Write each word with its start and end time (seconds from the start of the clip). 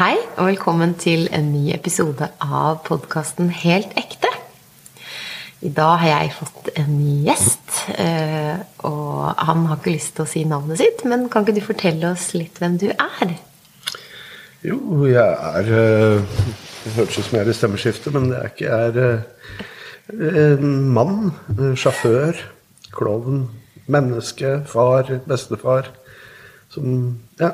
Hei, 0.00 0.16
og 0.40 0.46
velkommen 0.46 0.94
til 0.96 1.26
en 1.28 1.50
ny 1.52 1.74
episode 1.74 2.24
av 2.40 2.78
podkasten 2.86 3.50
Helt 3.52 3.90
ekte. 4.00 4.30
I 5.60 5.68
dag 5.76 5.98
har 6.00 6.08
jeg 6.08 6.30
fått 6.38 6.70
en 6.80 6.94
ny 6.96 7.16
gjest, 7.26 7.82
eh, 8.00 8.62
og 8.88 9.34
han 9.36 9.66
har 9.68 9.76
ikke 9.76 9.92
lyst 9.92 10.14
til 10.16 10.24
å 10.24 10.30
si 10.30 10.46
navnet 10.48 10.80
sitt, 10.80 11.02
men 11.04 11.26
kan 11.28 11.44
ikke 11.44 11.58
du 11.58 11.60
fortelle 11.66 12.14
oss 12.14 12.30
litt 12.32 12.56
hvem 12.62 12.78
du 12.80 12.86
er? 12.94 13.34
Jo, 14.64 14.78
jeg 15.04 15.20
er 15.20 15.68
eh, 15.82 16.46
Det 16.86 16.94
hørtes 16.94 17.18
ut 17.18 17.26
som 17.26 17.36
jeg 17.36 17.44
er 17.44 17.50
i 17.52 17.56
stemmeskifte, 17.58 18.12
men 18.14 18.30
det 18.30 18.38
er 18.38 18.48
ikke. 18.54 18.70
Jeg 18.70 18.94
er 18.94 19.02
eh, 20.30 20.38
en 20.46 20.78
mann, 20.96 21.34
sjåfør, 21.76 22.40
klovn, 22.96 23.44
menneske, 23.84 24.62
far, 24.72 25.12
bestefar. 25.28 25.92
Som 26.72 27.20
Ja. 27.36 27.52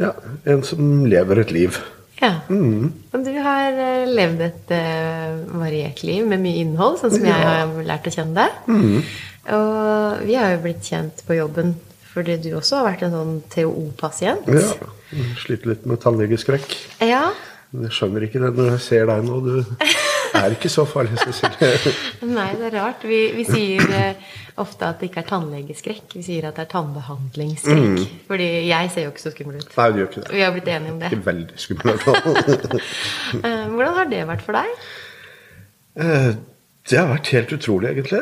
Ja 0.00 0.12
en 0.50 0.64
som 0.66 1.04
lever 1.06 1.42
et 1.44 1.54
liv. 1.54 1.78
Ja. 2.20 2.32
Og 2.48 3.24
du 3.26 3.32
har 3.42 3.74
eh, 3.74 4.04
levd 4.08 4.42
et 4.46 4.74
uh, 4.74 5.40
variert 5.58 6.04
liv 6.06 6.26
med 6.30 6.42
mye 6.44 6.62
innhold, 6.62 7.00
sånn 7.00 7.12
som 7.16 7.26
jeg 7.26 7.48
har 7.48 7.72
lært 7.84 8.06
å 8.08 8.14
kjenne 8.14 8.44
deg. 8.46 9.08
Og 9.54 10.22
vi 10.24 10.38
har 10.38 10.54
jo 10.54 10.62
blitt 10.64 10.86
kjent 10.86 11.24
på 11.26 11.36
jobben 11.36 11.74
fordi 12.14 12.36
du 12.38 12.52
også 12.54 12.78
har 12.78 12.92
vært 12.92 13.02
en 13.08 13.16
sånn 13.16 13.34
TOO-pasient. 13.50 14.46
Ja. 14.46 15.24
Sliter 15.42 15.72
litt 15.72 15.88
med 15.90 15.98
tannlegeskrekk. 16.04 16.78
ja. 17.02 17.26
Jeg 17.74 17.90
skjønner 17.90 18.22
ikke 18.22 18.38
det 18.38 18.52
når 18.54 18.68
jeg 18.76 18.82
ser 18.84 19.08
deg 19.10 19.24
nå. 19.26 19.40
Du 19.42 19.54
er 20.40 20.54
ikke 20.56 20.70
så 20.72 20.84
farlig, 20.88 21.18
Cecilie. 21.22 21.92
Nei, 22.30 22.48
det 22.58 22.66
er 22.70 22.76
rart. 22.80 23.04
Vi, 23.08 23.20
vi 23.36 23.44
sier 23.48 23.92
eh, 23.94 24.24
ofte 24.62 24.88
at 24.88 25.00
det 25.02 25.10
ikke 25.10 25.22
er 25.22 25.28
tannlegeskrekk. 25.30 26.16
Vi 26.18 26.22
sier 26.26 26.48
at 26.48 26.58
det 26.58 26.64
er 26.66 26.70
tannbehandlingsskrekk. 26.72 28.02
Fordi 28.30 28.48
jeg 28.70 28.90
ser 28.94 29.06
jo 29.06 29.12
ikke 29.14 29.24
så 29.24 29.32
skummel 29.34 29.60
ut. 29.62 29.70
Nei, 29.78 29.86
du 29.94 30.00
gjør 30.02 30.10
ikke 30.10 30.24
det. 30.24 30.32
Vi 30.34 30.42
har 30.44 30.54
blitt 30.56 30.72
enige 30.74 30.94
om 30.94 31.00
det. 31.02 31.12
Ikke 31.12 31.28
veldig 31.30 31.62
skummel. 31.66 32.04
Eh, 33.44 33.64
Hvordan 33.70 33.96
har 33.98 34.10
det 34.10 34.20
vært 34.28 34.44
for 34.44 34.56
deg? 34.56 34.84
Eh, 36.00 36.30
Det 36.84 36.98
har 37.00 37.08
vært 37.08 37.30
helt 37.32 37.52
utrolig, 37.56 37.94
egentlig. 37.94 38.20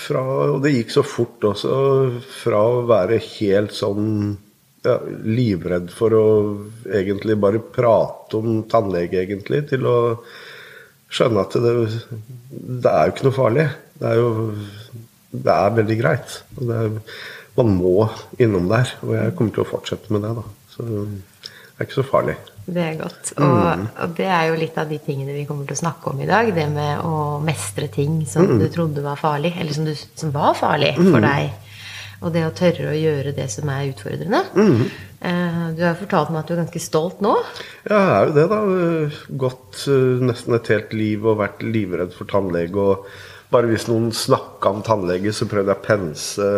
Fra, 0.00 0.22
og 0.54 0.62
det 0.64 0.70
gikk 0.78 0.94
så 0.94 1.02
fort 1.04 1.44
også. 1.44 1.76
Fra 2.40 2.62
å 2.78 2.78
være 2.88 3.18
helt 3.20 3.74
sånn 3.76 4.06
ja, 4.86 4.94
livredd 5.26 5.90
for 5.92 6.14
å 6.16 6.24
egentlig 6.88 7.36
bare 7.42 7.60
prate 7.60 8.38
om 8.38 8.62
tannlege, 8.70 9.20
egentlig, 9.26 9.64
til 9.74 9.84
å 9.90 9.96
skjønne 11.12 11.46
at 11.46 11.56
det, 11.62 11.74
det 12.50 12.92
er 12.92 13.06
jo 13.06 13.14
ikke 13.14 13.28
noe 13.28 13.36
farlig. 13.36 13.68
Det 13.96 14.10
er 14.10 14.20
jo 14.20 14.30
det 15.36 15.52
er 15.52 15.78
veldig 15.78 15.96
greit. 16.00 16.36
Det 16.56 16.76
er, 16.76 16.98
man 17.56 17.72
må 17.76 18.08
innom 18.42 18.68
der. 18.70 18.92
Og 19.04 19.14
jeg 19.16 19.34
kommer 19.38 19.56
til 19.56 19.64
å 19.64 19.70
fortsette 19.70 20.12
med 20.14 20.24
det. 20.26 20.34
da. 20.38 20.44
Så 20.74 20.86
det 20.86 21.76
er 21.76 21.88
ikke 21.88 21.98
så 21.98 22.06
farlig. 22.06 22.36
Det 22.66 22.82
er 22.82 22.96
godt. 22.98 23.30
Og, 23.38 23.84
og 24.02 24.14
det 24.18 24.26
er 24.26 24.48
jo 24.48 24.58
litt 24.58 24.78
av 24.80 24.88
de 24.90 24.98
tingene 25.02 25.36
vi 25.36 25.44
kommer 25.48 25.68
til 25.68 25.76
å 25.76 25.82
snakke 25.84 26.10
om 26.10 26.22
i 26.22 26.28
dag. 26.28 26.50
Det 26.56 26.66
med 26.72 27.04
å 27.06 27.38
mestre 27.44 27.90
ting 27.92 28.18
som 28.28 28.56
du 28.58 28.66
trodde 28.72 29.04
var 29.04 29.20
farlig, 29.20 29.54
eller 29.60 29.76
som, 29.76 29.86
du, 29.86 29.94
som 29.94 30.34
var 30.34 30.56
farlig 30.58 30.94
for 30.98 31.22
deg. 31.22 31.52
Og 32.24 32.32
det 32.32 32.46
å 32.46 32.52
tørre 32.56 32.90
å 32.92 32.96
gjøre 32.96 33.34
det 33.36 33.48
som 33.52 33.68
er 33.68 33.90
utfordrende. 33.90 34.40
Eh, 35.20 35.62
Du 35.76 35.82
har 35.84 35.96
fortalt 35.98 36.30
meg 36.32 36.40
at 36.42 36.48
du 36.48 36.54
er 36.54 36.62
ganske 36.64 36.80
stolt 36.80 37.20
nå. 37.24 37.34
Ja, 37.90 37.98
jeg 38.00 38.16
er 38.16 38.26
jo 38.26 38.36
det, 38.36 38.46
da. 38.52 38.60
Gått 39.44 39.82
eh, 39.92 40.22
nesten 40.24 40.56
et 40.56 40.70
helt 40.72 40.92
liv 40.96 41.26
og 41.28 41.40
vært 41.42 41.64
livredd 41.66 42.14
for 42.16 42.24
tannlege. 42.30 42.76
Og 42.80 43.06
bare 43.52 43.68
hvis 43.70 43.86
noen 43.90 44.08
snakka 44.16 44.72
om 44.72 44.82
tannlege, 44.86 45.32
så 45.36 45.46
prøvde 45.50 45.74
jeg 45.74 45.82
å 45.82 45.86
pense, 45.86 46.48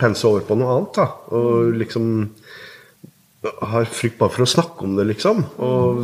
pense 0.00 0.24
over 0.28 0.44
på 0.46 0.58
noe 0.60 0.76
annet. 0.76 1.00
da. 1.00 1.08
Og 1.38 1.72
liksom 1.80 2.12
har 3.40 3.86
frykt 3.88 4.18
bare 4.20 4.34
for 4.34 4.44
å 4.44 4.50
snakke 4.52 4.84
om 4.84 4.98
det, 4.98 5.06
liksom. 5.14 5.38
Og 5.64 6.00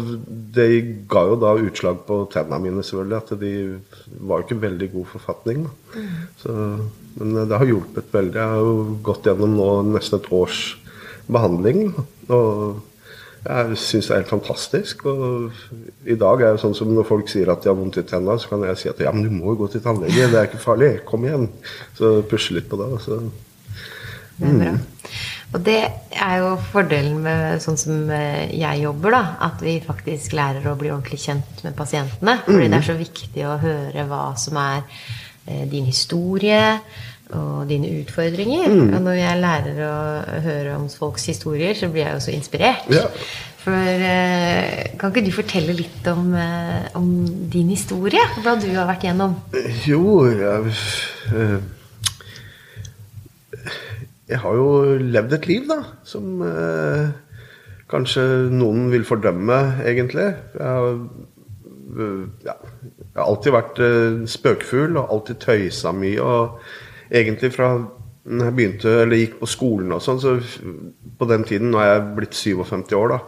det 0.56 0.70
ga 1.10 1.26
jo 1.28 1.36
da 1.42 1.50
utslag 1.60 1.98
på 2.08 2.22
tennene 2.32 2.62
mine, 2.64 2.84
selvfølgelig. 2.86 3.18
At 3.20 3.34
de 3.42 3.52
var 4.24 4.40
jo 4.40 4.46
ikke 4.48 4.62
veldig 4.62 4.88
god 4.94 5.10
forfatning. 5.12 5.66
Da. 5.66 6.06
Så, 6.40 6.54
men 7.20 7.48
det 7.48 7.60
har 7.60 7.68
hjulpet 7.68 8.12
veldig. 8.12 8.36
Jeg 8.40 8.52
har 8.52 8.66
jo 8.66 8.98
gått 9.06 9.28
gjennom 9.28 9.56
nå 9.56 9.70
nesten 9.94 10.20
et 10.20 10.28
års 10.36 10.60
behandling. 11.32 11.88
Og 12.28 12.82
jeg 13.46 13.78
syns 13.78 14.08
det 14.08 14.14
er 14.14 14.20
helt 14.20 14.32
fantastisk. 14.32 15.06
Og 15.08 16.08
i 16.08 16.18
dag 16.18 16.42
er 16.42 16.56
det 16.56 16.62
sånn 16.62 16.76
som 16.76 16.92
når 16.92 17.08
folk 17.08 17.30
sier 17.30 17.50
at 17.52 17.62
de 17.64 17.70
har 17.70 17.78
vondt 17.78 18.00
i 18.00 18.06
tenna, 18.06 18.36
så 18.40 18.52
kan 18.52 18.66
jeg 18.66 18.80
si 18.80 18.90
at 18.92 19.02
ja, 19.02 19.14
men 19.14 19.26
du 19.26 19.32
må 19.32 19.54
jo 19.54 19.62
gå 19.62 19.72
til 19.72 19.84
tannlege. 19.84 20.28
Det 20.32 20.40
er 20.40 20.50
ikke 20.50 20.62
farlig. 20.62 20.92
Kom 21.08 21.26
igjen. 21.26 21.48
Så 21.98 22.18
pushe 22.30 22.56
litt 22.58 22.68
på 22.70 22.80
det. 22.80 22.90
Så. 23.06 23.22
Det 24.36 24.50
er 24.50 24.60
bra. 24.60 24.76
Og 25.54 25.62
det 25.64 25.78
er 26.10 26.40
jo 26.42 26.48
fordelen 26.72 27.20
med 27.24 27.62
sånn 27.62 27.78
som 27.80 28.10
eh, 28.12 28.50
jeg 28.50 28.82
jobber, 28.82 29.14
da. 29.14 29.22
At 29.46 29.62
vi 29.64 29.78
faktisk 29.84 30.34
lærer 30.36 30.66
å 30.68 30.74
bli 30.76 30.90
ordentlig 30.90 31.22
kjent 31.22 31.62
med 31.64 31.76
pasientene. 31.78 32.40
Fordi 32.44 32.66
det 32.66 32.80
er 32.80 32.88
så 32.90 32.96
viktig 32.98 33.46
å 33.46 33.54
høre 33.62 34.04
hva 34.10 34.24
som 34.42 34.58
er 34.60 34.82
eh, 34.82 35.25
din 35.70 35.86
historie 35.86 36.78
og 37.34 37.66
dine 37.70 37.90
utfordringer. 38.00 38.70
Og 38.70 39.00
når 39.02 39.18
jeg 39.18 39.42
lærer 39.42 39.82
å 39.82 39.96
høre 40.44 40.76
om 40.78 40.88
folks 40.90 41.26
historier, 41.32 41.74
så 41.74 41.90
blir 41.90 42.06
jeg 42.06 42.18
jo 42.18 42.24
så 42.26 42.34
inspirert. 42.36 42.86
Ja. 42.92 43.06
For 43.66 43.74
eh, 44.06 44.92
kan 44.94 45.10
ikke 45.10 45.24
du 45.26 45.32
fortelle 45.34 45.74
litt 45.74 46.06
om, 46.06 46.28
eh, 46.38 46.86
om 46.94 47.08
din 47.50 47.72
historie? 47.74 48.22
Hva 48.44 48.54
du 48.62 48.68
har 48.70 48.86
vært 48.86 49.08
gjennom? 49.08 49.34
Jo, 49.88 50.04
jeg 50.30 50.70
eh, 51.34 51.56
Jeg 54.30 54.42
har 54.42 54.54
jo 54.58 54.68
levd 55.02 55.34
et 55.34 55.48
liv, 55.50 55.66
da, 55.70 55.80
som 56.06 56.40
eh, 56.46 57.10
kanskje 57.90 58.22
noen 58.54 58.86
vil 58.94 59.06
fordømme, 59.06 59.58
egentlig. 59.86 60.28
Jeg 60.54 60.66
har, 60.66 60.88
eh, 62.06 62.22
ja, 62.46 62.56
jeg 63.16 63.22
har 63.22 63.30
alltid 63.32 63.54
vært 63.54 63.78
eh, 63.80 64.16
spøkefugl 64.28 64.98
og 65.00 65.12
alltid 65.14 65.38
tøysa 65.40 65.92
mye. 65.96 66.20
Og 66.20 67.14
egentlig 67.16 67.48
fra 67.54 67.70
når 68.26 68.48
jeg 68.50 68.56
begynte, 68.58 68.92
eller 69.00 69.20
gikk 69.22 69.38
på 69.40 69.48
skolen 69.48 69.94
og 69.94 70.02
sånn, 70.04 70.18
så 70.20 70.34
på 71.16 71.28
den 71.30 71.46
tiden 71.46 71.70
Nå 71.72 71.78
er 71.80 71.92
jeg 71.92 72.02
blitt 72.18 72.36
57 72.36 72.92
år, 72.98 73.14
da. 73.14 73.20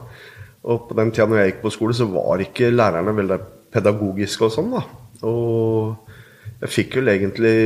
Og 0.68 0.90
på 0.90 0.96
den 0.98 1.12
tida 1.14 1.28
når 1.30 1.40
jeg 1.40 1.52
gikk 1.52 1.62
på 1.62 1.72
skole, 1.72 1.96
så 1.96 2.08
var 2.10 2.42
ikke 2.44 2.72
lærerne 2.74 3.14
veldig 3.16 3.38
pedagogiske 3.72 4.44
og 4.44 4.52
sånn, 4.52 4.74
da. 4.74 4.82
Og 5.24 6.58
jeg 6.66 6.74
fikk 6.74 6.98
vel 6.98 7.12
egentlig 7.14 7.56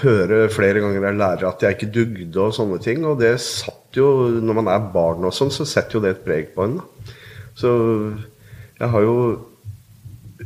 høre 0.00 0.40
flere 0.50 0.80
ganger 0.82 1.04
jeg 1.04 1.18
lærer 1.18 1.46
at 1.50 1.62
jeg 1.62 1.76
ikke 1.76 1.90
dugde 1.98 2.46
og 2.46 2.56
sånne 2.56 2.80
ting. 2.82 3.04
Og 3.04 3.20
det 3.20 3.34
satt 3.44 3.98
jo, 3.98 4.08
når 4.40 4.60
man 4.62 4.72
er 4.72 4.88
barn 4.94 5.28
og 5.28 5.36
sånn, 5.36 5.52
så 5.52 5.68
setter 5.68 5.98
jo 5.98 6.04
det 6.06 6.16
et 6.16 6.24
preg 6.24 6.54
på 6.56 6.64
en. 6.64 6.80
da. 6.80 7.14
Så 7.58 7.70
jeg 8.78 8.90
har 8.94 9.04
jo 9.04 9.18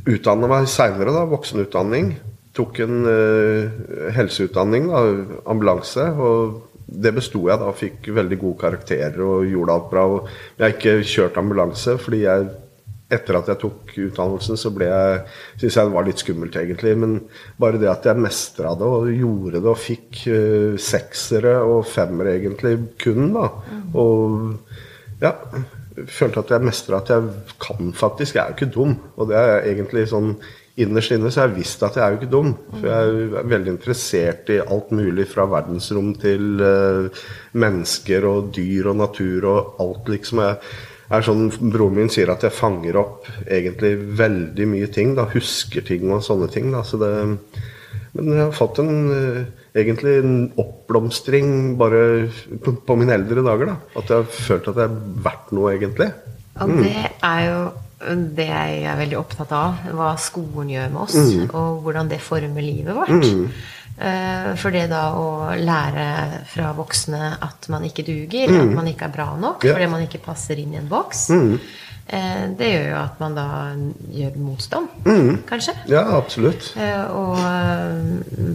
utdanna 0.09 0.51
meg 0.51 0.69
seinere, 0.71 1.15
da, 1.15 1.25
voksenutdanning. 1.31 2.13
Tok 2.57 2.83
en 2.85 3.07
uh, 3.07 4.11
helseutdanning, 4.17 4.91
da, 4.91 5.07
ambulanse. 5.53 6.11
og 6.19 6.69
det 6.93 7.15
besto 7.17 7.47
jeg 7.49 7.61
da, 7.61 7.71
fikk 7.73 8.11
veldig 8.13 8.37
gode 8.41 8.61
karakterer 8.61 9.23
og 9.25 9.47
gjorde 9.49 9.77
alt 9.77 9.89
bra. 9.93 10.03
Og 10.11 10.29
jeg 10.59 10.65
har 10.67 10.75
ikke 10.77 11.09
kjørt 11.15 11.41
ambulanse 11.41 11.97
fordi 12.03 12.25
jeg 12.27 12.51
etter 13.13 13.37
at 13.37 13.51
jeg 13.51 13.61
tok 13.61 13.91
utdannelsen, 14.07 14.57
så 14.57 14.71
ble 14.73 14.87
jeg 14.89 15.17
Syns 15.61 15.75
jeg 15.77 15.89
det 15.89 15.95
var 15.95 16.07
litt 16.07 16.23
skummelt, 16.23 16.57
egentlig. 16.57 16.95
Men 16.99 17.19
bare 17.61 17.81
det 17.81 17.91
at 17.93 18.09
jeg 18.09 18.25
mestra 18.25 18.73
det 18.79 18.89
og 18.89 19.11
gjorde 19.13 19.61
det 19.61 19.71
og 19.73 19.81
fikk 19.81 20.23
uh, 20.33 20.81
seksere 20.81 21.59
og 21.67 21.85
femmere, 21.89 22.39
egentlig, 22.41 22.79
kun, 23.03 23.31
da. 23.37 23.49
Og 24.01 25.23
ja, 25.23 25.37
følte 26.09 26.43
at 26.43 26.51
jeg 26.55 26.67
mestra 26.67 26.99
at 27.03 27.13
jeg 27.13 27.31
kan 27.63 27.93
faktisk. 27.97 28.37
Jeg 28.37 28.43
er 28.43 28.53
jo 28.53 28.59
ikke 28.59 28.75
dum. 28.75 28.97
Og 29.17 29.31
det 29.31 29.39
er 29.39 29.71
egentlig 29.73 30.09
sånn 30.13 30.37
Innerst 30.81 31.13
inne 31.13 31.29
så 31.29 31.43
jeg 31.43 31.59
visst 31.59 31.83
at 31.85 31.99
jeg 31.99 32.01
er 32.01 32.15
jo 32.15 32.17
ikke 32.17 32.33
dum. 32.33 32.55
For 32.79 32.87
jeg 32.89 33.17
er 33.37 33.51
veldig 33.51 33.75
interessert 33.75 34.49
i 34.55 34.57
alt 34.63 34.89
mulig 34.97 35.27
fra 35.29 35.45
verdensrom 35.45 36.15
til 36.23 36.63
uh, 36.65 37.25
mennesker 37.61 38.25
og 38.25 38.49
dyr 38.57 38.89
og 38.89 38.97
natur 39.03 39.45
og 39.51 39.83
alt, 39.85 40.09
liksom. 40.15 40.41
Jeg, 40.47 40.73
er 41.13 41.27
sånn, 41.27 41.51
Broren 41.61 41.99
min 41.99 42.09
sier 42.13 42.33
at 42.33 42.47
jeg 42.47 42.57
fanger 42.57 42.97
opp 43.03 43.29
egentlig 43.45 43.99
veldig 44.17 44.71
mye 44.73 44.89
ting. 44.95 45.13
da, 45.19 45.29
Husker 45.35 45.85
ting 45.85 46.09
og 46.09 46.25
sånne 46.25 46.49
ting. 46.55 46.73
da, 46.73 46.81
så 46.89 46.97
det, 47.03 47.13
Men 48.17 48.33
jeg 48.33 48.41
har 48.47 48.57
fått 48.57 48.81
en 48.81 48.97
eh, 49.13 49.62
egentlig 49.75 50.17
en 50.23 50.35
oppblomstring 50.61 51.53
bare 51.81 52.03
på, 52.63 52.97
mine 52.99 53.15
eldre 53.17 53.45
dager. 53.47 53.73
da, 53.73 53.77
At 53.97 54.09
jeg 54.11 54.17
har 54.19 54.25
følt 54.37 54.69
at 54.69 54.81
jeg 54.83 54.91
er 54.91 54.99
verdt 55.25 55.53
noe, 55.57 55.73
egentlig. 55.77 56.11
Ja, 56.59 56.67
det 56.67 57.07
er 57.23 57.45
jo 57.47 57.61
det 58.37 58.49
jeg 58.49 58.83
er 58.91 58.99
veldig 58.99 59.19
opptatt 59.21 59.53
av. 59.57 59.85
Hva 59.95 60.11
skolen 60.21 60.73
gjør 60.75 60.91
med 60.91 61.03
oss, 61.07 61.17
og 61.55 61.85
hvordan 61.85 62.11
det 62.11 62.21
former 62.21 62.65
livet 62.65 62.95
vårt. 62.99 63.15
Mm. 63.15 63.47
For 64.59 64.75
det 64.75 64.87
da 64.91 65.03
å 65.15 65.53
lære 65.55 66.07
fra 66.51 66.73
voksne 66.75 67.37
at 67.45 67.69
man 67.71 67.85
ikke 67.87 68.05
duger, 68.07 68.51
at 68.63 68.73
man 68.75 68.89
ikke 68.91 69.07
er 69.07 69.15
bra 69.15 69.29
nok 69.39 69.63
Ja. 69.65 69.75
fordi 69.77 69.89
man 69.93 70.03
ikke 70.09 70.23
passer 70.25 70.59
inn 70.59 70.75
i 70.75 70.81
en 70.81 70.89
boks, 70.89 71.31
Eh, 71.31 71.59
det 72.59 72.69
gjør 72.69 72.87
jo 72.91 72.97
at 72.99 73.21
man 73.23 73.37
da 73.37 73.47
gjør 74.13 74.35
motstand, 74.43 74.89
kanskje. 75.49 75.75
Ja, 75.89 76.03
absolutt. 76.19 76.73
Eh, 76.77 77.05
og 77.15 77.39
eh, 77.39 78.53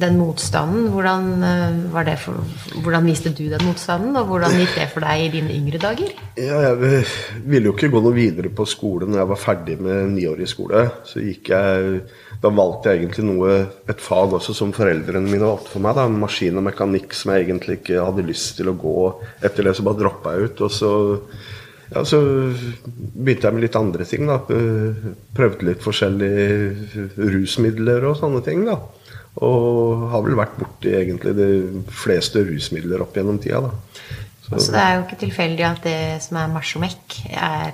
den 0.00 0.18
motstanden, 0.18 0.88
hvordan, 0.94 1.28
eh, 1.46 1.78
var 1.92 2.06
det 2.08 2.16
for, 2.22 2.40
hvordan 2.82 3.06
viste 3.06 3.32
du 3.36 3.44
den 3.52 3.64
motstanden? 3.66 4.16
Og 4.18 4.30
hvordan 4.30 4.56
gikk 4.58 4.74
det 4.78 4.88
for 4.94 5.06
deg 5.06 5.26
i 5.26 5.32
dine 5.36 5.54
yngre 5.54 5.80
dager? 5.82 6.12
Ja, 6.40 6.60
jeg 6.70 7.02
ville 7.44 7.70
jo 7.70 7.74
ikke 7.76 7.92
gå 7.92 8.02
noe 8.04 8.16
videre 8.16 8.52
på 8.52 8.66
skole 8.68 9.08
når 9.08 9.22
jeg 9.22 9.32
var 9.32 9.42
ferdig 9.42 9.76
med 9.82 10.14
niårig 10.16 10.48
skole. 10.50 10.86
Så 11.06 11.24
gikk 11.24 11.52
jeg 11.54 12.00
Da 12.36 12.50
valgte 12.52 12.92
jeg 12.92 13.00
egentlig 13.00 13.22
noe, 13.24 13.52
et 13.88 14.02
fag 14.04 14.34
også 14.36 14.52
som 14.54 14.72
foreldrene 14.76 15.24
mine 15.24 15.46
valgte 15.46 15.72
for 15.72 15.84
meg. 15.84 15.96
Da, 15.96 16.04
maskin 16.12 16.58
og 16.60 16.66
mekanikk 16.66 17.16
som 17.16 17.32
jeg 17.32 17.46
egentlig 17.46 17.78
ikke 17.80 18.02
hadde 18.04 18.26
lyst 18.28 18.58
til 18.58 18.68
å 18.68 18.76
gå 18.76 18.96
etter 19.40 19.64
det, 19.64 19.72
så 19.78 19.86
bare 19.86 20.02
droppa 20.02 20.34
jeg 20.34 20.50
ut. 20.50 20.60
Og 20.66 20.74
så 20.74 20.90
ja, 21.92 22.02
så 22.04 22.20
begynte 23.14 23.48
jeg 23.48 23.56
med 23.56 23.64
litt 23.66 23.78
andre 23.78 24.06
ting. 24.08 24.26
da. 24.28 24.40
Prøvde 25.36 25.68
litt 25.68 25.84
forskjellige 25.84 27.08
rusmidler 27.16 28.08
og 28.10 28.18
sånne 28.20 28.42
ting. 28.46 28.64
da. 28.68 28.78
Og 29.46 30.06
har 30.12 30.24
vel 30.24 30.38
vært 30.38 30.56
borti 30.58 30.94
egentlig 30.96 31.36
de 31.36 31.50
fleste 31.92 32.42
rusmidler 32.48 33.04
opp 33.04 33.18
gjennom 33.18 33.38
tida. 33.42 33.66
da. 33.68 33.74
Så. 34.46 34.54
altså, 34.54 34.72
det 34.72 34.82
er 34.82 34.92
jo 34.94 35.04
ikke 35.06 35.22
tilfeldig 35.24 35.64
at 35.66 35.86
det 35.86 36.00
som 36.22 36.38
er 36.38 36.50
marsjomekk, 36.54 37.16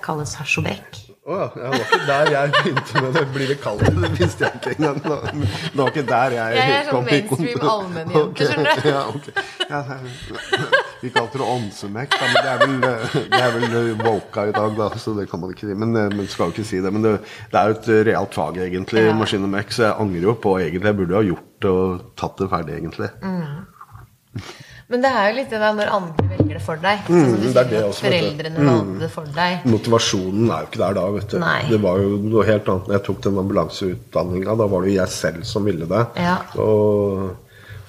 kalles 0.04 0.36
hasjobekk. 0.40 1.02
Å 1.22 1.36
ja, 1.38 1.44
det 1.54 1.66
var 1.70 1.82
ikke 1.84 1.98
der 2.08 2.28
jeg 2.32 2.52
begynte 2.56 3.02
med 3.04 3.12
det. 3.14 3.20
Blir 3.30 3.50
det 3.52 3.56
kalt 3.62 3.82
det? 3.86 4.08
visste 4.18 4.48
jeg 4.48 4.58
ikke 4.58 4.72
engang. 4.74 4.96
Det 5.04 5.78
var 5.78 5.92
ikke 5.92 6.02
der 6.08 6.34
jeg 6.34 6.56
Jeg 6.56 6.72
er 6.78 6.88
sånn 6.88 7.04
mainstream 7.06 7.68
allmennjente, 7.74 8.48
skjønner 8.48 8.80
du. 8.82 8.88
Ja, 8.90 9.02
okay. 9.12 9.44
ja, 9.70 9.82
vi 11.02 11.10
kalte 11.10 11.40
det 11.40 11.46
ånsemekk, 11.50 12.14
men 12.22 12.34
det 12.38 12.50
er 12.52 12.60
vel, 12.62 12.74
det 13.32 13.40
er 13.42 13.54
vel 13.56 13.94
woka 14.06 14.46
i 14.48 14.54
dag, 14.54 14.76
da, 14.78 14.88
så 15.02 15.14
det 15.18 15.28
kan 15.30 15.42
man 15.42 15.50
ikke 15.54 15.66
si. 15.68 15.74
Men, 15.74 15.92
men 16.14 16.28
skal 16.30 16.50
jo 16.50 16.56
ikke 16.56 16.66
si 16.68 16.80
det. 16.84 16.92
Men 16.94 17.02
det, 17.06 17.14
det 17.52 17.58
er 17.60 17.72
jo 17.72 17.78
et 17.80 17.90
realt 18.12 18.38
fag, 18.38 18.60
egentlig, 18.68 19.06
ja. 19.08 19.14
maskin 19.18 19.44
og 19.48 19.52
mekk, 19.56 19.74
så 19.74 19.88
jeg 19.88 19.96
angrer 20.06 20.28
jo 20.30 20.36
på 20.46 20.56
egentlig. 20.62 20.88
Jeg 20.92 21.00
burde 21.02 21.16
jo 21.16 21.20
ha 21.20 21.28
gjort 21.32 21.48
det 21.66 21.72
og 21.76 22.04
tatt 22.22 22.38
det 22.44 22.50
ferdig, 22.54 22.78
egentlig. 22.80 23.10
Mm. 23.22 24.42
Men 24.92 25.00
det 25.00 25.10
er 25.16 25.28
jo 25.30 25.36
litt 25.38 25.52
det 25.54 25.58
der 25.62 25.76
når 25.78 25.90
andre 25.96 26.24
velger 26.28 26.56
det 26.58 26.62
for 26.64 26.80
deg. 26.82 27.06
Sånn 27.06 27.30
Mm, 27.32 27.44
det 27.46 27.60
er 27.62 27.68
det 27.70 27.78
også. 27.86 28.02
Foreldrene 28.04 28.58
Mm. 28.60 28.66
valgte 28.68 28.98
det 29.00 29.10
for 29.14 29.30
deg. 29.36 29.62
Motivasjonen 29.72 30.50
er 30.52 30.58
jo 30.66 30.68
ikke 30.68 30.80
der 30.82 30.96
da, 30.98 31.04
vet 31.14 31.28
du. 31.32 31.38
Nei. 31.40 31.60
Det 31.70 31.78
var 31.80 32.02
jo 32.02 32.10
noe 32.20 32.44
helt 32.44 32.68
annet 32.68 32.90
når 32.90 32.96
jeg 32.98 33.04
tok 33.06 33.22
den 33.24 33.38
ambulanseutdanninga. 33.42 34.56
Da 34.60 34.66
var 34.68 34.82
det 34.84 34.92
jo 34.92 34.98
jeg 35.00 35.08
selv 35.14 35.46
som 35.48 35.64
ville 35.64 35.88
det. 35.88 36.02
Ja. 36.20 36.34
Og, 36.60 37.32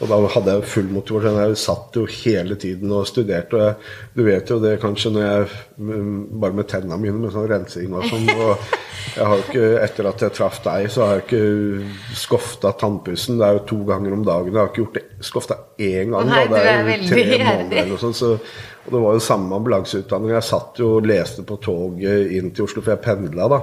og 0.01 0.09
da 0.09 0.17
hadde 0.33 0.55
jeg 0.55 0.69
full 0.71 0.89
motivasjon. 0.91 1.37
Jeg 1.43 1.59
satt 1.61 1.97
jo 1.99 2.03
hele 2.09 2.57
tiden 2.59 2.91
og 2.91 3.05
studerte. 3.07 3.55
Og 3.55 3.61
jeg, 3.63 3.75
du 4.17 4.23
vet 4.25 4.49
jo 4.51 4.57
det 4.63 4.73
kanskje 4.81 5.13
når 5.13 5.23
jeg 5.23 5.45
mm, 5.77 6.17
Bare 6.41 6.57
med 6.57 6.67
tennene 6.71 6.97
mine 6.99 7.21
med 7.21 7.33
sånn 7.35 7.47
rensing 7.51 7.93
og 7.93 8.07
sånn. 8.09 8.27
Og 8.33 8.65
jeg 9.13 9.29
har 9.29 9.37
jo 9.37 9.45
ikke, 9.45 9.69
etter 9.85 10.09
at 10.09 10.25
jeg 10.25 10.35
traff 10.39 10.59
deg, 10.65 10.89
så 10.91 11.05
har 11.05 11.19
jeg 11.19 11.25
ikke 11.27 12.17
skofta 12.23 12.73
tannpussen. 12.81 13.39
Det 13.39 13.47
er 13.47 13.59
jo 13.59 13.65
to 13.69 13.79
ganger 13.87 14.17
om 14.17 14.25
dagen. 14.27 14.51
Jeg 14.51 14.59
har 14.59 14.71
ikke 14.71 14.83
gjort 14.83 14.99
det 14.99 15.05
skofta 15.23 15.59
én 15.77 16.13
gang. 16.15 16.29
Nei, 16.29 16.45
da. 16.49 16.55
Det 16.57 16.73
er, 16.73 16.93
er 16.95 17.05
tre 17.07 17.27
måneder 17.31 17.83
eller 17.83 17.91
noe 17.93 18.01
sånt. 18.01 18.19
Så, 18.19 18.33
og 18.83 18.89
det 18.91 19.03
var 19.05 19.15
jo 19.15 19.23
samme 19.23 19.59
ambulanseutdanning. 19.59 20.33
Jeg 20.35 20.49
satt 20.49 20.81
jo 20.81 20.95
og 20.97 21.07
leste 21.07 21.45
på 21.47 21.59
toget 21.63 22.33
inn 22.35 22.51
til 22.51 22.67
Oslo, 22.67 22.83
for 22.83 22.95
jeg 22.95 23.05
pendla 23.05 23.47
da. 23.51 23.61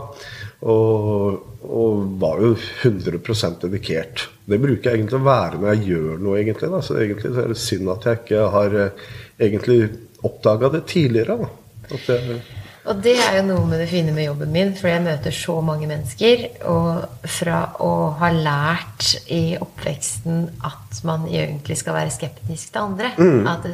Og, 0.60 1.40
og 1.64 2.00
var 2.20 2.42
jo 2.44 2.52
100% 2.84 3.62
dedikert. 3.64 4.26
Det 4.44 4.60
bruker 4.60 4.90
jeg 4.90 5.00
egentlig 5.00 5.20
å 5.20 5.24
være 5.24 5.60
når 5.60 5.72
jeg 5.72 5.86
gjør 5.94 6.20
noe, 6.20 6.38
egentlig. 6.42 6.70
Da. 6.74 6.82
Så 6.84 6.98
egentlig 7.00 7.32
så 7.32 7.44
er 7.44 7.52
det 7.54 7.60
synd 7.60 7.92
at 7.94 8.08
jeg 8.08 8.22
ikke 8.22 8.46
har 8.56 8.78
eh, 8.84 9.04
egentlig 9.40 9.82
oppdaga 10.26 10.72
det 10.74 10.84
tidligere. 10.90 11.48
Jeg, 11.90 12.42
Og 12.88 13.00
det 13.04 13.12
er 13.20 13.34
jo 13.38 13.42
noe 13.44 13.64
med 13.68 13.82
det 13.82 13.88
fine 13.90 14.12
med 14.16 14.24
jobben 14.24 14.52
min, 14.54 14.70
for 14.76 14.88
jeg 14.88 15.02
møter 15.04 15.34
så 15.34 15.56
mange 15.64 15.88
mennesker. 15.88 16.44
Og 16.72 17.26
fra 17.38 17.58
å 17.84 17.90
ha 18.20 18.30
lært 18.32 19.10
i 19.32 19.56
oppveksten 19.60 20.46
at 20.66 21.00
man 21.08 21.26
egentlig 21.28 21.76
skal 21.80 21.98
være 21.98 22.14
skeptisk 22.14 22.72
til 22.72 22.84
andre, 22.84 23.12
at 23.52 23.68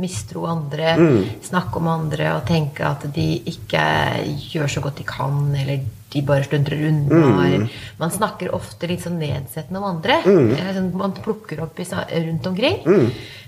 mistro 0.00 0.46
andre, 0.50 0.94
snakke 1.42 1.82
om 1.82 1.90
andre 1.90 2.36
og 2.36 2.46
tenke 2.48 2.86
at 2.86 3.08
de 3.14 3.28
ikke 3.50 3.82
gjør 4.54 4.70
så 4.76 4.84
godt 4.84 5.02
de 5.02 5.10
kan, 5.10 5.42
eller 5.58 5.82
de 6.12 6.22
bare 6.26 6.44
sluntrer 6.44 6.86
unna. 6.88 7.46
Mm. 7.46 7.68
Man 8.00 8.12
snakker 8.12 8.52
ofte 8.56 8.88
litt 8.90 9.04
sånn 9.04 9.20
nedsettende 9.20 9.80
om 9.80 9.88
andre. 9.94 10.18
Mm. 10.26 10.50
sånn 10.76 10.90
Man 10.98 11.14
plukker 11.16 11.62
opp 11.64 11.80
i, 11.80 11.86
rundt 12.26 12.46
omkring. 12.50 12.82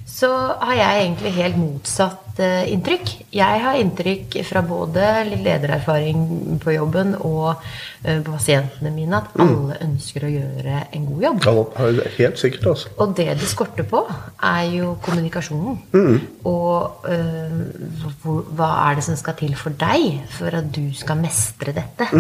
Så 0.05 0.29
har 0.61 0.77
jeg 0.77 1.01
egentlig 1.01 1.31
helt 1.33 1.57
motsatt 1.57 2.37
uh, 2.37 2.65
inntrykk. 2.69 3.09
Jeg 3.33 3.61
har 3.63 3.79
inntrykk 3.81 4.37
fra 4.45 4.61
både 4.67 5.07
ledererfaring 5.31 6.59
på 6.61 6.75
jobben 6.75 7.15
og 7.17 7.55
uh, 7.57 8.21
på 8.21 8.35
pasientene 8.35 8.93
mine 8.93 9.17
at 9.17 9.33
alle 9.41 9.79
ønsker 9.87 10.27
å 10.29 10.33
gjøre 10.35 10.83
en 10.99 11.09
god 11.09 11.25
jobb. 11.25 11.49
ja, 11.97 12.11
helt 12.19 12.43
sikkert, 12.43 12.69
altså. 12.75 12.93
Og 13.01 13.17
det 13.17 13.31
det 13.41 13.49
skorter 13.49 13.89
på, 13.89 14.05
er 14.45 14.69
jo 14.75 14.93
kommunikasjonen. 15.09 15.81
Og 16.53 17.09
uh, 17.09 18.39
hva 18.61 18.71
er 18.85 19.01
det 19.01 19.09
som 19.09 19.17
skal 19.17 19.41
til 19.41 19.57
for 19.57 19.73
deg 19.81 20.21
for 20.37 20.61
at 20.61 20.69
du 20.69 20.85
skal 20.93 21.23
mestre 21.25 21.73
dette? 21.73 22.13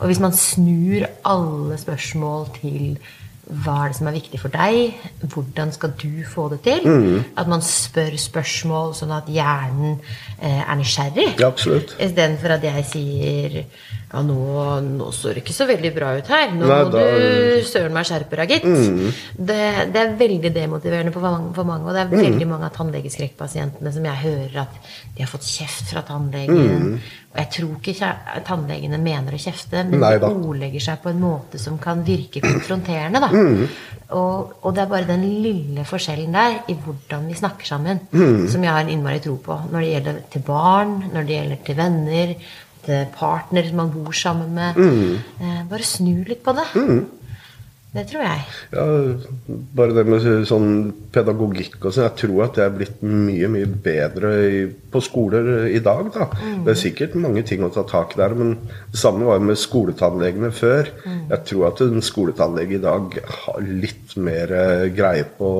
Og 0.00 0.08
hvis 0.08 0.24
man 0.24 0.32
snur 0.32 1.04
alle 1.28 1.76
spørsmål 1.76 2.48
til 2.56 2.96
hva 3.48 3.74
er 3.86 3.92
det 3.92 3.96
som 3.96 4.08
er 4.10 4.16
viktig 4.18 4.38
for 4.42 4.52
deg? 4.52 4.98
Hvordan 5.24 5.70
skal 5.72 5.94
du 5.96 6.10
få 6.28 6.48
det 6.52 6.58
til? 6.66 6.88
At 7.40 7.48
man 7.48 7.62
spør 7.64 8.16
spørsmål 8.20 8.92
sånn 8.98 9.14
at 9.16 9.30
hjernen 9.32 9.94
eh, 10.36 10.60
er 10.60 10.76
nysgjerrig. 10.76 11.30
Ja, 11.40 11.48
absolutt. 11.48 11.94
Istedenfor 11.96 12.58
at 12.58 12.66
jeg 12.68 12.84
sier 12.90 13.56
ja, 14.08 14.20
nå, 14.24 14.36
nå 14.84 15.08
står 15.12 15.36
det 15.36 15.42
ikke 15.44 15.56
så 15.56 15.66
veldig 15.68 15.92
bra 15.96 16.10
ut 16.18 16.28
her. 16.32 16.52
Nå 16.56 16.68
Nei, 16.68 16.78
må 16.84 16.92
da- 16.92 17.04
du 17.08 17.64
søren 17.68 17.92
meg 17.96 18.08
skjerpe 18.08 18.36
deg, 18.40 18.54
gitt. 18.56 18.68
Det, 19.36 19.58
det 19.94 20.02
er 20.04 20.14
veldig 20.20 20.52
demotiverende 20.54 21.12
for 21.16 21.24
mange, 21.24 21.52
for 21.56 21.68
mange 21.68 21.88
og 21.88 21.96
det 21.96 22.04
er 22.04 22.12
veldig 22.12 22.48
mange 22.52 22.68
av 22.68 22.76
tannlegeskrekkpasientene 22.76 23.92
som 23.96 24.04
jeg 24.08 24.22
hører 24.26 24.60
at 24.66 24.78
de 25.16 25.24
har 25.24 25.32
fått 25.32 25.48
kjeft 25.48 25.92
fra 25.92 26.04
tannlegen. 26.08 26.98
Jeg 27.38 27.50
tror 27.54 27.76
ikke 27.78 28.08
tannlegene 28.46 28.98
mener 28.98 29.36
å 29.36 29.38
kjefte, 29.38 29.84
men 29.86 30.00
Nei 30.02 30.16
de 30.18 30.30
ordlegger 30.32 30.82
seg 30.82 31.02
på 31.04 31.12
en 31.12 31.20
måte 31.22 31.60
som 31.62 31.76
kan 31.78 32.00
virke 32.06 32.42
konfronterende. 32.42 33.20
Da. 33.22 33.28
Og, 34.18 34.54
og 34.64 34.74
det 34.74 34.82
er 34.82 34.90
bare 34.90 35.06
den 35.06 35.26
lille 35.44 35.84
forskjellen 35.86 36.34
der 36.34 36.56
i 36.72 36.74
hvordan 36.74 37.28
vi 37.28 37.36
snakker 37.38 37.68
sammen, 37.68 38.00
som 38.50 38.64
jeg 38.64 38.72
har 38.72 38.82
en 38.82 38.90
innmari 38.94 39.20
tro 39.22 39.36
på. 39.44 39.58
Når 39.70 39.84
det 39.84 39.92
gjelder 39.92 40.18
til 40.32 40.44
barn, 40.48 40.96
når 41.12 41.28
det 41.28 41.36
gjelder 41.36 41.62
til 41.68 41.78
venner, 41.78 42.34
til 42.88 43.06
partner 43.14 43.68
som 43.68 43.76
man 43.84 43.92
bor 43.92 44.16
sammen 44.16 44.54
med. 44.56 44.82
Eh, 45.38 45.62
bare 45.70 45.84
snu 45.86 46.24
litt 46.26 46.42
på 46.42 46.56
det. 46.56 46.66
Det 47.88 48.02
tror 48.10 48.20
jeg. 48.20 48.40
Ja, 48.76 48.82
bare 49.78 49.94
det 49.96 50.02
med 50.04 50.24
sånn 50.48 50.90
pedagogikk 51.14 51.78
og 51.80 51.94
sånn. 51.94 52.04
Jeg 52.04 52.18
tror 52.20 52.42
at 52.44 52.58
det 52.58 52.64
er 52.66 52.74
blitt 52.74 52.98
mye, 53.00 53.48
mye 53.48 53.68
bedre 53.86 54.32
i, 54.44 54.58
på 54.92 55.00
skoler 55.04 55.70
i 55.72 55.80
dag, 55.84 56.10
da. 56.12 56.26
Det 56.66 56.74
er 56.74 56.82
sikkert 56.82 57.16
mange 57.16 57.46
ting 57.48 57.64
å 57.64 57.72
ta 57.72 57.86
tak 57.88 58.12
i 58.12 58.20
der, 58.20 58.36
men 58.36 58.58
det 58.92 59.00
samme 59.00 59.24
var 59.24 59.40
jo 59.40 59.46
med 59.48 59.60
skoletannlegene 59.62 60.52
før. 60.52 60.92
Jeg 61.32 61.40
tror 61.48 61.70
at 61.70 61.80
en 61.86 62.04
skoletannlege 62.04 62.76
i 62.76 62.84
dag 62.84 63.16
har 63.38 63.64
litt 63.64 64.18
mer 64.20 64.52
eh, 64.52 64.84
greie 64.92 65.24
på 65.38 65.54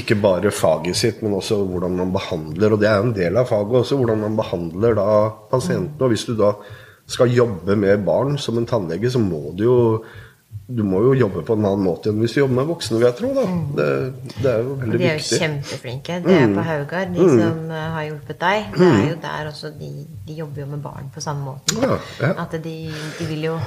ikke 0.00 0.16
bare 0.16 0.50
faget 0.54 0.96
sitt, 0.96 1.20
men 1.20 1.36
også 1.36 1.60
hvordan 1.68 1.98
man 2.00 2.12
behandler. 2.14 2.72
Og 2.72 2.80
det 2.80 2.88
er 2.88 2.98
jo 2.98 3.10
en 3.10 3.16
del 3.20 3.36
av 3.36 3.50
faget 3.52 3.82
også, 3.82 4.00
hvordan 4.00 4.24
man 4.24 4.40
behandler 4.40 4.96
da 4.96 5.10
pasientene. 5.52 6.00
Og 6.00 6.14
hvis 6.14 6.24
du 6.24 6.32
da 6.40 6.54
skal 7.12 7.34
jobbe 7.34 7.76
med 7.76 8.04
barn 8.06 8.38
som 8.40 8.56
en 8.56 8.68
tannlege, 8.68 9.10
så 9.12 9.20
må 9.20 9.50
du 9.58 9.66
jo 9.66 9.78
du 10.68 10.82
må 10.86 11.00
jo 11.02 11.12
jobbe 11.18 11.42
på 11.44 11.56
en 11.58 11.64
annen 11.66 11.82
måte 11.84 12.08
enn 12.12 12.20
hvis 12.22 12.32
du 12.36 12.40
jobber 12.40 12.54
med 12.60 12.68
voksne, 12.70 12.98
vil 13.00 13.06
jeg 13.08 13.16
tro. 13.18 13.32
da. 13.36 13.42
Det, 13.76 13.88
det 14.42 14.50
er 14.52 14.62
jo 14.62 14.76
veldig 14.80 14.98
viktig. 14.98 15.00
De 15.00 15.08
er 15.08 15.12
jo 15.16 15.18
viktig. 15.22 15.40
kjempeflinke. 15.42 16.20
Det 16.24 16.36
er 16.38 16.54
på 16.54 16.64
Haugar, 16.68 17.10
de 17.12 17.26
som 17.32 17.58
eh, 17.70 17.88
har 17.96 18.06
hjulpet 18.08 18.40
deg. 18.40 18.70
Det 18.78 18.88
er 18.92 19.08
jo 19.10 19.18
der 19.26 19.50
også 19.50 19.72
de, 19.80 19.90
de 20.28 20.38
jobber 20.38 20.64
jo 20.64 20.70
med 20.70 20.82
barn 20.84 21.10
på 21.14 21.20
samme 21.24 21.44
måten. 21.50 21.82
Ja, 21.82 21.98
ja. 22.22 22.32
At 22.46 22.56
de, 22.64 22.76
de 23.18 23.26
vil 23.28 23.44
jo 23.50 23.58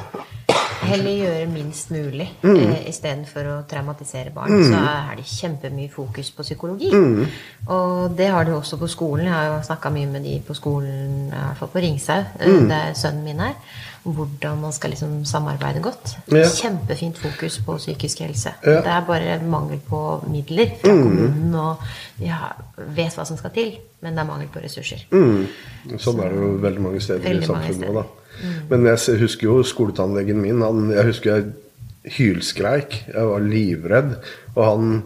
heller 0.86 1.16
gjøre 1.18 1.46
minst 1.50 1.90
mulig 1.94 2.26
eh, 2.46 2.88
istedenfor 2.90 3.48
å 3.50 3.56
traumatisere 3.70 4.34
barn. 4.36 4.56
Så 4.66 4.80
er 4.80 5.16
det 5.20 5.26
kjempemye 5.30 5.92
fokus 5.94 6.32
på 6.36 6.46
psykologi. 6.48 6.92
Og 7.68 8.16
det 8.18 8.28
har 8.34 8.46
de 8.48 8.54
også 8.56 8.78
på 8.82 8.90
skolen. 8.92 9.26
Jeg 9.30 9.36
har 9.36 9.52
jo 9.54 9.60
snakka 9.68 9.92
mye 9.94 10.10
med 10.12 10.26
de 10.26 10.40
på 10.48 10.54
skolen, 10.58 11.28
i 11.28 11.36
hvert 11.36 11.60
fall 11.62 11.72
på 11.76 11.84
Ringshaug, 11.86 12.40
eh, 12.40 12.64
der 12.72 12.96
sønnen 12.98 13.24
min 13.26 13.40
er. 13.52 13.60
Hvordan 14.06 14.60
man 14.62 14.74
skal 14.74 14.92
liksom 14.94 15.24
samarbeide 15.26 15.82
godt. 15.82 16.12
Ja. 16.30 16.46
Kjempefint 16.46 17.18
fokus 17.18 17.58
på 17.66 17.78
psykisk 17.80 18.22
helse. 18.22 18.54
Ja. 18.62 18.80
Det 18.86 18.92
er 18.94 19.08
bare 19.08 19.40
mangel 19.42 19.80
på 19.82 20.02
midler 20.30 20.76
fra 20.82 20.94
kommunen, 20.94 21.56
og 21.58 21.82
vi 22.20 22.30
har, 22.30 22.54
vet 22.78 23.18
hva 23.18 23.26
som 23.26 23.40
skal 23.40 23.54
til, 23.56 23.74
men 24.06 24.14
det 24.14 24.22
er 24.22 24.30
mangel 24.30 24.52
på 24.54 24.62
ressurser. 24.62 25.08
Mm. 25.10 25.48
Sånn 25.98 26.22
er 26.22 26.32
det 26.36 26.44
jo 26.44 26.54
veldig 26.68 26.86
mange 26.86 27.02
steder 27.02 27.26
Veldig 27.26 27.48
i 27.48 27.50
samfunnet 27.50 27.90
òg, 27.90 28.00
da. 28.04 28.06
Men 28.70 28.90
jeg 28.92 29.20
husker 29.24 29.48
jo 29.48 29.60
skoletannlegen 29.66 30.42
min. 30.44 30.62
Han, 30.62 30.90
jeg 30.94 31.10
husker 31.10 31.32
jeg 31.34 32.16
hylskreik. 32.20 32.98
Jeg 33.10 33.30
var 33.32 33.46
livredd. 33.46 34.18
Og 34.56 34.64
han 34.66 34.98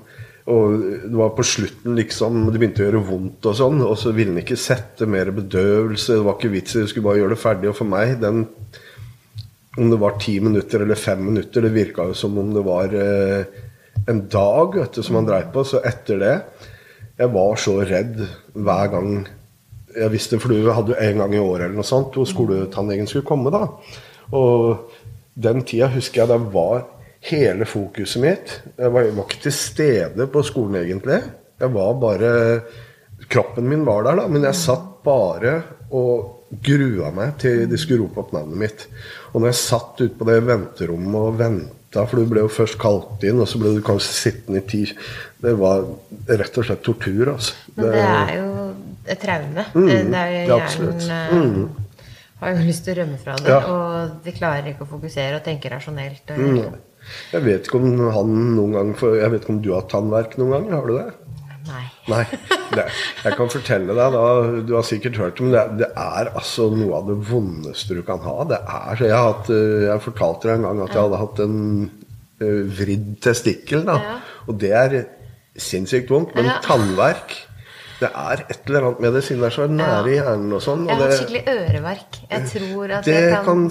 og 0.50 0.79
det 0.82 1.13
var 1.13 1.36
på 1.38 1.46
slutten, 1.46 1.94
liksom. 2.00 2.48
Det 2.50 2.58
begynte 2.58 2.82
å 2.82 2.88
gjøre 2.88 3.06
vondt 3.06 3.48
og 3.51 3.58
sånn. 3.60 3.84
Og 3.86 3.94
så 4.01 4.13
ville 4.18 4.34
han 4.34 4.41
ikke 4.41 4.58
sette 4.58 5.06
mer 5.10 5.29
bedøvelse. 5.36 6.15
Det 6.18 6.25
var 6.25 6.39
ikke 6.39 6.53
vits 6.56 6.77
i, 6.79 6.86
skulle 6.89 7.06
bare 7.06 7.22
gjøre 7.22 7.36
det 7.36 7.44
ferdig. 7.44 7.70
Og 7.70 7.77
for 7.77 7.89
meg, 7.89 8.15
den 8.24 8.48
Om 9.79 9.89
det 9.93 10.00
var 10.01 10.19
ti 10.19 10.36
minutter 10.43 10.83
eller 10.83 11.00
fem 11.00 11.21
minutter, 11.24 11.63
det 11.63 11.71
virka 11.71 12.09
jo 12.09 12.15
som 12.17 12.38
om 12.41 12.51
det 12.51 12.63
var 12.65 12.93
eh, 13.00 13.59
en 14.12 14.21
dag 14.27 14.75
du, 14.95 15.01
som 15.03 15.19
han 15.19 15.27
dreiv 15.29 15.51
på. 15.53 15.63
Så 15.63 15.81
etter 15.88 16.19
det 16.19 16.36
Jeg 17.19 17.31
var 17.33 17.59
så 17.59 17.79
redd 17.83 18.19
hver 18.55 18.91
gang 18.93 19.09
jeg 19.95 20.12
visste, 20.13 20.38
For 20.39 20.53
du 20.53 20.69
hadde 20.71 20.93
jo 20.93 21.01
en 21.01 21.24
gang 21.24 21.33
i 21.33 21.41
året 21.41 21.65
eller 21.65 21.79
noe 21.79 21.88
sånt 21.88 22.15
hvor 22.15 22.27
skoletannlegen 22.29 23.09
skulle 23.09 23.27
komme. 23.27 23.51
da. 23.51 23.65
Og 24.36 24.91
den 25.39 25.63
tida 25.67 25.89
husker 25.91 26.24
jeg 26.24 26.31
det 26.31 26.53
var 26.53 26.86
hele 27.29 27.67
fokuset 27.67 28.21
mitt. 28.24 28.53
Jeg 28.77 28.93
var, 28.93 29.07
jeg 29.07 29.15
var 29.17 29.27
ikke 29.27 29.43
til 29.48 29.55
stede 29.55 30.27
på 30.31 30.43
skolen 30.48 30.79
egentlig. 30.83 31.21
Jeg 31.59 31.75
var 31.75 31.98
bare 32.00 32.31
Kroppen 33.29 33.67
min 33.67 33.83
var 33.83 34.05
der, 34.07 34.15
da, 34.21 34.29
men 34.31 34.45
jeg 34.48 34.55
satt 34.55 34.86
bare 35.03 35.57
og 35.91 36.45
grua 36.63 37.09
meg 37.13 37.36
til 37.41 37.65
de 37.69 37.77
skulle 37.77 38.05
rope 38.05 38.24
opp 38.24 38.31
navnet 38.33 38.62
mitt. 38.62 38.86
Og 39.33 39.41
når 39.41 39.48
jeg 39.51 39.59
satt 39.62 40.01
ute 40.01 40.15
på 40.17 40.25
det 40.29 40.39
venterommet 40.48 41.15
og 41.29 41.38
venta, 41.39 42.05
for 42.05 42.17
du 42.21 42.25
ble 42.29 42.41
jo 42.43 42.50
først 42.53 42.77
kalt 42.81 43.24
inn, 43.25 43.39
og 43.41 43.48
så 43.50 43.59
ble 43.62 43.75
du 43.75 43.81
kanskje 43.86 44.13
sittende 44.13 44.62
i 44.62 44.67
ti 44.69 44.83
Det 45.41 45.53
var 45.57 45.86
rett 46.27 46.57
og 46.59 46.65
slett 46.67 46.81
tortur, 46.83 47.31
altså. 47.33 47.53
Men 47.77 47.86
det 47.93 48.01
er 48.03 48.33
jo 48.36 48.50
et 49.09 49.21
traume. 49.24 49.63
Mm, 49.74 49.88
det 49.88 50.19
er 50.19 50.33
jo 50.33 50.57
hjernen 50.57 51.00
Mm. 51.29 51.63
eh, 51.63 51.86
har 52.41 52.53
jo 52.55 52.65
lyst 52.67 52.83
til 52.86 52.93
å 52.93 52.98
rømme 53.01 53.17
fra 53.19 53.36
det, 53.36 53.48
Ja. 53.50 53.59
og 53.67 54.24
de 54.24 54.31
klarer 54.31 54.67
ikke 54.74 54.86
å 54.86 54.91
fokusere 54.93 55.36
og 55.36 55.43
tenke 55.43 55.69
rasjonelt. 55.71 56.21
Og, 56.29 56.38
Mm. 56.38 56.75
Jeg 57.33 57.41
vet 57.43 57.63
ikke 57.65 57.75
om 57.79 58.12
han 58.12 58.55
noen 58.55 58.71
gang 58.74 58.93
Jeg 59.19 59.31
vet 59.31 59.41
ikke 59.41 59.50
om 59.50 59.62
du 59.62 59.71
har 59.74 59.81
tannverk 59.89 60.38
noen 60.38 60.51
gang? 60.51 60.71
Har 60.71 60.86
du 60.88 60.98
det? 60.98 61.13
Nei. 62.08 62.24
Det, 62.70 62.86
jeg 63.25 63.36
kan 63.38 63.50
fortelle 63.51 63.96
deg, 63.98 64.15
da, 64.15 64.24
du 64.65 64.75
har 64.77 64.86
sikkert 64.86 65.18
hørt 65.18 65.39
men 65.41 65.53
det, 65.56 65.63
det 65.82 65.89
er 65.89 66.32
altså 66.32 66.70
noe 66.74 67.00
av 67.00 67.10
det 67.10 67.18
vondeste 67.29 67.98
du 67.98 68.03
kan 68.06 68.22
ha. 68.24 68.36
Det 68.50 68.60
er, 68.62 68.91
så 69.00 69.10
jeg, 69.10 69.24
hatt, 69.29 69.51
eh, 69.53 69.86
jeg 69.88 70.06
fortalte 70.06 70.50
deg 70.50 70.60
en 70.60 70.68
gang 70.68 70.84
at 70.86 70.96
jeg 70.96 71.03
hadde 71.03 71.22
hatt 71.24 71.44
en 71.46 71.60
eh, 72.39 72.62
vridd 72.79 73.12
testikkel. 73.25 73.86
Da. 73.89 74.00
Og 74.48 74.60
det 74.62 74.74
er 74.77 74.98
sinnssykt 75.60 76.13
vondt. 76.13 76.36
Men 76.38 76.53
tannverk 76.65 77.36
Det 78.00 78.10
er 78.10 78.44
et 78.46 78.70
eller 78.70 78.86
annet 78.88 79.01
med 79.03 79.13
det 79.18 79.22
siden 79.27 79.41
det 79.44 79.50
er 79.50 79.56
så 79.58 79.65
nære 79.68 80.12
i 80.12 80.15
hjernen 80.15 80.56
og 80.56 80.62
sånn. 80.63 80.86
Jeg 80.88 80.96
har 80.96 81.10
hatt 81.10 81.18
skikkelig 81.20 81.44
øreverk. 81.56 82.20
Jeg 82.29 82.46
tror 82.53 82.94
at 83.00 83.10
det 83.10 83.18
jeg 83.18 83.34
kan 83.36 83.46
kan 83.50 83.65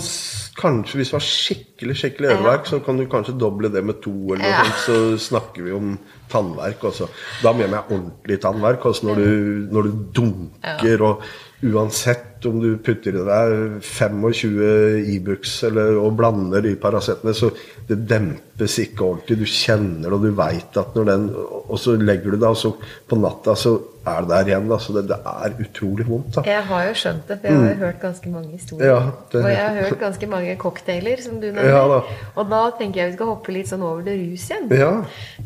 Kanskje 0.59 0.99
hvis 0.99 1.13
du 1.13 1.15
har 1.15 1.23
skikkelig 1.23 1.95
skikkelig 2.01 2.31
øreverk, 2.33 2.65
så 2.67 2.81
kan 2.83 2.99
du 2.99 3.05
kanskje 3.07 3.37
doble 3.39 3.69
det 3.71 3.85
med 3.87 4.01
to, 4.03 4.11
eller 4.35 4.43
noe 4.43 4.65
sånt, 4.67 4.81
så 4.83 4.97
snakker 5.29 5.69
vi 5.69 5.75
om 5.77 5.93
tannverk. 6.33 6.83
Også. 6.91 7.07
Da 7.45 7.53
mener 7.55 7.77
jeg 7.77 7.95
ordentlig 7.95 8.41
tannverk. 8.43 8.89
Altså 8.91 9.07
når, 9.07 9.21
du, 9.23 9.69
når 9.77 9.87
du 9.87 9.93
dunker, 10.19 11.05
og 11.07 11.23
uansett 11.63 12.47
om 12.47 12.61
du 12.63 12.77
putter 12.79 13.17
i 13.19 13.23
deg 13.27 13.83
25 13.83 15.09
Ibux 15.17 15.57
e 15.67 15.71
og 15.99 16.13
blander 16.19 16.63
de 16.63 16.77
Paracetene, 16.79 17.33
så 17.35 17.51
det 17.89 17.97
dempes 18.07 18.77
ikke 18.79 19.03
ordentlig. 19.09 19.39
Du 19.41 19.47
kjenner 19.49 20.07
det, 20.07 20.13
og 20.15 20.23
du 20.23 20.31
veit 20.39 20.77
at 20.79 20.95
når 20.95 21.09
den 21.09 21.25
Og 21.69 21.77
så 21.77 21.97
legger 22.01 22.31
du 22.33 22.39
deg, 22.39 22.49
og 22.49 22.57
så 22.57 22.71
på 23.09 23.17
natta 23.21 23.53
så 23.59 23.75
er 24.09 24.23
det 24.25 24.29
der 24.31 24.47
igjen. 24.53 24.71
Så 24.81 24.95
det, 24.95 25.03
det 25.11 25.19
er 25.21 25.57
utrolig 25.61 26.07
vondt. 26.09 26.31
Da. 26.39 26.45
Jeg 26.49 26.63
har 26.71 26.85
jo 26.87 26.95
skjønt 26.97 27.27
det, 27.29 27.37
for 27.43 27.49
jeg 27.51 27.59
har 27.59 27.75
jo 27.75 27.81
hørt 27.83 27.99
ganske 28.01 28.31
mange 28.33 28.53
historier. 28.55 28.87
Mm. 28.87 28.95
Ja, 28.95 29.11
det- 29.33 29.43
Og 29.43 29.51
jeg 29.51 29.65
har 29.67 29.83
hørt 29.83 30.01
ganske 30.01 30.27
mange 30.27 30.57
cocktailer, 30.57 31.21
som 31.23 31.35
du 31.43 31.47
nevner. 31.51 31.69
Ja 31.69 31.83
da. 31.89 31.99
Og 32.37 32.49
da 32.55 32.63
tenker 32.79 33.01
jeg 33.03 33.11
vi 33.11 33.17
skal 33.19 33.27
hoppe 33.35 33.53
litt 33.53 33.69
sånn 33.69 33.83
over 33.83 34.03
til 34.07 34.23
rus 34.31 34.47
igjen. 34.49 34.71
Ja. 34.79 34.95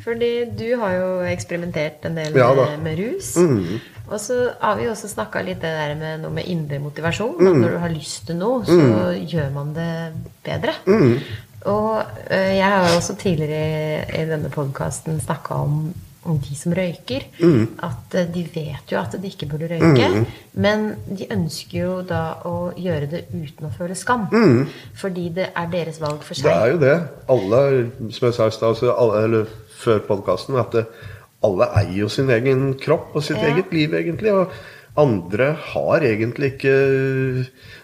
Fordi 0.04 0.30
du 0.60 0.68
har 0.78 0.92
jo 1.00 1.08
eksperimentert 1.32 2.04
en 2.06 2.14
del 2.20 2.36
Ja 2.38 2.52
med, 2.54 2.78
med 2.84 2.98
rus. 3.02 3.32
Mhm. 3.36 3.80
Og 4.12 4.20
så 4.20 4.36
har 4.60 4.76
vi 4.78 4.90
også 4.90 5.10
snakka 5.10 5.42
litt 5.46 5.62
det 5.62 5.72
der 5.72 5.94
med 5.98 6.22
noe 6.24 6.36
med 6.36 6.48
indre 6.50 6.80
motivasjon. 6.82 7.38
Mm. 7.38 7.48
At 7.48 7.62
når 7.62 7.74
du 7.74 7.80
har 7.86 7.94
lyst 7.94 8.28
til 8.28 8.38
noe, 8.40 8.60
så 8.68 9.08
gjør 9.16 9.50
man 9.54 9.72
det 9.76 9.90
bedre. 10.44 10.76
Mm. 10.86 11.16
Og 11.70 12.02
øh, 12.30 12.54
jeg 12.56 12.64
har 12.66 12.88
jo 12.88 12.96
også 12.96 13.16
tidligere 13.16 14.06
i, 14.18 14.24
denne 14.26 14.50
podkasten 14.50 15.20
snakka 15.22 15.60
om, 15.62 15.76
om 16.26 16.40
de 16.42 16.56
som 16.58 16.74
røyker. 16.74 17.28
Mm. 17.40 17.78
At 17.86 18.16
øh, 18.18 18.34
de 18.34 18.42
vet 18.54 18.92
jo 18.92 18.98
at 18.98 19.14
de 19.22 19.30
ikke 19.30 19.46
burde 19.46 19.70
røyke. 19.70 20.26
Men 20.52 20.88
de 21.06 21.30
ønsker 21.30 21.78
jo 21.78 21.96
da 22.08 22.22
å 22.48 22.72
gjøre 22.76 23.08
det 23.14 23.24
uten 23.30 23.70
å 23.70 23.72
føle 23.78 23.96
skam. 23.98 24.26
Fordi 24.98 25.28
det 25.38 25.52
er 25.54 25.72
deres 25.72 26.02
valg 26.02 26.26
for 26.26 26.38
seg. 26.38 26.50
Det 26.50 26.58
er 26.58 26.74
jo 26.74 26.82
det. 26.82 26.98
Alle, 27.32 27.64
som 28.10 28.28
jeg 28.28 28.38
sa 28.40 28.50
i 28.50 28.56
stad, 28.58 28.84
eller 29.22 29.58
før 29.82 30.02
podkasten, 30.06 30.58
at 30.60 30.74
det, 30.74 30.86
alle 31.44 31.68
eier 31.80 31.96
jo 32.04 32.08
sin 32.12 32.30
egen 32.30 32.72
kropp 32.80 33.16
og 33.18 33.22
sitt 33.26 33.38
Ja. 33.42 33.50
eget 33.52 33.72
liv, 33.74 33.94
egentlig. 33.98 34.32
Og 34.32 34.50
andre 34.96 35.56
har 35.72 36.00
egentlig 36.04 36.52
ikke 36.54 36.72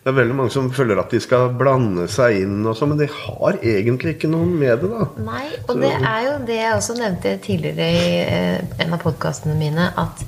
Det 0.04 0.12
er 0.12 0.16
veldig 0.16 0.34
mange 0.36 0.50
som 0.52 0.70
føler 0.72 0.98
at 1.00 1.10
de 1.10 1.20
skal 1.20 1.50
blande 1.58 2.06
seg 2.08 2.42
inn 2.42 2.66
og 2.68 2.76
så, 2.76 2.86
men 2.88 2.98
de 3.00 3.06
har 3.12 3.58
egentlig 3.62 4.14
ikke 4.16 4.28
noe 4.30 4.46
med 4.46 4.80
det, 4.84 4.90
da. 4.92 5.06
Nei, 5.24 5.46
og 5.68 5.80
det 5.82 5.90
er 5.98 6.20
jo 6.26 6.34
det 6.48 6.58
jeg 6.60 6.76
også 6.76 6.96
nevnte 6.98 7.32
tidligere 7.44 7.88
i 7.92 8.12
eh, 8.22 8.60
en 8.84 8.94
av 8.96 9.02
podkastene 9.02 9.56
mine, 9.58 9.90
at 10.00 10.24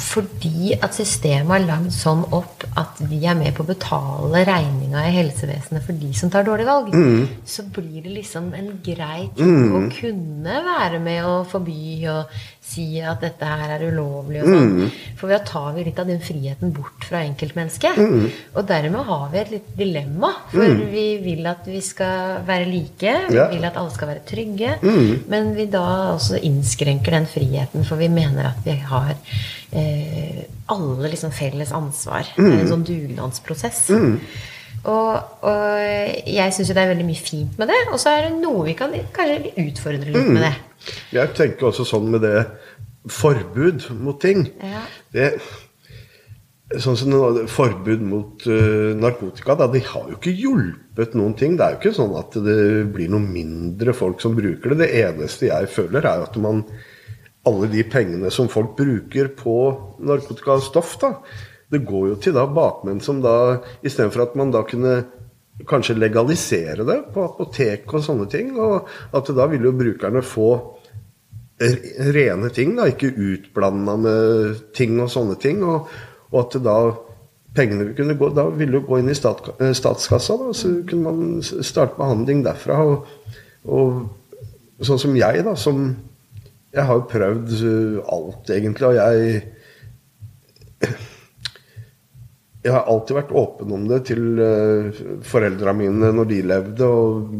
fordi 0.00 0.72
at 0.80 0.94
systemet 0.96 1.58
er 1.58 1.66
lagd 1.66 1.90
sånn 1.92 2.22
opp 2.34 2.64
at 2.80 3.00
vi 3.10 3.18
er 3.28 3.36
med 3.36 3.52
på 3.56 3.64
å 3.66 3.68
betale 3.68 4.44
regninga 4.48 5.02
i 5.08 5.14
helsevesenet 5.18 5.84
for 5.84 6.00
de 6.00 6.12
som 6.16 6.32
tar 6.32 6.46
dårlige 6.46 6.70
valg, 6.70 6.96
så 7.44 7.66
blir 7.76 8.00
det 8.06 8.14
liksom 8.14 8.48
en 8.56 8.70
grei 8.84 9.26
ting 9.36 9.74
å 9.76 9.82
kunne 9.92 10.60
være 10.66 11.02
med 11.04 11.28
og 11.28 11.50
forby 11.52 12.06
og 12.12 12.38
si 12.66 12.98
at 13.00 13.20
dette 13.22 13.46
her 13.46 13.70
er 13.76 13.84
ulovlig 13.92 14.40
og 14.42 14.48
sånn. 14.50 14.90
For 15.20 15.30
da 15.30 15.38
tar 15.46 15.68
vi 15.76 15.84
litt 15.86 16.00
av 16.02 16.08
den 16.10 16.18
friheten 16.20 16.72
bort 16.74 17.04
fra 17.06 17.20
enkeltmennesket. 17.22 18.00
Og 18.56 18.66
dermed 18.66 19.04
har 19.06 19.28
vi 19.32 19.38
et 19.38 19.52
litt 19.54 19.68
dilemma. 19.78 20.32
For 20.50 20.74
vi 20.90 21.04
vil 21.22 21.46
at 21.46 21.62
vi 21.70 21.80
skal 21.86 22.42
være 22.48 22.66
like, 22.66 23.14
vi 23.30 23.36
Ja. 23.38 23.46
vil 23.52 23.64
at 23.64 23.76
alle 23.78 23.94
skal 23.94 24.08
være 24.08 24.24
trygge. 24.26 24.74
Men 25.30 25.54
vi 25.54 25.66
da 25.70 25.84
også 26.16 26.42
innskrenker 26.42 27.14
den 27.20 27.26
friheten, 27.30 27.84
for 27.86 27.96
vi 28.02 28.08
mener 28.08 28.50
at 28.50 28.60
vi 28.66 28.74
har 28.90 29.14
eh, 29.72 30.42
alle 30.68 31.08
liksom 31.14 31.30
felles 31.32 31.70
ansvar. 31.72 32.26
Er 32.36 32.60
en 32.60 32.68
sånn 32.68 32.84
dugnadsprosess. 32.84 33.90
Og, 34.86 35.16
og 35.42 36.26
jeg 36.30 36.52
syns 36.54 36.68
jo 36.70 36.74
det 36.76 36.82
er 36.84 36.92
veldig 36.94 37.06
mye 37.08 37.18
fint 37.18 37.56
med 37.58 37.68
det. 37.72 37.78
Og 37.92 37.98
så 37.98 38.12
er 38.12 38.28
det 38.28 38.36
noe 38.42 38.64
vi 38.68 38.74
kan 38.78 38.92
kanskje 39.16 39.54
utfordre 39.66 40.12
litt 40.14 40.28
med 40.30 40.42
det. 40.44 40.52
Jeg 41.14 41.34
tenker 41.36 41.70
også 41.70 41.86
sånn 41.88 42.10
med 42.12 42.24
det 42.26 42.46
forbud 43.10 43.86
mot 44.02 44.18
ting. 44.22 44.48
Ja. 44.62 44.82
Det, 45.14 45.30
sånn 46.82 46.96
som 46.98 47.12
Forbud 47.50 48.02
mot 48.02 48.42
uh, 48.50 48.90
narkotika, 48.98 49.54
da, 49.58 49.68
de 49.70 49.82
har 49.86 50.08
jo 50.10 50.18
ikke 50.18 50.34
hjulpet 50.34 51.14
noen 51.18 51.36
ting. 51.38 51.54
Det 51.56 51.64
er 51.66 51.76
jo 51.76 51.80
ikke 51.82 51.96
sånn 51.98 52.14
at 52.18 52.34
det 52.42 52.58
blir 52.94 53.10
noe 53.12 53.22
mindre 53.22 53.94
folk 53.96 54.22
som 54.24 54.34
bruker 54.36 54.74
det. 54.74 54.82
Det 54.82 55.04
eneste 55.04 55.50
jeg 55.52 55.70
føler, 55.72 56.02
er 56.02 56.26
at 56.26 56.38
man 56.42 56.64
alle 57.46 57.68
de 57.70 57.84
pengene 57.86 58.32
som 58.34 58.50
folk 58.50 58.74
bruker 58.78 59.30
på 59.38 59.58
narkotikastoff, 60.02 60.96
da, 61.02 61.12
det 61.70 61.84
går 61.86 62.08
jo 62.10 62.16
til 62.22 62.34
da 62.34 62.46
bakmenn 62.50 62.98
som 63.02 63.20
da 63.22 63.60
Istedenfor 63.86 64.24
at 64.24 64.34
man 64.38 64.50
da 64.54 64.64
kunne 64.66 64.96
kanskje 65.66 65.96
legalisere 65.96 66.84
det 66.84 66.98
på 67.14 67.22
apotek 67.24 67.86
og 67.94 68.02
sånne 68.04 68.26
ting, 68.30 68.50
og 68.60 68.90
at 69.16 69.30
da 69.34 69.46
ville 69.48 69.70
jo 69.70 69.78
brukerne 69.78 70.20
få 70.26 70.50
rene 71.58 72.50
ting, 72.52 72.74
da, 72.76 72.88
ikke 72.90 73.14
utblanda 73.14 73.96
med 74.00 74.62
ting 74.76 74.98
og 75.00 75.10
sånne 75.12 75.38
ting. 75.40 75.62
Og, 75.64 75.88
og 76.32 76.38
at 76.42 76.58
da 76.64 76.76
pengene 77.56 77.94
kunne 77.96 78.16
gå, 78.18 78.30
da 78.36 78.48
ville 78.52 78.80
jo 78.80 78.84
gå 78.88 79.00
inn 79.00 79.10
i 79.12 79.16
stat, 79.16 79.48
eh, 79.60 79.72
statskassa. 79.76 80.36
Da, 80.42 80.52
så 80.56 80.74
kunne 80.88 81.14
man 81.16 81.42
starte 81.42 81.96
behandling 81.98 82.44
derfra. 82.44 82.80
Og, 82.84 83.08
og 83.66 84.84
sånn 84.84 85.00
som 85.00 85.16
jeg, 85.16 85.46
da, 85.46 85.56
som 85.56 85.88
Jeg 86.76 86.84
har 86.84 86.98
jo 86.98 87.08
prøvd 87.08 87.52
eh, 87.64 88.08
alt, 88.12 88.50
egentlig, 88.52 88.84
og 88.90 88.96
jeg 88.98 89.36
jeg 92.66 92.74
har 92.74 92.88
alltid 92.90 93.16
vært 93.20 93.34
åpen 93.38 93.72
om 93.76 93.84
det 93.86 94.00
til 94.08 94.40
uh, 94.40 94.98
foreldra 95.26 95.74
mine 95.76 96.10
når 96.16 96.28
de 96.30 96.38
levde, 96.50 96.88
og 96.88 97.30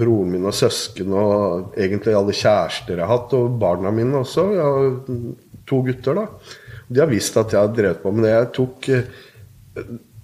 broren 0.00 0.32
min 0.32 0.48
og 0.48 0.56
søsken, 0.56 1.12
og 1.12 1.76
egentlig 1.76 2.16
alle 2.16 2.36
kjærester 2.36 2.96
jeg 2.96 3.04
har 3.04 3.12
hatt, 3.12 3.34
og 3.36 3.58
barna 3.60 3.92
mine 3.94 4.22
også. 4.22 4.46
Jeg 4.56 4.64
har 4.64 5.18
to 5.68 5.82
gutter, 5.86 6.22
da. 6.22 6.56
De 6.90 7.02
har 7.02 7.10
visst 7.10 7.36
at 7.38 7.52
jeg 7.54 7.60
har 7.60 7.74
drevet 7.74 8.00
på 8.02 8.12
med 8.14 8.26
det. 8.26 8.32
Jeg 8.34 8.50
tok 8.56 8.88
eh, 8.96 9.12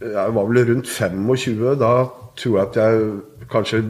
Jeg 0.02 0.32
var 0.34 0.48
vel 0.48 0.64
rundt 0.70 0.88
25. 0.90 1.76
Da 1.80 1.92
tror 2.36 2.56
jeg 2.58 2.66
at 2.66 2.80
jeg 2.80 3.46
kanskje 3.52 3.82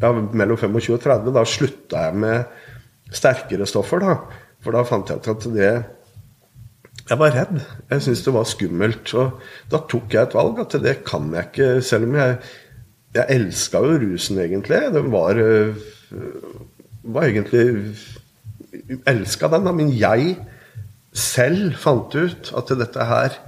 ja, 0.00 0.12
mellom 0.12 0.60
25 0.60 0.94
og 0.94 1.02
30. 1.02 1.34
Da 1.34 1.42
slutta 1.48 2.04
jeg 2.06 2.20
med 2.22 3.14
sterkere 3.14 3.66
stoffer, 3.68 4.04
da. 4.04 4.44
For 4.64 4.76
da 4.76 4.84
fant 4.86 5.10
jeg 5.10 5.20
ut 5.20 5.32
at 5.34 5.48
det 5.56 5.72
jeg 7.04 7.20
var 7.20 7.34
redd. 7.36 7.58
Jeg 7.90 8.04
syntes 8.04 8.24
det 8.24 8.34
var 8.34 8.48
skummelt. 8.48 9.14
Og 9.20 9.40
da 9.72 9.80
tok 9.90 10.14
jeg 10.14 10.28
et 10.28 10.36
valg 10.36 10.60
at 10.62 10.76
det 10.84 10.98
kan 11.06 11.28
jeg 11.36 11.50
ikke, 11.50 11.70
selv 11.84 12.08
om 12.10 12.20
jeg 12.20 12.38
Jeg 13.14 13.30
elska 13.30 13.78
jo 13.78 13.98
rusen, 14.02 14.40
egentlig. 14.42 14.78
Den 14.90 15.12
var, 15.12 15.38
øh, 15.38 15.76
var 17.04 17.22
egentlig 17.22 17.94
elska 19.06 19.46
den, 19.52 19.64
da, 19.64 19.72
men 19.72 19.92
jeg 19.94 20.34
selv 21.12 21.76
fant 21.78 22.14
ut 22.14 22.50
at 22.58 22.72
dette 22.74 23.04
her 23.06 23.38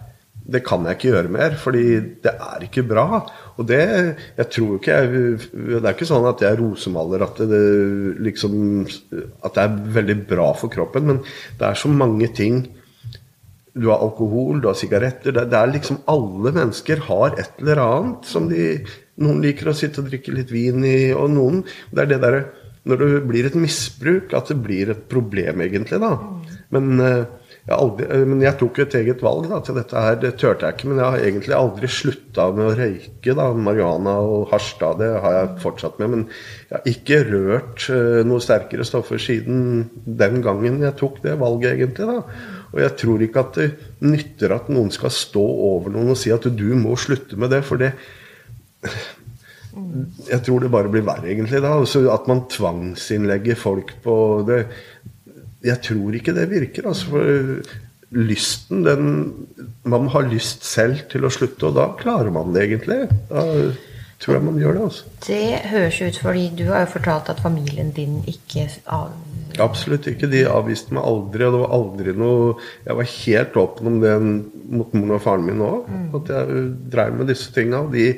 det 0.46 0.62
kan 0.62 0.84
jeg 0.86 0.94
ikke 0.94 1.10
gjøre 1.10 1.32
mer, 1.34 1.56
fordi 1.58 1.82
det 2.22 2.30
er 2.30 2.62
ikke 2.62 2.84
bra. 2.86 3.18
Og 3.58 3.66
det 3.66 3.80
jeg 4.36 4.48
tror 4.54 4.76
ikke 4.76 4.94
jeg, 4.94 5.38
Det 5.50 5.82
er 5.82 5.94
ikke 5.94 6.06
sånn 6.06 6.28
at 6.28 6.42
jeg 6.44 6.60
rosemaler 6.60 7.24
at 7.26 7.40
det, 7.50 7.62
liksom, 8.22 8.86
at 9.42 9.54
det 9.56 9.64
er 9.64 9.78
veldig 9.98 10.18
bra 10.28 10.52
for 10.54 10.70
kroppen, 10.70 11.06
men 11.06 11.18
det 11.58 11.66
er 11.66 11.74
så 11.74 11.90
mange 11.90 12.28
ting 12.28 12.62
Du 13.76 13.90
har 13.90 14.00
alkohol, 14.00 14.60
du 14.62 14.70
har 14.70 14.78
sigaretter 14.78 15.34
det, 15.36 15.48
det, 15.52 15.58
er 15.58 15.72
liksom 15.74 16.02
Alle 16.08 16.52
mennesker 16.56 17.02
har 17.10 17.36
et 17.36 17.60
eller 17.60 17.82
annet 17.82 18.28
som 18.28 18.48
de 18.52 18.70
Noen 19.20 19.40
liker 19.44 19.70
å 19.70 19.76
sitte 19.76 20.02
og 20.02 20.10
drikke 20.10 20.34
litt 20.36 20.52
vin 20.52 20.84
i, 20.84 21.12
og 21.16 21.30
noen 21.32 21.62
Det 21.90 22.04
er 22.04 22.10
det 22.14 22.20
derre 22.24 22.42
Når 22.88 23.02
det 23.02 23.10
blir 23.28 23.48
et 23.48 23.58
misbruk, 23.58 24.34
at 24.36 24.52
det 24.52 24.58
blir 24.62 24.92
et 24.92 25.06
problem, 25.10 25.64
egentlig, 25.64 25.98
da. 26.02 26.12
Men 26.74 27.00
jeg, 27.66 27.74
aldri, 27.74 28.06
eh, 28.14 28.24
men 28.30 28.42
jeg 28.44 28.54
tok 28.60 28.78
et 28.84 28.94
eget 29.00 29.22
valg 29.26 29.48
da, 29.50 29.58
til 29.64 29.74
dette 29.78 30.02
her. 30.02 30.18
Det 30.22 30.36
turte 30.38 30.68
jeg 30.68 30.76
ikke. 30.76 30.90
Men 30.90 31.00
jeg 31.02 31.10
har 31.10 31.24
egentlig 31.28 31.56
aldri 31.56 31.90
slutta 31.90 32.44
med 32.54 32.68
å 32.68 32.76
røyke. 32.78 33.34
da, 33.34 33.46
Marihuana 33.66 34.14
og 34.22 34.52
hasj 34.52 34.68
da, 34.82 34.92
det 35.00 35.08
har 35.24 35.34
jeg 35.34 35.56
fortsatt 35.64 35.98
med. 35.98 36.12
Men 36.12 36.22
jeg 36.68 36.76
har 36.76 36.86
ikke 36.92 37.18
rørt 37.32 37.88
uh, 37.90 38.20
noe 38.28 38.44
sterkere 38.44 38.86
stoffer 38.86 39.18
siden 39.22 39.88
den 40.06 40.38
gangen 40.46 40.78
jeg 40.84 40.94
tok 41.00 41.18
det 41.26 41.34
valget, 41.42 41.74
egentlig. 41.74 42.06
da. 42.06 42.55
Og 42.76 42.82
jeg 42.84 42.96
tror 43.00 43.24
ikke 43.24 43.42
at 43.42 43.58
det 43.58 43.68
nytter 44.04 44.52
at 44.56 44.68
noen 44.72 44.92
skal 44.94 45.12
stå 45.14 45.42
over 45.70 45.92
noen 45.94 46.12
og 46.12 46.20
si 46.20 46.32
at 46.34 46.44
du 46.52 46.68
må 46.78 46.96
slutte 47.00 47.38
med 47.40 47.54
det. 47.54 47.62
For 47.66 47.80
det 47.80 47.94
Jeg 50.30 50.40
tror 50.46 50.62
det 50.62 50.72
bare 50.72 50.88
blir 50.92 51.04
verre, 51.04 51.28
egentlig. 51.32 51.60
da, 51.60 51.74
altså 51.80 52.06
At 52.12 52.28
man 52.28 52.46
tvangsinnlegger 52.52 53.58
folk 53.60 53.96
på 54.04 54.14
det 54.48 54.62
jeg 55.66 55.82
tror 55.82 56.14
ikke 56.14 56.34
det 56.36 56.46
virker. 56.50 56.86
Altså, 56.86 57.10
for 57.10 58.16
lysten, 58.16 58.84
den 58.86 59.08
Man 59.84 60.08
har 60.08 60.28
lyst 60.30 60.64
selv 60.66 61.04
til 61.10 61.26
å 61.26 61.30
slutte, 61.32 61.68
og 61.68 61.76
da 61.78 61.90
klarer 61.98 62.30
man 62.34 62.52
det 62.54 62.66
egentlig. 62.66 63.06
Da 63.30 63.42
tror 64.22 64.38
jeg 64.38 64.46
man 64.46 64.58
gjør 64.60 64.76
det. 64.76 64.82
altså. 64.88 65.14
Det 65.26 65.70
høres 65.70 66.00
ut 66.00 66.18
fordi 66.22 66.44
du 66.56 66.64
har 66.70 66.84
jo 66.84 66.92
fortalt 66.96 67.30
at 67.32 67.42
familien 67.44 67.92
din 67.96 68.22
ikke 68.30 68.68
av... 68.92 69.12
Absolutt 69.62 70.08
ikke. 70.10 70.28
De 70.32 70.42
avviste 70.48 70.94
meg 70.96 71.04
aldri. 71.06 71.46
Og 71.46 71.54
det 71.54 71.62
var 71.62 71.74
aldri 71.76 72.12
noe 72.16 72.48
Jeg 72.84 72.98
var 72.98 73.12
helt 73.12 73.60
åpen 73.62 73.88
om 73.88 74.00
det 74.02 74.16
mot 74.20 74.96
moren 74.96 75.16
og 75.16 75.22
faren 75.24 75.46
min 75.46 75.64
òg. 75.64 75.88
Mm. 75.88 76.08
At 76.18 76.32
jeg 76.32 76.66
dreiv 76.92 77.16
med 77.20 77.32
disse 77.32 77.52
tinga. 77.54 77.84
Og 77.86 77.96
de, 77.96 78.08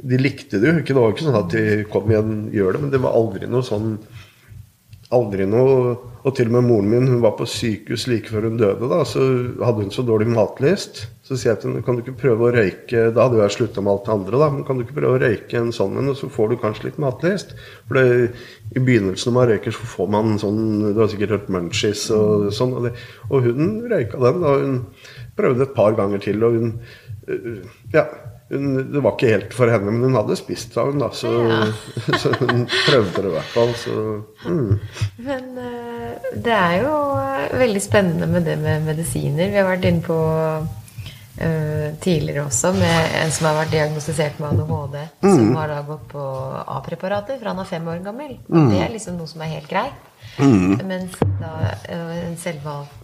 de, 0.00 0.20
likte 0.20 0.60
det 0.60 0.70
jo 0.70 0.80
ikke. 0.80 0.92
Det 0.92 1.00
var 1.00 1.14
ikke 1.14 1.28
sånn 1.28 1.40
at 1.40 1.54
de 1.54 1.64
kom 1.92 2.12
igjen, 2.12 2.34
gjør 2.54 2.76
det. 2.76 2.82
Men 2.84 2.94
det 2.96 3.02
var 3.04 3.16
aldri 3.20 3.50
noe 3.50 3.66
sånn 3.66 3.98
Aldri 5.14 5.44
noe 5.46 5.94
og 6.24 6.32
til 6.34 6.48
og 6.48 6.54
med 6.56 6.64
moren 6.64 6.88
min 6.88 7.10
hun 7.10 7.20
var 7.22 7.34
på 7.36 7.44
sykehus 7.46 8.06
like 8.08 8.32
før 8.32 8.48
hun 8.48 8.56
døde. 8.58 8.88
da, 8.88 9.02
Så 9.04 9.20
hadde 9.60 9.84
hun 9.84 9.92
så 9.92 10.02
dårlig 10.02 10.30
matlyst. 10.32 11.04
Så 11.24 11.38
sier 11.40 11.54
jeg 11.54 11.62
til 11.62 11.70
henne 11.70 11.84
kan 11.86 11.96
du 11.96 12.02
ikke 12.02 12.18
prøve 12.20 12.44
å 12.44 12.52
røyke 12.52 13.06
Da 13.16 13.24
hadde 13.24 13.38
jeg 13.40 13.54
slutta 13.54 13.80
med 13.80 13.94
alt 13.94 14.08
det 14.08 14.12
andre, 14.12 14.40
da. 14.42 14.48
Men 14.52 14.66
kan 14.68 14.76
du 14.76 14.84
ikke 14.84 14.98
prøve 14.98 15.16
å 15.16 15.22
røyke 15.22 15.56
en 15.60 15.72
sånn 15.72 15.96
en, 16.00 16.10
og 16.12 16.18
så 16.20 16.28
får 16.32 16.52
du 16.52 16.58
kanskje 16.60 16.90
litt 16.90 17.00
matlyst? 17.00 17.54
For 17.88 17.96
det, 17.96 18.28
i 18.76 18.82
begynnelsen 18.82 19.30
når 19.30 19.38
man 19.38 19.48
røyker, 19.52 19.76
så 19.76 19.88
får 19.94 20.12
man 20.16 20.36
sånn 20.42 20.60
Du 20.90 21.00
har 21.00 21.08
sikkert 21.12 21.38
hørt 21.38 21.50
munchies 21.54 22.04
og 22.14 22.50
sånn. 22.56 22.76
Og, 22.76 23.00
og 23.30 23.48
hun 23.48 23.74
røyka 23.88 24.20
den. 24.26 24.44
og 24.44 24.68
Hun 24.68 24.78
prøvde 25.38 25.64
et 25.64 25.74
par 25.76 25.96
ganger 25.96 26.22
til, 26.28 26.44
og 26.44 26.60
hun 26.60 26.76
Ja 27.94 28.08
hun, 28.52 28.92
det 28.92 29.00
var 29.00 29.14
ikke 29.16 29.30
helt 29.32 29.54
for 29.56 29.72
henne, 29.72 29.88
men 29.88 30.04
hun 30.04 30.18
hadde 30.18 30.36
spist 30.38 30.76
av 30.78 30.90
hun 30.92 31.00
da, 31.00 31.08
så, 31.16 31.30
ja. 31.48 31.60
så, 32.20 32.32
hun 32.42 32.66
prøvde 32.68 33.24
det 33.24 33.30
i 33.30 33.34
hvert 33.34 33.52
fall. 33.54 33.72
Så, 33.80 33.94
mm. 34.44 34.72
Men 35.24 35.48
uh, 35.56 36.32
det 36.44 36.54
er 36.54 36.76
jo 36.82 36.94
uh, 37.16 37.58
veldig 37.58 37.82
spennende 37.82 38.28
med 38.30 38.44
det 38.48 38.58
med 38.60 38.84
medisiner. 38.86 39.48
Vi 39.48 39.58
har 39.58 39.70
vært 39.72 39.88
inne 39.88 40.04
på 40.04 40.18
tidligere 41.34 42.44
også 42.46 42.70
med 42.76 43.14
en 43.18 43.32
som 43.34 43.48
har 43.48 43.56
vært 43.58 43.72
diagnostisert 43.74 44.36
med 44.38 44.52
ADHD, 44.54 44.98
mm. 45.24 45.32
som 45.32 45.56
har 45.58 45.72
da 45.72 45.80
gått 45.88 46.04
på 46.12 46.24
A-preparater 46.76 47.40
fra 47.40 47.50
han 47.50 47.62
er 47.64 47.70
fem 47.70 47.88
år 47.90 48.04
gammel. 48.04 48.36
Mm. 48.46 48.68
Det 48.70 48.82
er 48.84 48.92
liksom 48.92 49.18
noe 49.18 49.30
som 49.30 49.42
er 49.42 49.50
helt 49.56 49.66
greit. 49.70 50.10
Mm. 50.38 50.78
Mens 50.86 51.18
da 51.40 51.50
en 51.90 52.38
selvvalgt 52.40 53.03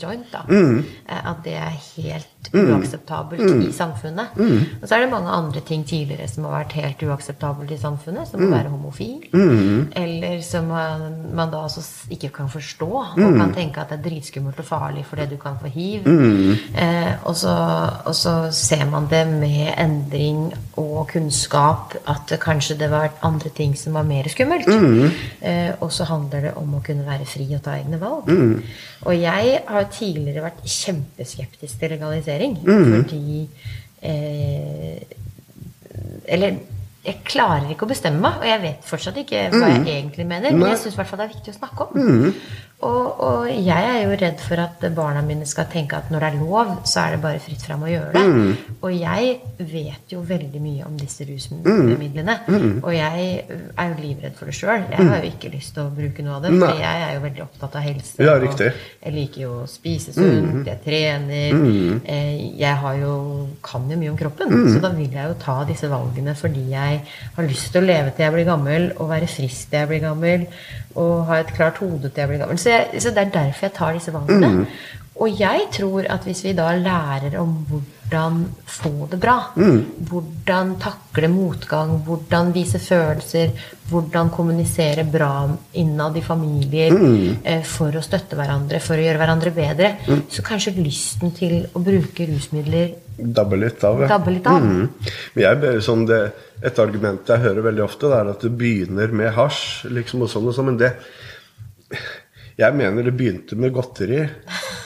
joint, 0.00 0.26
da, 0.32 0.44
mm. 0.48 0.84
at 1.08 1.42
det 1.44 1.56
er 1.58 1.74
helt 1.96 2.40
Mm. 2.52 2.70
uakseptabelt 2.70 3.42
mm. 3.42 3.60
i 3.68 3.72
samfunnet. 3.72 4.26
Mm. 4.36 4.60
Og 4.82 4.88
så 4.88 4.94
er 4.94 5.00
det 5.00 5.10
mange 5.10 5.30
andre 5.30 5.60
ting 5.60 5.84
tidligere 5.86 6.28
som 6.28 6.44
har 6.44 6.56
vært 6.56 6.72
helt 6.72 7.02
uakseptabelt 7.06 7.70
i 7.70 7.78
samfunnet. 7.78 8.26
Som 8.26 8.40
å 8.40 8.48
mm. 8.48 8.54
være 8.54 8.72
homofil. 8.72 9.26
Mm. 9.32 9.84
Eller 9.96 10.40
som 10.42 10.66
man, 10.72 11.04
man, 11.36 11.52
da 11.52 11.62
altså 11.62 11.84
ikke 12.10 12.32
kan 12.40 12.50
forstå. 12.50 12.88
Og 12.90 13.36
kan 13.38 13.54
tenke 13.54 13.84
at 13.84 13.92
det 13.92 14.00
er 14.00 14.08
dritskummelt 14.08 14.58
og 14.58 14.66
farlig 14.66 15.04
fordi 15.06 15.28
du 15.30 15.36
kan 15.38 15.60
få 15.60 15.70
hiv. 15.70 16.08
Eh, 16.10 17.12
og, 17.22 17.36
så, 17.36 17.54
og, 18.04 18.14
så, 18.16 18.34
ser 18.50 18.84
man 18.90 19.06
det 19.10 19.22
med 19.28 19.70
endring 19.78 20.48
og 20.80 21.06
kunnskap 21.12 21.94
at 22.08 22.34
kanskje 22.40 22.78
det 22.80 22.90
var 22.90 23.12
andre 23.22 23.52
ting 23.54 23.76
som 23.78 23.94
var 23.94 24.08
mer 24.08 24.28
skummelt. 24.32 24.66
Eh, 25.40 25.70
og 25.80 25.92
så 25.92 26.08
handler 26.08 26.48
det 26.48 26.54
om 26.58 26.74
å 26.74 26.82
kunne 26.82 27.06
være 27.06 27.28
fri 27.28 27.46
og 27.54 27.62
ta 27.62 27.76
egne 27.78 28.00
valg. 28.00 28.30
Og 29.08 29.14
jeg 29.16 29.60
har 29.66 29.86
tidligere 29.92 30.44
vært 30.44 30.64
kjempeskeptisk 30.66 31.80
til 31.80 31.94
legalisering. 31.94 32.58
Mm. 32.66 32.90
Fordi 32.92 33.48
eh, 34.02 35.00
Eller 36.28 36.58
jeg 37.00 37.22
klarer 37.24 37.70
ikke 37.72 37.86
å 37.86 37.90
bestemme 37.90 38.20
meg, 38.20 38.42
og 38.42 38.44
jeg 38.44 38.60
vet 38.60 38.84
fortsatt 38.84 39.16
ikke 39.22 39.46
hva 39.54 39.70
jeg 39.70 39.80
mm. 39.80 39.86
egentlig 39.88 40.26
mener. 40.28 40.52
Men 40.52 40.74
jeg 40.74 40.82
syns 40.82 40.98
det 41.00 41.06
er 41.16 41.30
viktig 41.32 41.54
å 41.54 41.56
snakke 41.56 41.86
om. 41.86 41.96
Mm. 41.96 42.34
Og, 42.80 43.20
og, 43.20 43.48
jeg 43.50 43.86
er 43.90 43.98
jo 44.06 44.16
redd 44.16 44.40
for 44.40 44.62
at 44.62 44.84
barna 44.96 45.20
mine 45.26 45.46
skal 45.48 45.68
tenke 45.72 45.98
at 45.98 46.08
når 46.12 46.24
det 46.24 46.28
er 46.30 46.38
lov, 46.40 46.70
så 46.88 47.02
er 47.02 47.16
det 47.16 47.22
bare 47.24 47.42
fritt 47.44 47.64
fram 47.66 47.84
å 47.84 47.90
gjøre 47.90 48.12
det. 48.14 48.22
Mm. 48.30 48.76
Og 48.80 48.94
jeg 48.96 49.34
vet 49.58 50.14
jo 50.14 50.22
veldig 50.26 50.62
mye 50.64 50.86
om 50.88 50.96
disse 51.00 51.26
rusmidlene. 51.28 52.38
Mm. 52.46 52.56
mm. 52.56 52.78
Og 52.80 52.94
jeg 52.96 53.28
er 53.50 53.90
jo 53.90 53.98
livredd 54.00 54.38
for 54.38 54.48
det 54.48 54.56
sjøl. 54.56 54.86
Jeg 54.88 55.10
har 55.10 55.20
jo 55.20 55.32
ikke 55.34 55.52
lyst 55.52 55.74
til 55.76 55.84
å 55.84 55.92
bruke 55.94 56.24
noe 56.24 56.38
av 56.38 56.46
det. 56.46 56.54
For 56.56 56.80
jeg 56.80 57.04
er 57.04 57.14
jo 57.18 57.24
veldig 57.26 57.44
opptatt 57.44 57.76
av 57.80 57.84
helse. 57.84 58.16
Ja, 58.24 58.38
jeg 58.40 59.14
liker 59.14 59.44
jo 59.44 59.52
å 59.60 59.68
spise 59.70 60.16
sunt, 60.16 60.62
mm. 60.62 60.64
jeg 60.70 60.82
trener. 60.86 61.60
Mm. 61.60 62.00
Jeg 62.08 62.50
jeg 62.60 63.00
jo, 63.02 63.14
kan 63.64 63.88
jo 63.90 63.98
mye 64.00 64.12
om 64.12 64.18
kroppen. 64.18 64.54
Så 64.72 64.80
da 64.82 64.92
vil 64.94 65.12
jeg 65.12 65.32
jo 65.32 65.36
ta 65.40 65.60
disse 65.68 65.90
valgene 65.90 66.34
fordi 66.38 66.66
jeg 66.72 67.00
har 67.36 67.48
lyst 67.48 67.72
til 67.74 67.82
å 67.82 67.88
leve 67.88 68.14
til 68.14 68.26
jeg 68.26 68.36
blir 68.36 68.48
gammel, 68.48 68.90
og 68.98 69.10
være 69.12 69.30
frisk 69.30 69.70
til 69.70 69.82
jeg 69.82 69.90
blir 69.90 70.04
gammel 70.04 70.46
og 70.98 71.26
ha 71.28 71.40
et 71.40 71.52
klart 71.54 71.78
hode 71.82 72.08
til 72.08 72.22
jeg 72.22 72.30
blir 72.30 72.42
gammel. 72.42 72.58
Så, 72.58 72.72
jeg, 72.72 73.02
så, 73.02 73.12
det 73.14 73.26
er 73.26 73.36
derfor 73.36 73.66
jeg 73.66 73.76
tar 73.76 73.94
disse 73.98 74.14
valgene. 74.14 74.48
Mm. 74.48 74.66
Og 75.20 75.40
jeg 75.40 75.66
tror 75.74 76.06
at 76.08 76.24
hvis 76.24 76.44
vi 76.46 76.52
da 76.56 76.70
lærer 76.80 77.34
om 77.40 77.52
hvordan 77.68 78.38
få 78.64 79.08
det 79.10 79.18
bra, 79.20 79.36
mm. 79.56 79.80
hvordan 80.08 80.72
takle 80.80 81.28
motgang, 81.28 81.98
hvordan 82.06 82.54
vise 82.54 82.80
følelser, 82.80 83.52
hvordan 83.90 84.30
kommunisere 84.32 85.04
bra 85.04 85.44
innad 85.76 86.16
i 86.16 86.24
familier 86.24 86.96
mm. 86.96 87.36
eh, 87.44 87.62
for 87.66 87.96
å 87.96 88.04
støtte 88.04 88.38
hverandre, 88.38 88.80
for 88.80 88.96
å 88.96 89.04
gjøre 89.04 89.20
hverandre 89.20 89.52
bedre, 89.54 89.92
mm. 90.08 90.24
så 90.32 90.46
kanskje 90.46 90.78
lysten 90.80 91.36
til 91.36 91.66
å 91.74 91.84
bruke 91.84 92.26
rusmidler 92.30 92.94
Dabber 93.20 93.60
litt 93.60 93.84
av. 93.84 94.00
Ja. 94.04 94.08
Dabbe 94.14 94.34
litt 94.34 94.48
av. 94.48 94.64
Mm. 94.64 95.12
Men 95.34 95.44
jeg 95.44 95.84
sånn 95.86 96.06
det 96.08 96.22
et 96.60 96.80
argument 96.82 97.28
jeg 97.28 97.40
hører 97.40 97.64
veldig 97.70 97.84
ofte, 97.86 98.08
det 98.10 98.18
er 98.18 98.32
at 98.34 98.42
det 98.44 98.52
begynner 98.60 99.14
med 99.16 99.32
hasj. 99.36 99.88
liksom 99.88 100.26
og 100.26 100.32
sånn 100.32 100.50
og 100.50 100.56
sånn, 100.56 100.72
Men 100.72 100.80
det 100.80 100.92
Jeg 102.60 102.76
mener 102.76 103.02
det 103.02 103.16
begynte 103.16 103.56
med 103.56 103.72
godteri. 103.72 104.28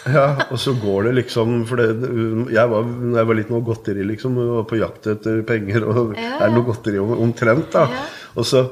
Ja, 0.07 0.47
Og 0.51 0.59
så 0.61 0.75
går 0.77 1.09
det 1.09 1.15
liksom 1.17 1.65
For 1.67 1.81
det, 1.81 2.11
jeg 2.53 2.69
var, 2.71 2.85
når 2.85 3.19
jeg 3.19 3.29
var 3.31 3.39
litt 3.39 3.51
noe 3.51 3.65
godteri, 3.65 4.05
liksom, 4.05 4.37
og 4.39 4.51
var 4.61 4.67
på 4.71 4.81
jakt 4.83 5.09
etter 5.15 5.41
penger, 5.49 5.87
og 5.89 6.13
ja. 6.19 6.37
er 6.45 6.53
noe 6.53 6.67
godteri 6.69 7.01
omtrent, 7.01 7.73
da. 7.73 7.89
Ja. 7.91 8.05
Og 8.37 8.47
så 8.47 8.67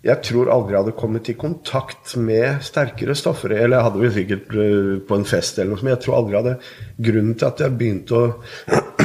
jeg 0.00 0.24
tror 0.24 0.48
aldri 0.48 0.72
jeg 0.72 0.80
hadde 0.80 0.96
kommet 0.96 1.28
i 1.28 1.34
kontakt 1.36 2.14
med 2.16 2.62
sterkere 2.64 3.12
stoffer. 3.18 3.52
Eller 3.52 3.76
jeg 3.76 3.86
hadde 3.88 4.00
vel 4.00 4.14
sikkert 4.14 4.54
eh, 4.56 4.94
på 5.04 5.18
en 5.18 5.28
fest 5.28 5.60
eller 5.60 5.74
noe, 5.74 5.84
men 5.84 5.92
jeg 5.92 6.02
tror 6.06 6.16
aldri 6.16 6.36
jeg 6.36 6.46
hadde 6.46 7.10
Grunnen 7.10 7.36
til 7.36 7.50
at 7.50 7.60
jeg 7.60 7.76
begynte 7.76 8.16
å. 8.16 8.22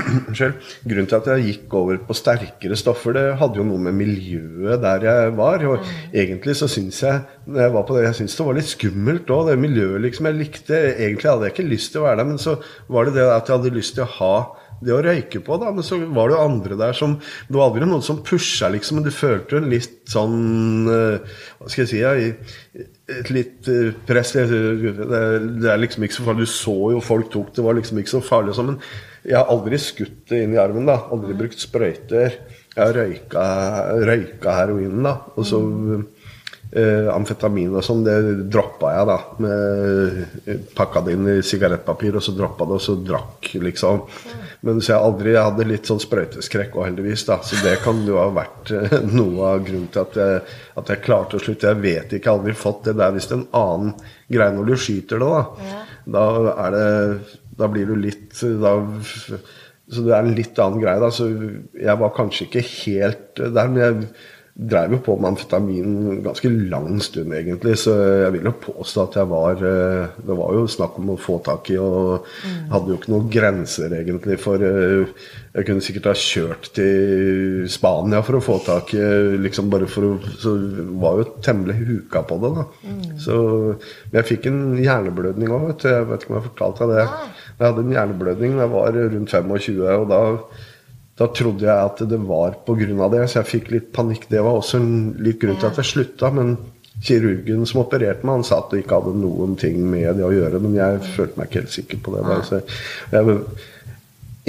Grunnen 0.89 1.10
til 1.10 1.18
at 1.18 1.30
jeg 1.32 1.46
gikk 1.50 1.78
over 1.78 2.02
på 2.06 2.18
sterkere 2.18 2.78
stoffer, 2.80 3.15
det 3.18 3.26
hadde 3.39 3.62
jo 3.62 3.68
noe 3.68 3.82
med 3.88 3.98
miljøet 3.98 4.84
der 4.84 5.08
jeg 5.08 5.38
var. 5.38 5.63
Og 5.70 5.80
mm. 5.80 5.96
egentlig 6.24 6.58
så 6.60 6.70
syns 6.72 7.02
jeg 7.04 7.24
når 7.46 7.65
jeg 7.65 7.76
var 7.76 7.88
på 7.88 7.96
det, 7.96 8.06
jeg 8.08 8.20
syns 8.22 8.38
det 8.38 8.50
var 8.50 8.60
litt 8.60 8.72
skummelt 8.72 9.34
òg, 9.34 9.50
det 9.50 9.62
miljøet 9.62 10.06
liksom 10.06 10.30
jeg 10.30 10.39
likte. 10.41 10.84
Egentlig 10.96 11.32
hadde 11.32 11.50
jeg 11.50 11.56
ikke 11.56 11.72
lyst 11.72 11.94
til 11.94 12.04
å 12.04 12.08
være 12.08 12.22
der, 12.22 12.30
men 12.34 12.41
så 12.41 12.60
var 12.91 13.08
det 13.08 13.18
det 13.18 13.26
at 13.30 13.50
jeg 13.50 13.60
hadde 13.60 13.76
lyst 13.76 13.98
til 13.98 14.06
å 14.06 14.13
ha 14.20 14.36
det 14.84 14.94
å 14.94 15.02
røyke 15.04 15.41
på, 15.46 15.58
da. 15.62 15.72
Men 15.76 15.86
så 15.88 16.00
var 16.04 16.30
det 16.30 16.36
jo 16.36 16.44
andre 16.44 16.78
der 16.80 16.98
som 16.98 17.15
Det 17.22 17.56
var 17.56 17.70
aldri 17.70 17.88
noen 17.88 18.04
som 18.06 18.22
pusha, 18.26 18.70
liksom, 18.74 19.00
men 19.00 19.08
du 19.08 19.13
følte 19.13 19.58
jo 19.58 19.72
litt 19.72 20.04
sånn 20.12 20.89
uh, 20.89 21.39
Hva 21.60 21.72
skal 21.72 21.86
jeg 21.86 21.91
si? 21.94 22.02
Ja, 22.04 22.13
et 23.15 23.34
litt 23.34 23.70
uh, 23.72 23.96
press. 24.08 24.36
Det, 24.36 24.46
det, 24.52 25.70
er 25.72 25.82
liksom 25.82 26.06
ikke 26.06 26.20
så 26.20 26.28
farlig. 26.28 26.48
Du 26.48 26.56
så 26.56 26.78
jo 26.96 27.04
folk 27.04 27.32
tok 27.34 27.54
det, 27.56 27.65
var 27.65 27.78
liksom 27.80 28.02
ikke 28.02 28.18
så 28.18 28.24
farlig. 28.26 28.58
Men 28.65 28.80
jeg 29.26 29.38
har 29.38 29.50
aldri 29.52 29.80
skutt 29.82 30.26
det 30.30 30.44
inn 30.46 30.56
i 30.56 30.62
armen. 30.62 30.86
da 30.90 31.00
Aldri 31.14 31.36
brukt 31.38 31.62
sprøyter. 31.62 32.38
Jeg 32.76 32.82
har 32.82 32.94
røyka, 32.94 33.46
røyka 34.06 34.56
heroinen, 34.60 35.04
da. 35.08 35.18
Og 35.36 35.48
så 35.48 35.62
Eh, 36.76 37.06
amfetamin 37.08 37.72
og 37.78 37.84
sånn, 37.88 38.02
det 38.04 38.16
droppa 38.52 38.90
jeg, 38.92 39.06
da. 39.08 39.16
Med, 39.40 40.64
pakka 40.76 41.06
det 41.06 41.14
inn 41.16 41.30
i 41.32 41.36
sigarettpapir, 41.46 42.18
og 42.18 42.26
så 42.26 42.34
droppa 42.36 42.66
det, 42.68 42.80
og 42.80 42.84
så 42.84 42.96
drakk, 43.00 43.52
liksom. 43.64 44.02
Men 44.68 44.82
så 44.84 44.92
jeg 44.96 45.06
aldri 45.08 45.36
jeg 45.38 45.46
hadde 45.46 45.68
litt 45.70 45.88
sånn 45.88 46.02
sprøyteskrekk 46.04 46.76
òg, 46.76 46.88
heldigvis. 46.90 47.24
da, 47.30 47.38
Så 47.48 47.62
det 47.64 47.78
kan 47.86 48.02
jo 48.04 48.18
ha 48.20 48.28
vært 48.36 48.74
eh, 48.76 48.98
noe 49.20 49.54
av 49.54 49.64
grunnen 49.64 49.88
til 49.94 50.04
at 50.04 50.20
jeg, 50.20 50.44
at 50.82 50.92
jeg 50.92 51.04
klarte 51.06 51.40
å 51.40 51.46
slutte. 51.46 51.72
Jeg 51.72 51.84
vet 51.86 52.18
ikke, 52.18 52.26
jeg 52.26 52.34
har 52.34 52.42
aldri 52.42 52.58
fått 52.60 52.90
det. 52.90 52.98
Det 53.00 53.08
er 53.08 53.16
visst 53.22 53.36
en 53.38 53.48
annen 53.56 53.96
greie 54.28 54.58
når 54.58 54.72
du 54.72 54.76
skyter 54.76 55.24
det, 55.24 55.32
da. 55.32 55.70
Ja. 55.70 55.82
Da 56.18 56.26
er 56.68 56.76
det 56.76 56.90
Da 57.58 57.70
blir 57.72 57.88
du 57.88 57.96
litt 58.00 58.34
da, 58.62 58.76
Så 59.88 60.06
det 60.06 60.13
er 60.13 60.22
en 60.22 60.36
litt 60.38 60.58
annen 60.60 60.82
greie, 60.82 61.02
da. 61.02 61.12
Så 61.13 61.30
jeg 61.78 62.02
var 62.02 62.15
kanskje 62.15 62.50
ikke 62.50 62.65
helt 62.65 63.44
der, 63.44 63.70
men 63.70 63.84
jeg 63.84 64.08
drev 64.56 64.94
jo 64.96 64.98
på 65.04 65.15
med 65.20 65.34
amfetamin 65.34 66.22
ganske 66.24 66.48
lang 66.72 67.02
stund, 67.04 67.34
egentlig. 67.36 67.74
Så 67.82 67.91
jeg 68.24 68.32
vil 68.38 68.48
jo 68.48 68.54
påstå 68.63 69.04
at 69.04 69.18
jeg 69.20 69.28
var 69.28 69.63
eh, 69.68 70.13
Det 70.15 70.38
var 70.39 70.54
jo 70.56 70.63
snakk 70.72 70.96
om 71.02 71.12
å 71.12 71.18
få 71.20 71.41
tak 71.44 71.74
i, 71.74 71.78
og 71.82 72.30
hadde 72.72 72.94
jo 72.94 73.00
ikke 73.00 73.12
noen 73.12 73.28
grenser, 73.34 73.91
egentlig. 74.00 74.39
For 74.39 74.63
eh, 74.63 75.12
jeg 75.58 75.68
kunne 75.68 75.84
sikkert 75.84 76.08
ha 76.08 76.15
kjørt 76.20 76.72
til 76.78 77.68
Spania 77.72 78.24
for 78.24 78.39
å 78.39 78.44
få 78.46 78.58
tak 78.63 78.96
i 78.96 79.04
liksom 79.44 79.68
bare 79.74 79.89
for 79.91 80.08
å 80.08 80.13
Så 80.39 80.56
var 81.04 81.20
jo 81.20 81.28
temmelig 81.44 81.76
huka 81.84 82.24
på 82.28 82.39
det, 82.44 82.54
da. 82.56 82.68
Så 83.20 83.38
Men 83.76 84.22
jeg 84.22 84.30
fikk 84.32 84.48
en 84.52 84.62
hjerneblødning 84.80 85.52
òg, 85.52 85.68
vet 85.74 85.84
du. 85.84 85.89
Jeg 85.91 86.08
vet 86.13 86.24
ikke 86.24 86.34
om 86.34 86.39
jeg 86.39 86.48
fortalte 86.54 86.88
deg 86.94 87.04
det. 87.04 87.35
Jeg 87.56 87.68
hadde 87.68 87.84
en 87.86 87.94
hjerneblødning 87.96 88.58
da 88.58 88.65
jeg 88.65 88.74
var 88.74 88.98
rundt 89.15 89.36
25, 89.36 89.84
og 89.96 90.08
da 90.12 90.22
da 91.15 91.30
trodde 91.32 91.63
jeg 91.63 91.72
at 91.72 92.02
det 92.12 92.18
var 92.28 92.58
pga. 92.68 93.08
det, 93.13 93.22
så 93.32 93.39
jeg 93.39 93.48
fikk 93.48 93.70
litt 93.72 93.91
panikk. 93.96 94.26
Det 94.28 94.41
var 94.44 94.58
også 94.58 94.82
en 94.82 94.96
litt 95.24 95.39
grunn 95.39 95.60
til 95.62 95.70
at 95.70 95.80
jeg 95.80 95.88
slutta. 95.91 96.32
Men 96.36 96.58
kirurgen 97.06 97.63
som 97.68 97.86
opererte 97.86 98.28
meg, 98.28 98.41
han 98.41 98.44
sa 98.48 98.60
at 98.60 98.74
det 98.74 98.84
ikke 98.84 99.00
hadde 99.00 99.22
noen 99.22 99.56
ting 99.60 99.80
med 99.88 100.20
det 100.20 100.26
å 100.28 100.34
gjøre. 100.36 100.60
Men 100.63 100.76
jeg 100.76 101.00
følte 101.15 101.39
meg 101.39 101.48
ikke 101.48 101.63
helt 101.63 101.76
sikker 101.78 102.04
på 102.04 102.18
det. 102.18 102.41
Så 102.50 102.60
jeg, 103.13 103.38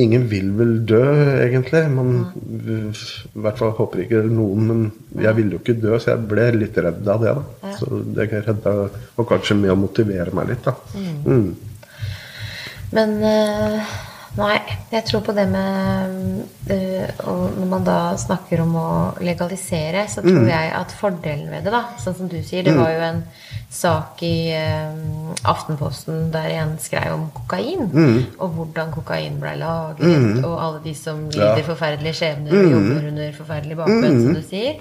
ingen 0.02 0.26
vil 0.32 0.50
vel 0.58 0.74
dø, 0.90 1.04
egentlig. 1.44 1.84
Man, 1.94 2.12
I 2.34 3.44
hvert 3.46 3.62
fall 3.62 3.72
håper 3.78 4.02
ikke 4.02 4.24
noen, 4.26 4.66
men 4.66 5.22
jeg 5.22 5.38
ville 5.38 5.54
jo 5.56 5.62
ikke 5.62 5.78
dø, 5.86 5.94
så 6.02 6.16
jeg 6.16 6.26
ble 6.34 6.50
litt 6.58 6.82
redd 6.82 7.06
av 7.14 7.22
det. 7.22 7.36
da. 7.38 7.72
Så 7.78 8.02
det 8.18 8.28
redda 8.34 8.76
og 8.90 9.30
kanskje 9.30 9.58
med 9.62 9.70
å 9.70 9.78
motivere 9.86 10.34
meg 10.34 10.50
litt, 10.50 10.66
da. 10.66 10.74
Mm. 10.98 11.65
Men 12.92 13.16
eh, 13.24 13.80
Nei, 14.36 14.58
jeg 14.92 15.06
tror 15.08 15.22
på 15.24 15.32
det 15.32 15.46
med 15.48 16.16
eh, 16.68 17.08
Og 17.24 17.54
når 17.56 17.68
man 17.70 17.86
da 17.86 17.94
snakker 18.20 18.60
om 18.66 18.74
å 18.76 18.88
legalisere, 19.24 20.02
så 20.12 20.20
tror 20.20 20.44
jeg 20.50 20.72
at 20.76 20.92
fordelen 20.92 21.48
ved 21.48 21.64
det, 21.64 21.72
da, 21.72 21.80
sånn 22.02 22.18
som 22.18 22.28
du 22.28 22.36
sier 22.44 22.66
Det 22.66 22.74
var 22.76 22.90
jo 22.92 23.00
en 23.06 23.22
sak 23.72 24.20
i 24.28 24.52
eh, 24.52 24.92
Aftenposten 25.48 26.28
der 26.34 26.50
en 26.60 26.76
skrev 26.80 27.14
om 27.16 27.26
kokain. 27.34 27.88
Og 28.38 28.52
hvordan 28.58 28.92
kokain 28.94 29.40
ble 29.40 29.56
laget, 29.60 30.44
og 30.44 30.54
alle 30.62 30.80
de 30.84 30.94
som 30.96 31.24
lider 31.32 31.58
Ja. 31.62 31.64
forferdelige 31.66 32.14
skjebner 32.20 32.52
og 32.60 32.70
jobber 32.76 33.08
under 33.10 33.32
forferdelig 33.36 33.76
bakgrunn, 33.80 34.20
som 34.22 34.34
du 34.34 34.42
sier. 34.42 34.80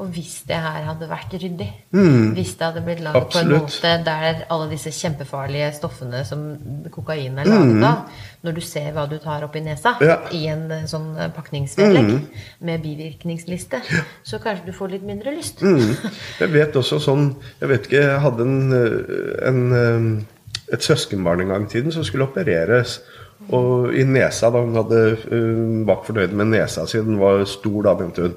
Og 0.00 0.08
hvis 0.14 0.42
det 0.48 0.56
her 0.56 0.86
hadde 0.88 1.08
vært 1.10 1.34
ryddig, 1.36 1.68
hvis 1.90 2.54
det 2.56 2.66
hadde 2.66 2.82
blitt 2.86 3.02
laget 3.04 3.28
på 3.32 3.42
en 3.42 3.52
måte 3.52 3.92
der 4.06 4.44
alle 4.48 4.70
disse 4.70 4.92
kjempefarlige 4.96 5.70
stoffene 5.76 6.22
som 6.24 6.46
kokain 6.92 7.38
er 7.38 7.48
laget 7.48 7.84
av 7.84 8.26
Når 8.40 8.56
du 8.56 8.60
ser 8.64 8.92
hva 8.96 9.04
du 9.10 9.18
tar 9.20 9.44
opp 9.44 9.56
i 9.56 9.60
nesa 9.60 9.96
Ja. 10.00 10.16
i 10.32 10.46
en 10.48 10.70
eh, 10.72 10.86
sånn 10.88 11.12
pakningsvedlegg 11.36 11.90
pakningsvedlegg 11.90 12.64
med 12.66 12.82
bivirkningsliste, 12.84 13.80
så 14.24 14.40
kanskje 14.42 14.70
du 14.70 14.72
får 14.76 14.94
litt 14.94 15.06
mindre 15.06 15.34
lyst. 15.34 15.62
Mm. 15.62 15.94
Jeg 16.40 16.52
vet 16.52 16.76
også 16.76 17.00
sånn 17.02 17.30
Jeg 17.60 17.68
vet 17.68 17.88
ikke, 17.88 18.04
jeg 18.04 18.20
hadde 18.24 18.46
en, 18.46 18.72
øh, 18.72 19.48
en, 19.48 20.26
et 20.72 20.82
søskenbarn 20.82 21.44
en 21.44 21.54
gang 21.54 21.66
i 21.66 21.72
tiden 21.72 21.92
som 21.92 22.04
skulle 22.06 22.28
opereres. 22.28 23.00
Og 23.48 23.94
i 23.96 24.04
nesa, 24.04 24.50
da 24.52 24.60
hun 24.62 24.76
hadde 24.76 25.00
øh, 25.32 25.86
var 25.88 26.04
fornøyd 26.06 26.36
med 26.36 26.52
nesa 26.52 26.84
si, 26.86 27.00
den 27.00 27.18
var 27.20 27.42
stor 27.48 27.82
da, 27.88 27.96
mente 27.98 28.28
hun. 28.28 28.36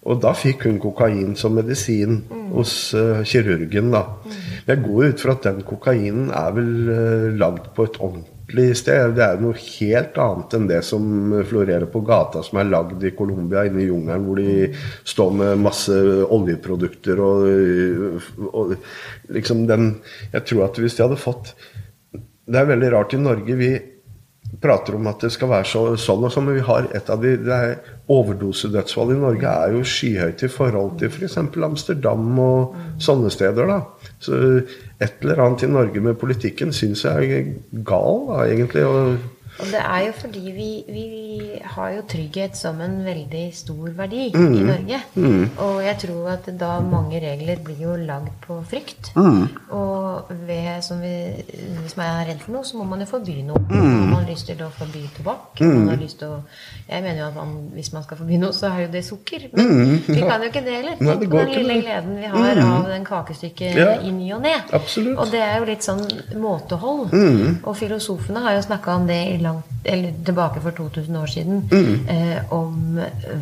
Og 0.00 0.20
da 0.22 0.32
fikk 0.32 0.64
hun 0.64 0.78
kokain 0.80 1.34
som 1.36 1.58
medisin 1.58 2.22
hos 2.54 2.94
uh, 2.96 3.20
kirurgen, 3.26 3.90
da. 3.92 4.06
Jeg 4.64 4.80
går 4.80 5.10
ut 5.12 5.20
fra 5.22 5.34
at 5.36 5.44
den 5.44 5.60
kokainen 5.66 6.30
er 6.32 6.54
vel 6.56 6.70
uh, 6.88 7.26
lagd 7.36 7.68
på 7.76 7.84
et 7.84 7.98
ordentlig 8.00 8.70
sted. 8.80 9.12
Det 9.18 9.26
er 9.26 9.42
noe 9.44 9.58
helt 9.60 10.16
annet 10.24 10.56
enn 10.56 10.70
det 10.70 10.80
som 10.88 11.04
florerer 11.50 11.84
på 11.92 12.00
gata, 12.06 12.40
som 12.46 12.62
er 12.62 12.72
lagd 12.72 13.04
i 13.04 13.12
Colombia, 13.18 13.66
inne 13.68 13.84
i 13.84 13.90
jungelen, 13.90 14.24
hvor 14.24 14.40
de 14.40 14.70
står 15.12 15.36
med 15.42 15.62
masse 15.68 16.00
oljeprodukter 16.32 17.20
og, 17.20 18.24
og 18.48 18.74
liksom 19.28 19.66
den 19.68 19.92
Jeg 20.32 20.48
tror 20.48 20.70
at 20.70 20.80
hvis 20.80 20.96
de 20.96 21.04
hadde 21.04 21.20
fått 21.20 21.52
Det 22.14 22.58
er 22.58 22.72
veldig 22.72 22.90
rart 22.96 23.14
i 23.14 23.20
Norge. 23.20 23.54
Vi 23.60 23.70
prater 24.60 24.96
om 24.98 25.06
at 25.10 25.22
det 25.22 25.30
skal 25.34 25.50
være 25.52 25.68
så, 25.68 25.82
sånn 26.00 26.26
og 26.26 26.32
sånn, 26.34 26.48
men 26.48 26.58
vi 26.58 26.66
har 26.66 26.88
et 26.96 27.10
av 27.12 27.22
de 27.22 27.36
er 27.38 27.74
Overdosedødsfall 28.10 29.12
i 29.14 29.18
Norge 29.20 29.50
er 29.50 29.74
jo 29.76 29.84
skyhøyt 29.86 30.42
i 30.42 30.50
forhold 30.50 30.96
til 30.98 31.12
f.eks. 31.12 31.36
Amsterdam 31.38 32.40
og 32.42 32.78
sånne 32.98 33.30
steder. 33.30 33.70
da. 33.70 34.08
Så 34.18 34.40
et 34.98 35.22
eller 35.22 35.44
annet 35.44 35.62
i 35.62 35.70
Norge 35.70 36.02
med 36.02 36.18
politikken 36.18 36.74
syns 36.74 37.04
jeg 37.06 37.30
er 37.36 37.52
gal, 37.86 38.24
da, 38.32 38.40
egentlig. 38.48 38.82
og 38.88 39.39
Og 39.60 39.66
det 39.72 39.80
er 39.84 40.00
jo 40.06 40.12
fordi 40.20 40.40
vi, 40.56 40.68
vi 40.88 41.04
har 41.74 41.90
jo 41.96 42.02
trygghet 42.08 42.56
som 42.56 42.80
en 42.80 42.98
veldig 43.04 43.44
stor 43.54 43.90
verdi 43.98 44.30
Mm. 44.34 44.54
i 44.54 44.62
Norge. 44.70 45.00
Og 45.58 45.82
jeg 45.84 45.96
tror 46.04 46.28
at 46.32 46.48
da 46.60 46.80
mange 46.80 47.20
regler 47.20 47.56
blir 47.64 47.80
jo 47.82 47.96
lagd 47.96 48.30
på 48.46 48.60
frykt. 48.70 49.12
Mm. 49.16 49.48
Og 49.70 50.30
ved, 50.46 50.82
som 50.82 51.00
vi, 51.02 51.12
hvis 51.82 51.96
man 51.96 52.06
er 52.06 52.30
redd 52.30 52.40
for 52.44 52.52
noe, 52.56 52.64
så 52.64 52.76
må 52.78 52.84
man 52.84 53.00
jo 53.00 53.06
forby 53.10 53.42
noe. 53.46 53.60
Mm. 53.70 53.80
Har 53.80 54.06
man 54.14 54.26
lyst 54.28 54.46
til 54.48 54.62
å 54.64 54.70
forby 54.72 55.02
tobakk? 55.16 55.60
Man 55.60 55.88
har 55.92 55.96
lyst 56.00 56.18
til 56.22 56.28
å, 56.28 56.40
jeg 56.88 57.02
mener 57.02 57.20
jo 57.22 57.28
at 57.28 57.36
man, 57.36 57.52
hvis 57.74 57.92
man 57.92 58.02
skal 58.06 58.16
forby 58.22 58.38
noe, 58.40 58.52
så 58.56 58.70
er 58.72 58.86
jo 58.86 58.92
det 58.92 59.04
sukker. 59.04 59.48
Men 59.52 60.00
vi 60.06 60.20
kan 60.20 60.40
jo 60.42 60.48
ikke 60.50 60.64
det 60.64 60.76
heller. 60.78 60.96
Mm. 61.00 61.06
Tenk 61.10 61.30
på 61.30 61.42
den 61.44 61.52
lille 61.58 61.78
gleden 61.84 62.16
vi 62.20 62.30
har 62.32 62.62
av 62.64 62.88
den 62.90 63.04
kakestykket 63.04 63.76
Ja. 63.76 63.90
i 64.00 64.10
ny 64.10 64.32
og 64.34 64.42
ne. 64.42 64.54
Og 65.16 65.30
det 65.30 65.40
er 65.44 65.58
jo 65.58 65.64
litt 65.68 65.84
sånn 65.86 66.02
måtehold. 66.40 67.12
Og 67.64 67.76
filosofene 67.76 68.40
har 68.44 68.56
jo 68.58 68.62
snakka 68.66 68.94
om 69.00 69.06
det 69.08 69.20
i 69.34 69.38
langt, 69.50 69.74
eller 69.84 70.16
tilbake 70.26 70.62
for 70.64 70.70
2000 70.78 71.16
år 71.16 71.26
siden. 71.26 71.60
Eh, 72.08 72.52
om 72.52 72.98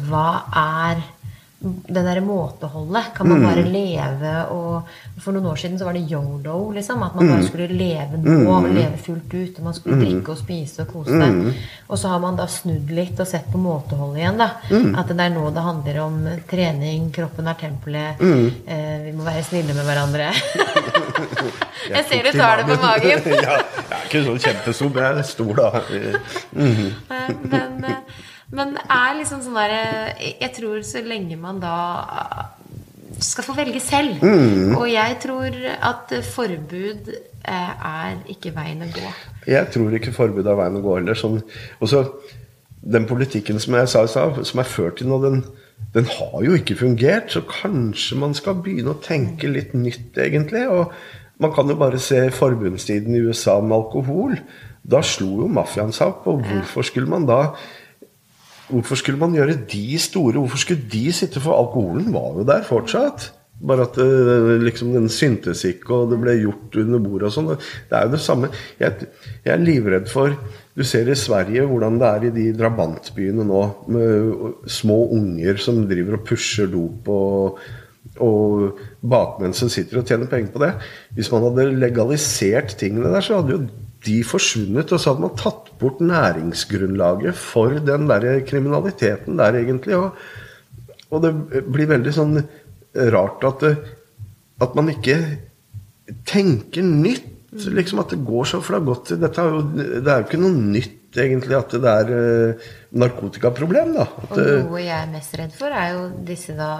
hva 0.08 0.26
er 0.64 1.04
det 1.60 2.02
derre 2.06 2.20
måteholdet. 2.22 3.08
Kan 3.16 3.28
man 3.32 3.42
bare 3.42 3.64
leve 3.66 4.34
og 4.54 4.86
For 5.18 5.34
noen 5.34 5.48
år 5.50 5.56
siden 5.58 5.78
så 5.80 5.88
var 5.88 5.96
det 5.96 6.04
yolo, 6.06 6.70
liksom. 6.76 7.00
At 7.02 7.16
man 7.18 7.26
bare 7.32 7.46
skulle 7.48 7.66
leve 7.74 8.20
nå 8.22 8.36
og 8.46 8.68
leve 8.70 9.00
fullt 9.02 9.34
ut. 9.34 9.58
Og 9.58 9.64
man 9.66 9.74
skulle 9.74 9.98
drikke 9.98 10.30
og 10.36 10.38
spise 10.38 10.84
og 10.84 10.92
kose 10.92 11.18
seg. 11.18 11.40
Og 11.88 11.98
så 11.98 12.12
har 12.12 12.22
man 12.22 12.38
da 12.38 12.46
snudd 12.46 12.92
litt 12.94 13.18
og 13.18 13.26
sett 13.26 13.50
på 13.50 13.58
måteholdet 13.58 14.22
igjen. 14.22 14.38
da 14.38 14.48
At 15.00 15.10
det 15.10 15.18
er 15.26 15.34
nå 15.34 15.48
det 15.50 15.66
handler 15.66 16.00
om 16.04 16.20
trening, 16.50 17.10
kroppen 17.16 17.50
er 17.50 17.58
tempelet, 17.58 18.22
eh, 18.22 18.96
vi 19.08 19.12
må 19.18 19.26
være 19.26 19.42
snille 19.48 19.74
med 19.74 19.88
hverandre. 19.88 20.30
Jeg 21.88 22.04
ser 22.08 22.22
du 22.26 22.38
tar 22.38 22.60
det 22.60 22.66
på 22.68 22.76
magen. 22.82 23.22
ja, 23.48 23.58
jeg 23.58 23.96
er 23.96 24.06
ikke 24.08 24.20
sånn 24.26 24.40
kjempestor, 24.42 24.90
men 24.92 25.04
jeg 25.06 25.20
er 25.22 25.28
stor, 25.28 25.52
da. 25.58 25.68
Eh, 26.58 27.30
Men, 27.48 27.84
eh, 27.84 28.18
men 28.54 28.76
det 28.76 28.84
er 28.88 29.18
liksom 29.18 29.42
sånn 29.44 29.58
der 29.58 29.74
Jeg 30.40 30.52
tror 30.56 30.80
så 30.86 31.02
lenge 31.04 31.36
man 31.40 31.58
da 31.60 31.74
eh, 32.00 32.46
skal 33.24 33.44
få 33.44 33.56
velge 33.56 33.80
selv. 33.82 34.22
Og 34.78 34.86
jeg 34.88 35.18
tror 35.22 35.56
at 35.90 36.12
forbud 36.30 37.10
eh, 37.12 37.72
er 37.92 38.18
ikke 38.32 38.54
veien 38.56 38.84
å 38.84 38.90
gå. 38.92 39.12
Jeg 39.48 39.72
tror 39.74 39.96
ikke 39.98 40.14
forbud 40.16 40.46
er 40.46 40.58
veien 40.60 40.78
å 40.78 40.84
gå 40.84 40.98
heller. 41.00 41.18
Sånn, 41.18 41.40
også, 41.84 42.04
den 42.80 43.08
politikken 43.10 43.60
som 43.60 43.76
jeg 43.78 43.90
sa 43.90 44.04
i 44.04 44.12
stad, 44.12 44.38
som 44.48 44.62
er 44.62 44.70
ført 44.70 45.00
til 45.00 45.10
nå, 45.10 45.20
den, 45.24 45.42
den 45.96 46.08
har 46.14 46.38
jo 46.46 46.56
ikke 46.56 46.78
fungert. 46.78 47.32
Så 47.34 47.44
kanskje 47.48 48.20
man 48.22 48.36
skal 48.38 48.60
begynne 48.62 48.94
å 48.94 49.02
tenke 49.02 49.50
litt 49.50 49.74
nytt, 49.76 50.12
egentlig. 50.16 50.64
Og 50.70 50.94
man 51.42 51.52
kan 51.56 51.68
jo 51.70 51.78
bare 51.80 52.00
se 52.02 52.22
forbundstiden 52.34 53.18
i 53.18 53.24
USA 53.26 53.58
med 53.60 53.76
alkohol. 53.80 54.38
Da 54.88 55.02
slo 55.04 55.42
jo 55.42 55.50
mafiaen 55.52 55.92
seg 55.92 56.14
opp, 56.14 56.30
og 56.30 56.46
hvorfor 56.46 56.86
skulle 56.86 57.10
man 57.10 57.26
da 57.28 57.42
Hvorfor 58.68 59.00
skulle 59.00 59.20
man 59.20 59.34
gjøre 59.36 59.56
de 59.70 59.98
store? 60.00 60.38
Hvorfor 60.38 60.60
skulle 60.60 60.88
de 60.92 61.08
sitte 61.12 61.40
for 61.40 61.56
alkoholen? 61.56 62.12
var 62.12 62.36
jo 62.36 62.46
der 62.48 62.66
fortsatt. 62.68 63.32
Bare 63.58 63.88
at 63.88 63.96
det, 63.98 64.60
liksom 64.62 64.92
den 64.94 65.08
syntes 65.10 65.64
ikke, 65.66 65.90
og 65.96 66.12
det 66.12 66.20
ble 66.22 66.36
gjort 66.38 66.76
under 66.78 67.00
bordet 67.02 67.26
og 67.26 67.34
sånn. 67.34 67.48
Det 67.90 67.96
er 67.96 68.06
jo 68.06 68.12
det 68.12 68.20
samme. 68.22 68.52
Jeg, 68.78 69.08
jeg 69.42 69.54
er 69.54 69.64
livredd 69.64 70.06
for 70.12 70.36
Du 70.78 70.84
ser 70.86 71.10
i 71.10 71.16
Sverige 71.18 71.64
hvordan 71.66 71.98
det 71.98 72.08
er 72.08 72.28
i 72.28 72.34
de 72.36 72.44
drabantbyene 72.54 73.46
nå, 73.48 73.62
med 73.90 74.70
små 74.70 75.00
unger 75.16 75.58
som 75.58 75.82
driver 75.90 76.20
og 76.20 76.26
pusher 76.28 76.70
dop 76.70 77.10
og 77.10 77.60
og 78.24 78.78
bakmenn 79.04 79.52
som 79.54 79.68
sitter 79.70 80.00
og 80.00 80.08
tjener 80.08 80.30
penger 80.30 80.50
på 80.50 80.62
det. 80.62 80.72
Hvis 81.14 81.28
man 81.30 81.44
hadde 81.46 81.68
legalisert 81.78 82.72
tingene 82.80 83.12
der, 83.12 83.22
så 83.22 83.38
hadde 83.38 83.54
jo 83.54 83.60
de 84.06 84.18
forsvunnet. 84.26 84.92
Og 84.92 85.00
så 85.00 85.12
hadde 85.12 85.24
man 85.26 85.36
tatt 85.38 85.72
bort 85.80 86.02
næringsgrunnlaget 86.04 87.38
for 87.38 87.78
den 87.84 88.08
der 88.10 88.40
kriminaliteten 88.48 89.38
der, 89.40 89.60
egentlig. 89.62 89.98
Og, 89.98 90.18
og 91.10 91.24
det 91.24 91.34
blir 91.68 91.90
veldig 91.90 92.14
sånn 92.14 92.42
rart 93.14 93.44
at 93.46 93.64
at 94.58 94.74
man 94.74 94.90
ikke 94.90 95.16
tenker 96.26 96.82
nytt. 96.86 97.34
Liksom 97.48 98.02
At 98.02 98.10
det 98.12 98.20
går 98.26 98.44
så 98.44 98.58
har 98.60 98.80
dette 98.84 99.40
er 99.40 99.54
jo, 99.54 99.60
det 99.72 100.10
er 100.12 100.18
jo 100.20 100.26
ikke 100.26 100.40
noe 100.42 100.52
nytt 100.52 100.97
egentlig 101.16 101.56
at 101.56 101.72
det 101.72 101.88
er 101.88 102.10
uh, 102.12 102.66
narkotikaproblem. 103.00 103.94
da. 103.96 104.04
At, 104.28 104.32
og 104.36 104.68
noe 104.68 104.82
jeg 104.82 104.94
er 104.96 105.08
mest 105.12 105.36
redd 105.40 105.54
for, 105.56 105.72
er 105.72 105.94
jo 105.94 106.02
disse 106.28 106.54
da 106.56 106.70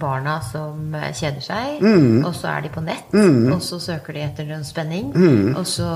barna 0.00 0.38
som 0.44 0.94
kjeder 0.94 1.44
seg, 1.44 1.82
mm. 1.84 2.24
og 2.24 2.32
så 2.36 2.50
er 2.52 2.64
de 2.64 2.72
på 2.74 2.84
nett, 2.84 3.12
mm. 3.12 3.52
og 3.54 3.62
så 3.64 3.80
søker 3.82 4.16
de 4.16 4.24
etter 4.24 4.52
en 4.56 4.66
spenning, 4.66 5.10
mm. 5.12 5.52
og 5.60 5.66
så 5.68 5.88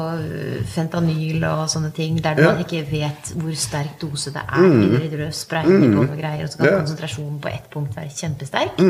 fentanyl 0.72 1.44
og 1.48 1.64
sånne 1.72 1.92
ting 1.96 2.20
der 2.24 2.40
ja. 2.40 2.52
man 2.52 2.64
ikke 2.64 2.84
vet 2.90 3.32
hvor 3.36 3.56
sterk 3.58 3.96
dose 4.02 4.32
det 4.34 4.44
er 4.44 4.68
mm. 4.68 4.84
i 4.98 5.10
røde 5.14 5.32
sprayer 5.36 5.84
på 5.84 5.92
noe 5.96 6.18
greier, 6.18 6.44
og 6.44 6.52
så 6.52 6.62
kan 6.62 6.80
konsentrasjonen 6.82 7.40
på 7.44 7.52
ett 7.52 7.68
punkt 7.72 7.96
være 7.96 8.14
kjempesterk. 8.14 8.84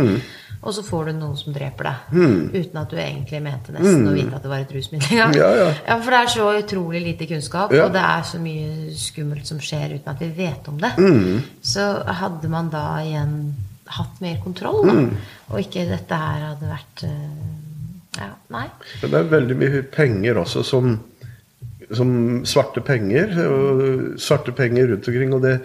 Og 0.58 0.74
så 0.74 0.82
får 0.82 1.08
du 1.08 1.18
noen 1.20 1.36
som 1.38 1.54
dreper 1.54 1.86
deg. 1.86 2.08
Mm. 2.18 2.40
Uten 2.54 2.80
at 2.80 2.90
du 2.90 2.96
egentlig 2.98 3.40
mente 3.44 3.74
nesten 3.74 4.02
mm. 4.02 4.08
å 4.10 4.14
vite 4.16 4.38
at 4.38 4.44
det 4.44 4.50
var 4.50 4.64
et 4.64 4.74
rusmiddel. 4.74 5.14
Ja. 5.18 5.28
Ja, 5.38 5.48
ja. 5.54 5.68
ja, 5.86 5.96
For 6.02 6.14
det 6.14 6.18
er 6.18 6.32
så 6.34 6.48
utrolig 6.58 7.02
lite 7.04 7.28
kunnskap, 7.30 7.72
og 7.74 7.94
det 7.94 8.02
er 8.02 8.26
så 8.26 8.40
mye 8.42 8.96
skummelt 8.98 9.48
som 9.48 9.62
skjer 9.62 9.96
uten 9.96 10.10
at 10.12 10.22
vi 10.22 10.30
vet 10.34 10.70
om 10.70 10.80
det. 10.82 10.92
Mm. 10.98 11.38
Så 11.62 11.86
hadde 12.20 12.50
man 12.50 12.70
da 12.74 12.84
igjen 13.04 13.36
hatt 13.98 14.18
mer 14.20 14.40
kontroll, 14.42 14.82
da, 14.84 14.96
mm. 14.98 15.30
og 15.48 15.62
ikke 15.62 15.86
dette 15.88 16.18
her 16.20 16.42
hadde 16.50 16.68
vært 16.68 17.04
uh, 17.08 18.18
Ja, 18.18 18.32
nei. 18.52 18.66
Men 19.00 19.14
det 19.14 19.20
er 19.20 19.30
veldig 19.30 19.56
mye 19.62 19.82
penger 19.94 20.40
også 20.42 20.64
som, 20.66 20.96
som 21.94 22.10
svarte 22.48 22.82
penger. 22.84 23.36
Og 23.46 24.18
svarte 24.20 24.52
penger 24.58 24.90
rundt 24.90 25.06
omkring. 25.06 25.36
og 25.36 25.44
det 25.46 25.60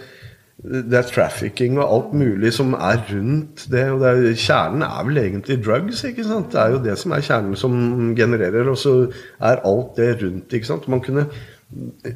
det 0.64 0.96
er 0.96 1.08
trafficking 1.08 1.76
og 1.76 1.84
alt 1.84 2.12
mulig 2.16 2.54
som 2.56 2.72
er 2.72 3.02
rundt 3.10 3.66
det. 3.70 3.84
og 3.92 4.00
det 4.00 4.10
er, 4.10 4.38
Kjernen 4.40 4.84
er 4.86 5.04
vel 5.04 5.20
egentlig 5.20 5.58
drugs. 5.64 6.04
ikke 6.08 6.24
sant? 6.24 6.52
Det 6.54 6.60
er 6.60 6.72
jo 6.72 6.82
det 6.86 6.96
som 7.00 7.12
er 7.12 7.26
kjernen 7.26 7.58
som 7.60 7.74
genererer, 8.16 8.70
og 8.72 8.78
så 8.80 8.94
er 9.40 9.60
alt 9.60 10.00
det 10.00 10.10
rundt. 10.22 10.52
ikke 10.56 10.70
sant? 10.70 10.88
Man 10.88 11.04
kunne, 11.04 11.28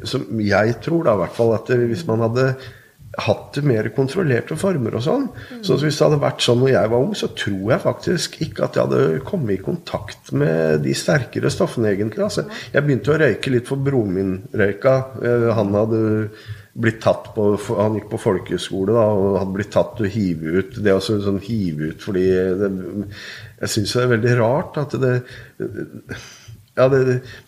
som 0.05 0.25
Jeg 0.41 0.81
tror 0.81 1.05
da 1.05 1.15
i 1.15 1.23
hvert 1.25 1.37
fall 1.37 1.55
at 1.59 1.69
hvis 1.77 2.07
man 2.09 2.25
hadde 2.25 2.55
hatt 3.19 3.57
det 3.57 3.65
mer 3.67 3.89
kontrollerte 3.97 4.57
former 4.59 4.99
og 4.99 5.03
sånn. 5.05 5.27
Så 5.65 5.79
hvis 5.81 5.97
det 5.99 6.07
hadde 6.07 6.21
vært 6.23 6.45
sånn 6.45 6.61
når 6.63 6.71
jeg 6.75 6.93
var 6.93 7.05
ung, 7.05 7.15
så 7.17 7.31
tror 7.37 7.73
jeg 7.73 7.85
faktisk 7.85 8.37
ikke 8.45 8.67
at 8.67 8.77
jeg 8.77 8.87
hadde 8.87 9.23
kommet 9.27 9.57
i 9.57 9.65
kontakt 9.65 10.33
med 10.37 10.85
de 10.85 10.95
sterkere 10.97 11.51
stoffene, 11.53 11.95
egentlig. 11.95 12.25
Altså, 12.27 12.47
jeg 12.75 12.85
begynte 12.85 13.15
å 13.15 13.19
røyke 13.21 13.53
litt 13.55 13.69
for 13.71 13.81
broren 13.83 14.15
min 14.15 14.35
røyka. 14.55 14.95
Eh, 15.25 15.49
han 15.57 15.75
hadde 15.75 16.03
blitt 16.79 17.01
tatt 17.03 17.33
på 17.35 17.51
Han 17.75 17.97
gikk 17.99 18.09
på 18.13 18.21
folkeskole 18.23 18.95
da, 18.95 19.07
og 19.11 19.39
hadde 19.41 19.55
blitt 19.57 19.73
tatt 19.75 20.01
og 20.03 20.11
hive 20.15 20.59
ut. 20.61 20.77
Det 20.79 20.93
er 20.93 20.99
også 20.99 21.19
sånn 21.25 21.41
hive 21.45 21.93
ut 21.93 22.05
fordi 22.05 22.27
det, 22.61 22.73
Jeg 23.61 23.73
syns 23.75 23.95
det 23.97 24.05
er 24.05 24.13
veldig 24.15 24.37
rart 24.41 24.79
at 24.85 24.99
det 25.03 25.15
ja, 26.79 26.87
det, 26.87 26.99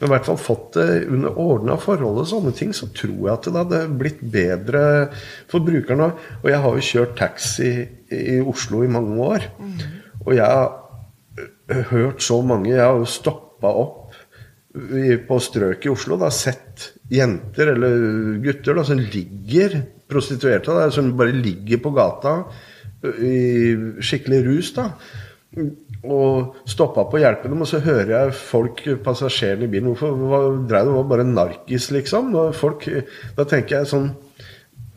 men 0.00 0.08
i 0.08 0.10
hvert 0.10 0.26
fall 0.26 0.38
fått 0.42 0.74
det 0.74 1.04
under 1.06 1.36
ordna 1.38 1.76
forhold 1.78 2.18
og 2.18 2.26
sånne 2.26 2.50
ting, 2.56 2.72
så 2.74 2.88
tror 2.90 3.14
jeg 3.14 3.30
at 3.30 3.46
det 3.46 3.60
hadde 3.60 3.80
blitt 4.00 4.24
bedre 4.32 4.82
for 5.50 5.62
brukerne. 5.62 6.08
Og 6.40 6.48
jeg 6.50 6.62
har 6.64 6.74
jo 6.74 6.86
kjørt 6.88 7.14
taxi 7.20 7.70
i 8.10 8.40
Oslo 8.42 8.82
i 8.82 8.90
mange 8.90 9.14
år. 9.22 9.46
Og 10.24 10.32
jeg 10.34 10.48
har 10.50 11.86
hørt 11.92 12.24
så 12.26 12.40
mange 12.42 12.72
Jeg 12.72 12.82
har 12.82 12.98
jo 12.98 13.06
stoppa 13.06 13.70
opp 13.70 14.16
på 15.28 15.38
strøket 15.42 15.86
i 15.86 15.94
Oslo 15.94 16.18
og 16.18 16.34
sett 16.34 16.90
jenter 17.10 17.72
eller 17.74 18.04
gutter 18.44 18.78
da, 18.78 18.84
som 18.86 19.00
ligger 19.00 19.80
prostituerte, 20.10 20.74
da, 20.74 20.90
som 20.94 21.12
bare 21.18 21.34
ligger 21.34 21.82
på 21.82 21.92
gata 21.94 22.36
i 23.02 23.98
skikkelig 24.04 24.40
rus. 24.46 24.72
da, 24.76 24.90
Og 26.04 26.56
stoppa 26.68 27.04
på 27.10 27.18
å 27.18 27.22
hjelpe 27.22 27.50
dem, 27.50 27.60
og 27.60 27.68
så 27.68 27.82
hører 27.84 28.14
jeg 28.14 28.38
folk, 28.38 28.82
passasjerene 29.04 29.66
i 29.66 29.72
bilen 29.72 29.90
Hvorfor 29.90 30.60
dreiv 30.68 30.90
det 30.90 31.06
bare 31.10 31.28
narkis, 31.28 31.90
liksom? 31.94 32.34
Folk, 32.56 32.88
da 33.36 33.46
tenker 33.48 33.80
jeg 33.80 33.92
sånn 33.92 34.12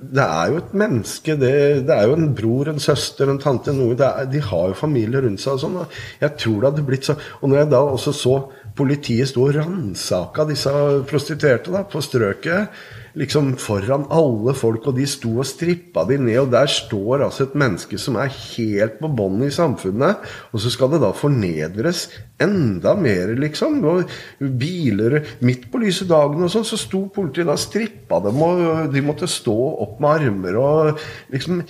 det 0.04 0.24
er 0.24 0.50
jo 0.52 0.60
et 0.60 0.74
menneske. 0.76 1.36
Det, 1.40 1.52
det, 1.88 1.96
er 1.96 2.10
jo 2.10 2.18
en 2.18 2.32
bror, 2.36 2.70
en 2.70 2.82
søster, 2.82 3.30
en 3.30 3.40
tante. 3.42 3.74
Noe, 3.76 3.96
er, 3.96 4.28
de 4.28 4.42
har 4.44 4.72
jo 4.72 4.78
familie 4.78 5.22
rundt 5.24 5.40
seg. 5.40 5.56
og 5.56 5.62
sånn, 5.62 5.78
Jeg 6.22 6.36
tror 6.42 6.58
det 6.60 6.72
hadde 6.72 6.86
blitt 6.88 7.08
så 7.08 7.16
Og 7.42 7.50
når 7.50 7.62
jeg 7.62 7.72
da 7.72 7.82
også 7.86 8.16
så 8.18 8.36
politiet 8.78 9.30
sto 9.30 9.48
og 9.48 9.56
ransaka 9.58 10.48
disse 10.50 10.74
prostituerte 11.10 11.74
da, 11.74 11.84
på 11.86 12.02
strøket 12.02 12.74
liksom 13.20 13.52
foran 13.62 14.08
alle 14.14 14.56
folk, 14.58 14.88
og 14.90 14.98
de 14.98 15.06
sto 15.10 15.36
og 15.38 15.48
strippa 15.48 16.06
de 16.10 16.18
ned. 16.22 16.40
Og 16.44 16.52
der 16.54 16.70
står 16.72 17.26
altså 17.28 17.48
et 17.48 17.56
menneske 17.60 18.00
som 18.02 18.18
er 18.22 18.34
helt 18.34 19.00
på 19.02 19.10
bånn 19.14 19.46
i 19.46 19.52
samfunnet, 19.54 20.24
og 20.52 20.64
så 20.64 20.74
skal 20.74 20.94
det 20.94 21.04
da 21.04 21.14
fornedres 21.18 22.08
enda 22.42 22.96
mer, 23.00 23.36
liksom. 23.40 23.80
Og 23.86 24.18
biler 24.60 25.22
Midt 25.44 25.70
på 25.72 25.82
lyse 25.82 26.08
dagen 26.10 26.44
og 26.44 26.52
sånn, 26.52 26.68
så 26.68 26.80
sto 26.80 27.06
politiet 27.14 27.48
da 27.50 27.58
og 27.58 27.62
strippa 27.62 28.20
dem, 28.24 28.42
og 28.42 28.94
de 28.94 29.06
måtte 29.06 29.30
stå 29.30 29.58
opp 29.86 30.00
med 30.04 30.28
armer 30.28 30.60
og 30.60 31.04
liksom 31.34 31.62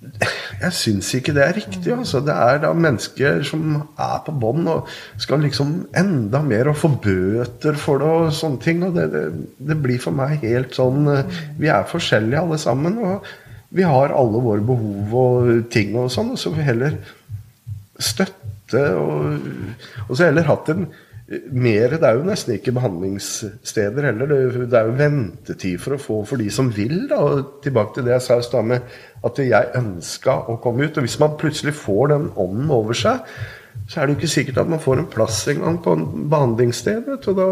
jeg 0.00 0.72
syns 0.76 1.10
ikke 1.16 1.34
det 1.36 1.42
er 1.44 1.56
riktig. 1.58 1.92
Altså. 1.92 2.22
Det 2.24 2.34
er 2.34 2.60
da 2.62 2.70
mennesker 2.76 3.42
som 3.46 3.76
er 4.00 4.16
på 4.24 4.34
bånn 4.42 4.68
og 4.70 4.88
skal 5.20 5.42
liksom 5.44 5.74
enda 5.96 6.40
mer 6.44 6.70
og 6.72 6.78
få 6.80 6.92
bøter 7.04 7.76
for 7.80 8.00
det 8.02 8.08
og 8.08 8.32
sånne 8.36 8.62
ting. 8.64 8.82
Og 8.86 8.96
det, 8.96 9.06
det, 9.12 9.24
det, 9.70 9.78
blir 9.82 10.00
for 10.02 10.16
meg 10.16 10.40
helt 10.44 10.76
sånn 10.76 11.04
Vi 11.60 11.70
er 11.72 11.88
forskjellige 11.90 12.44
alle 12.44 12.60
sammen. 12.60 12.98
Og 13.04 13.28
vi 13.76 13.86
har 13.86 14.16
alle 14.16 14.42
våre 14.42 14.64
behov 14.66 15.14
og 15.24 15.52
ting 15.72 15.94
og 16.00 16.10
sånn. 16.12 16.34
Og 16.34 16.40
så 16.40 16.52
vi 16.56 16.66
heller 16.66 16.96
støtte 18.00 18.86
og, 18.96 19.36
og 20.08 20.16
så 20.16 20.30
heller 20.30 20.48
hatt 20.48 20.72
en 20.72 20.88
mer, 21.30 21.92
Det 21.94 22.02
er 22.02 22.16
jo 22.18 22.26
nesten 22.26 22.56
ikke 22.56 22.72
behandlingssteder 22.74 24.08
heller. 24.08 24.26
Det, 24.26 24.74
er 24.74 24.88
jo 24.88 24.96
ventetid 24.98 25.78
for 25.78 25.94
å 25.94 26.02
få 26.02 26.18
for 26.26 26.42
de 26.42 26.48
som 26.50 26.72
vil. 26.74 27.06
Da. 27.10 27.20
Og 27.22 27.62
tilbake 27.62 27.94
til 27.94 28.08
det 28.08 28.16
jeg 28.16 28.26
sa 28.26 28.38
i 28.40 28.46
stad 28.46 28.66
med 28.66 28.98
at 29.26 29.38
jeg 29.38 29.70
ønska 29.78 30.34
å 30.50 30.58
komme 30.62 30.88
ut. 30.88 30.98
Og 30.98 31.06
hvis 31.06 31.18
man 31.22 31.38
plutselig 31.38 31.76
får 31.78 32.12
den 32.14 32.28
ånden 32.34 32.74
over 32.74 32.98
seg, 32.98 33.22
så 33.86 34.00
er 34.00 34.06
det 34.06 34.16
jo 34.16 34.20
ikke 34.20 34.34
sikkert 34.34 34.60
at 34.64 34.70
man 34.70 34.82
får 34.82 34.98
en 34.98 35.10
plass 35.10 35.40
engang 35.50 35.78
på 35.82 35.94
en 35.94 36.06
behandlingssted. 36.32 37.06
Og 37.14 37.38
da 37.38 37.48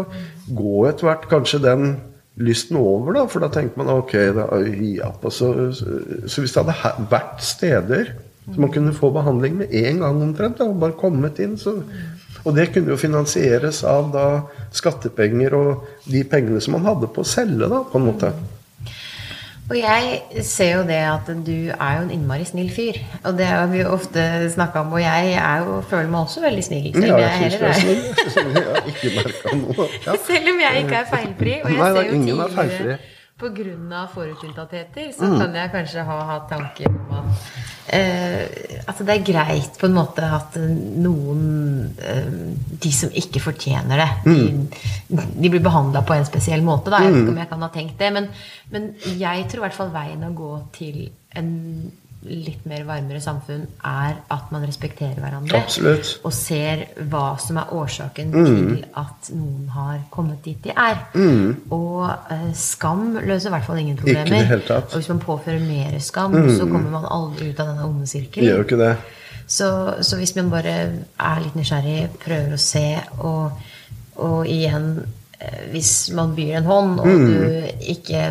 går 0.59 0.91
etter 0.91 1.07
hvert 1.07 1.27
kanskje 1.31 1.63
den 1.63 1.93
lysten 2.39 2.79
over, 2.79 3.15
da. 3.15 3.27
For 3.31 3.43
da 3.43 3.51
tenker 3.53 3.79
man 3.79 3.95
ok, 3.95 4.15
da 4.35 4.49
gi 4.67 4.97
opp. 5.07 5.23
Så, 5.31 5.53
så, 5.71 6.01
så 6.27 6.43
hvis 6.43 6.55
det 6.55 6.67
hadde 6.67 7.07
vært 7.11 7.47
steder 7.47 8.17
så 8.49 8.61
man 8.61 8.71
kunne 8.73 8.93
få 8.97 9.11
behandling 9.13 9.59
med 9.59 9.67
en 9.71 9.99
gang 10.01 10.21
omtrent, 10.23 10.57
da, 10.57 10.65
bare 10.73 10.97
kommet 10.97 11.39
inn, 11.43 11.57
så 11.59 11.75
og 12.45 12.55
det 12.55 12.69
kunne 12.73 12.93
jo 12.93 12.99
finansieres 12.99 13.81
av 13.87 14.13
da 14.13 14.27
skattepenger 14.75 15.55
og 15.57 15.89
de 16.07 16.23
pengene 16.27 16.61
som 16.63 16.77
man 16.77 16.87
hadde 16.87 17.11
på 17.11 17.25
å 17.25 17.27
selge, 17.27 17.67
da, 17.67 17.83
på 17.89 17.99
en 17.99 18.07
måte. 18.11 18.31
Og 19.69 19.75
jeg 19.77 20.45
ser 20.45 20.79
jo 20.79 20.85
det 20.87 20.97
at 21.05 21.27
du 21.45 21.69
er 21.69 21.97
jo 21.99 22.05
en 22.07 22.13
innmari 22.13 22.45
snill 22.47 22.71
fyr. 22.73 22.97
Og 23.21 23.35
det 23.37 23.45
har 23.45 23.67
vi 23.69 23.83
jo 23.83 23.91
ofte 23.93 24.23
snakka 24.49 24.81
om. 24.81 24.95
Og 24.97 25.03
jeg 25.03 25.35
jo, 25.37 25.75
føler 25.91 26.09
meg 26.09 26.23
også 26.23 26.41
veldig 26.41 26.63
snill. 26.65 26.87
Selv 26.95 27.13
om 27.13 27.21
ja, 27.21 27.27
jeg, 27.27 27.51
jeg 27.51 27.61
er 27.67 27.77
snill. 27.77 28.01
Jeg 28.55 28.65
har 28.65 28.89
ikke 28.89 29.11
merka 29.19 29.55
noe. 29.59 29.87
Ja. 30.07 30.17
Selv 30.31 30.51
om 30.55 30.63
jeg 30.65 30.83
ikke 30.83 30.97
er 31.03 31.07
feilfri. 31.13 31.55
Og 31.61 31.75
jeg 31.75 31.83
Nei, 31.83 31.91
ser 31.93 32.09
jo 32.09 32.21
tidligere 32.25 32.97
pga. 33.39 34.07
forutinntattheter, 34.13 35.11
så 35.15 35.25
mm. 35.25 35.35
kan 35.39 35.55
jeg 35.55 35.71
kanskje 35.73 36.05
ha 36.07 36.17
hatt 36.33 36.49
tanker 36.51 36.89
om 36.91 37.13
at 37.19 37.45
eh, 37.95 38.81
altså 38.85 39.05
det 39.07 39.15
er 39.15 39.25
greit 39.29 39.79
på 39.79 39.87
en 39.87 39.95
måte 39.95 40.25
at 40.25 40.57
noen 40.59 41.45
eh, 42.03 42.27
De 42.79 42.91
som 42.95 43.11
ikke 43.11 43.41
fortjener 43.43 44.03
det, 44.03 44.09
mm. 44.25 44.59
de, 45.07 45.23
de, 45.35 45.49
blir 45.49 45.63
behandla 45.63 46.03
på 46.07 46.15
en 46.15 46.27
spesiell 46.27 46.63
måte. 46.63 46.91
Da. 46.91 47.01
Jeg 47.03 47.13
vet 47.13 47.23
ikke 47.23 47.33
om 47.33 47.41
jeg 47.41 47.51
kan 47.53 47.65
ha 47.65 47.71
tenkt 47.73 47.97
det, 47.99 48.11
men, 48.15 48.29
men 48.71 48.91
jeg 49.19 49.47
tror 49.49 49.63
i 49.63 49.65
hvert 49.67 49.79
fall 49.79 49.91
veien 49.95 50.23
å 50.27 50.35
gå 50.35 50.53
til 50.75 51.01
en 51.39 51.49
litt 52.27 52.65
mer 52.67 52.83
varmere 52.83 53.21
samfunn 53.23 53.61
er 53.85 54.17
at 54.33 54.49
man 54.51 54.65
respekterer 54.67 55.21
hverandre. 55.23 55.61
Absolutt. 55.61 56.17
Og 56.27 56.33
ser 56.35 56.83
hva 57.11 57.37
som 57.39 57.61
er 57.61 57.71
årsaken 57.75 58.33
mm. 58.33 58.47
til 58.49 58.81
at 58.99 59.29
noen 59.31 59.69
har 59.71 60.01
kommet 60.11 60.41
dit 60.43 60.59
de 60.65 60.73
er. 60.73 60.99
Mm. 61.15 61.71
Og 61.75 62.09
uh, 62.09 62.49
skam 62.57 63.13
løser 63.15 63.47
i 63.47 63.53
hvert 63.55 63.67
fall 63.69 63.79
ingen 63.79 63.99
problemer. 63.99 64.51
Og 64.75 64.97
hvis 64.97 65.11
man 65.13 65.23
påfører 65.23 65.63
mer 65.63 65.95
skam, 66.03 66.35
mm. 66.35 66.51
så 66.57 66.67
kommer 66.67 66.91
man 66.97 67.07
aldri 67.07 67.53
ut 67.53 67.63
av 67.63 67.71
denne 67.71 67.87
onde 67.87 68.09
sirkelen. 68.09 68.49
Gjør 68.51 68.67
ikke 68.67 68.81
det. 68.83 68.91
Så, 69.49 69.69
så, 70.05 70.19
hvis 70.19 70.35
man 70.35 70.51
bare 70.51 70.75
er 71.17 71.39
litt 71.41 71.55
nysgjerrig, 71.57 72.03
prøver 72.21 72.53
å 72.53 72.61
se, 72.61 72.85
og, 73.25 73.63
og 74.21 74.43
igjen 74.45 74.91
hvis 75.71 76.09
man 76.15 76.33
byr 76.35 76.57
en 76.59 76.67
hånd, 76.67 76.95
og 76.99 77.07
mm. 77.07 77.27
du 77.27 77.83
ikke 77.93 78.23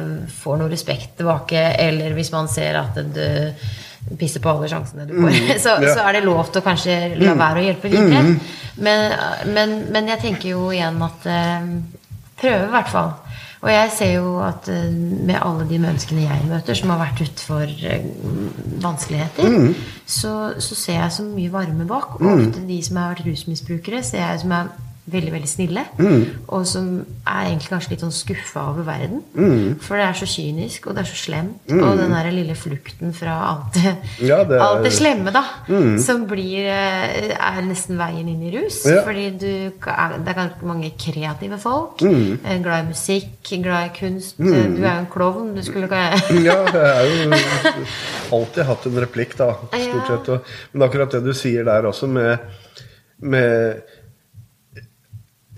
får 0.42 0.58
noe 0.60 0.72
respekt 0.72 1.14
tilbake, 1.20 1.60
eller 1.80 2.16
hvis 2.16 2.32
man 2.34 2.50
ser 2.52 2.76
at 2.82 2.98
du 3.00 4.16
pisser 4.18 4.42
på 4.44 4.50
alle 4.52 4.68
sjansene 4.70 5.06
du 5.08 5.14
får, 5.16 5.30
mm, 5.32 5.52
så, 5.64 5.76
ja. 5.82 5.94
så, 5.94 6.02
er 6.04 6.18
det 6.18 6.26
lov 6.26 6.50
til 6.52 6.62
å 6.62 6.66
kanskje 6.66 6.98
la 7.16 7.32
mm. 7.32 7.40
være 7.44 7.62
å 7.62 7.66
hjelpe 7.68 7.92
videre. 7.92 8.24
Mm. 8.26 8.34
Men, 8.84 9.16
men, 9.54 9.78
men, 9.92 10.12
jeg 10.14 10.22
tenker 10.26 10.52
jo 10.52 10.68
igjen 10.72 11.00
at 11.02 11.24
uh, 11.28 11.72
Prøve, 12.38 12.68
i 12.68 12.70
hvert 12.70 12.92
fall. 12.92 13.08
Og 13.58 13.70
jeg 13.72 13.90
ser 13.90 14.12
jo 14.12 14.36
at 14.46 14.68
eh, 14.70 14.90
med 15.26 15.40
alle 15.42 15.64
de 15.66 15.80
menneskene 15.82 16.26
jeg 16.28 16.44
møter 16.46 16.78
som 16.78 16.92
har 16.92 17.00
vært 17.00 17.24
utfor 17.24 17.64
eh, 17.66 18.04
vanskeligheter, 18.84 19.48
Mm. 19.48 19.72
så, 20.06 20.34
så 20.62 20.74
ser 20.78 21.00
jeg 21.00 21.16
så 21.16 21.24
mye 21.26 21.50
varme 21.50 21.86
bak. 21.88 22.20
Og 22.20 22.28
ofte 22.36 22.62
de 22.68 22.78
som 22.86 23.00
har 23.00 23.16
vært 23.16 23.26
rusmisbrukere, 23.26 24.04
ser 24.06 24.22
jeg 24.22 24.44
som 24.44 24.54
er 24.54 24.70
veldig 25.12 25.32
veldig 25.32 25.48
snille. 25.48 25.84
Mm. 25.98 26.24
Og 26.48 26.66
som 26.66 26.88
er 27.26 27.46
egentlig 27.48 27.70
kanskje 27.72 27.90
litt 27.94 28.00
sånn 28.04 28.12
skuffa 28.14 28.64
over 28.72 28.82
verden. 28.86 29.22
Mm. 29.34 29.78
For 29.84 29.96
det 29.96 30.04
er 30.08 30.18
så 30.20 30.28
kynisk, 30.28 30.86
og 30.86 30.94
det 30.96 31.02
er 31.04 31.10
så 31.10 31.18
slemt. 31.24 31.72
Og 31.72 31.98
den 31.98 32.12
der 32.14 32.30
lille 32.34 32.54
flukten 32.58 33.14
fra 33.16 33.36
alt 33.50 33.74
det, 33.78 33.94
Ja, 34.28 34.42
det 34.44 34.56
er- 34.56 34.62
Mm. 34.62 34.66
alt 34.68 34.84
det 34.84 34.92
slemme, 34.92 35.32
da. 35.32 35.44
Som 35.98 36.26
blir 36.26 36.66
eh, 36.68 37.32
er 37.38 37.62
nesten 37.62 37.96
veien 37.98 38.28
inn 38.28 38.42
i 38.42 38.50
rus. 38.56 38.84
Ja. 38.86 39.02
Fordi 39.04 39.30
du, 39.38 39.46
det 39.70 40.28
er 40.28 40.34
ganske 40.34 40.62
mange 40.66 40.92
kreative 40.98 41.58
folk. 41.58 41.98
Mm. 42.02 42.38
eh, 42.44 42.58
Glad 42.62 42.84
i 42.84 42.88
musikk, 42.88 43.42
glad 43.62 43.90
i 43.90 43.98
kunst. 43.98 44.38
Eh, 44.40 44.44
Du 44.78 44.82
er 44.84 44.94
jo 44.94 44.98
en 45.00 45.06
klovn. 45.06 45.54
Du 45.54 45.62
skulle 45.62 45.84
ikke 45.88 46.42
Ja, 46.44 46.64
jeg 46.64 46.72
har 46.72 47.04
jo 47.04 48.36
alltid 48.38 48.64
hatt 48.64 48.86
en 48.86 49.00
replikk, 49.00 49.36
da. 49.36 49.52
Stort 49.72 49.78
Ja. 49.78 50.06
sett. 50.08 50.28
Og, 50.28 50.40
men 50.72 50.88
akkurat 50.88 51.10
det 51.12 51.24
du 51.24 51.32
sier 51.32 51.64
der 51.64 51.82
også, 51.88 52.06
med, 52.08 52.38
med 53.20 53.82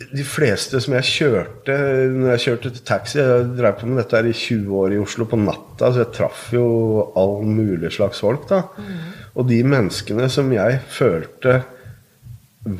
de 0.08 0.24
fleste 0.24 0.80
som 0.80 0.94
jeg 0.96 1.08
kjørte 1.10 1.74
Når 2.14 2.30
jeg 2.32 2.42
kjørte 2.46 2.72
til 2.72 2.84
taxi 2.88 3.18
Jeg 3.20 3.50
drev 3.58 3.76
på 3.80 3.88
med 3.88 4.00
dette 4.00 4.16
her 4.16 4.28
i 4.30 4.36
20 4.36 4.78
år 4.80 4.94
i 4.94 5.00
Oslo 5.02 5.26
på 5.28 5.38
natta, 5.40 5.90
så 5.90 6.04
jeg 6.04 6.14
traff 6.16 6.46
jo 6.54 6.64
all 7.18 7.44
mulig 7.44 7.92
slags 7.96 8.22
folk. 8.24 8.48
da 8.48 8.62
Og 9.34 9.46
de 9.50 9.60
menneskene 9.66 10.28
som 10.32 10.50
jeg 10.54 10.80
følte 10.88 11.60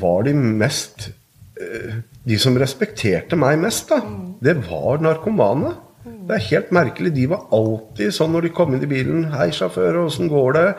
var 0.01 0.25
de 0.27 0.33
mest 0.37 1.09
eh, 1.57 2.01
De 2.25 2.37
som 2.41 2.57
respekterte 2.57 3.37
meg 3.39 3.57
mest, 3.61 3.89
da, 3.89 4.01
det 4.41 4.53
var 4.67 5.01
narkomane. 5.01 5.71
Det 6.05 6.35
er 6.35 6.43
helt 6.51 6.69
merkelig. 6.75 7.13
De 7.15 7.23
var 7.31 7.47
alltid 7.53 8.13
sånn 8.13 8.29
når 8.35 8.45
de 8.45 8.51
kom 8.53 8.75
inn 8.75 8.83
i 8.85 8.89
bilen 8.89 9.23
'Hei, 9.31 9.49
sjåfør, 9.49 10.03
åssen 10.03 10.29
går 10.29 10.53
det?' 10.53 10.75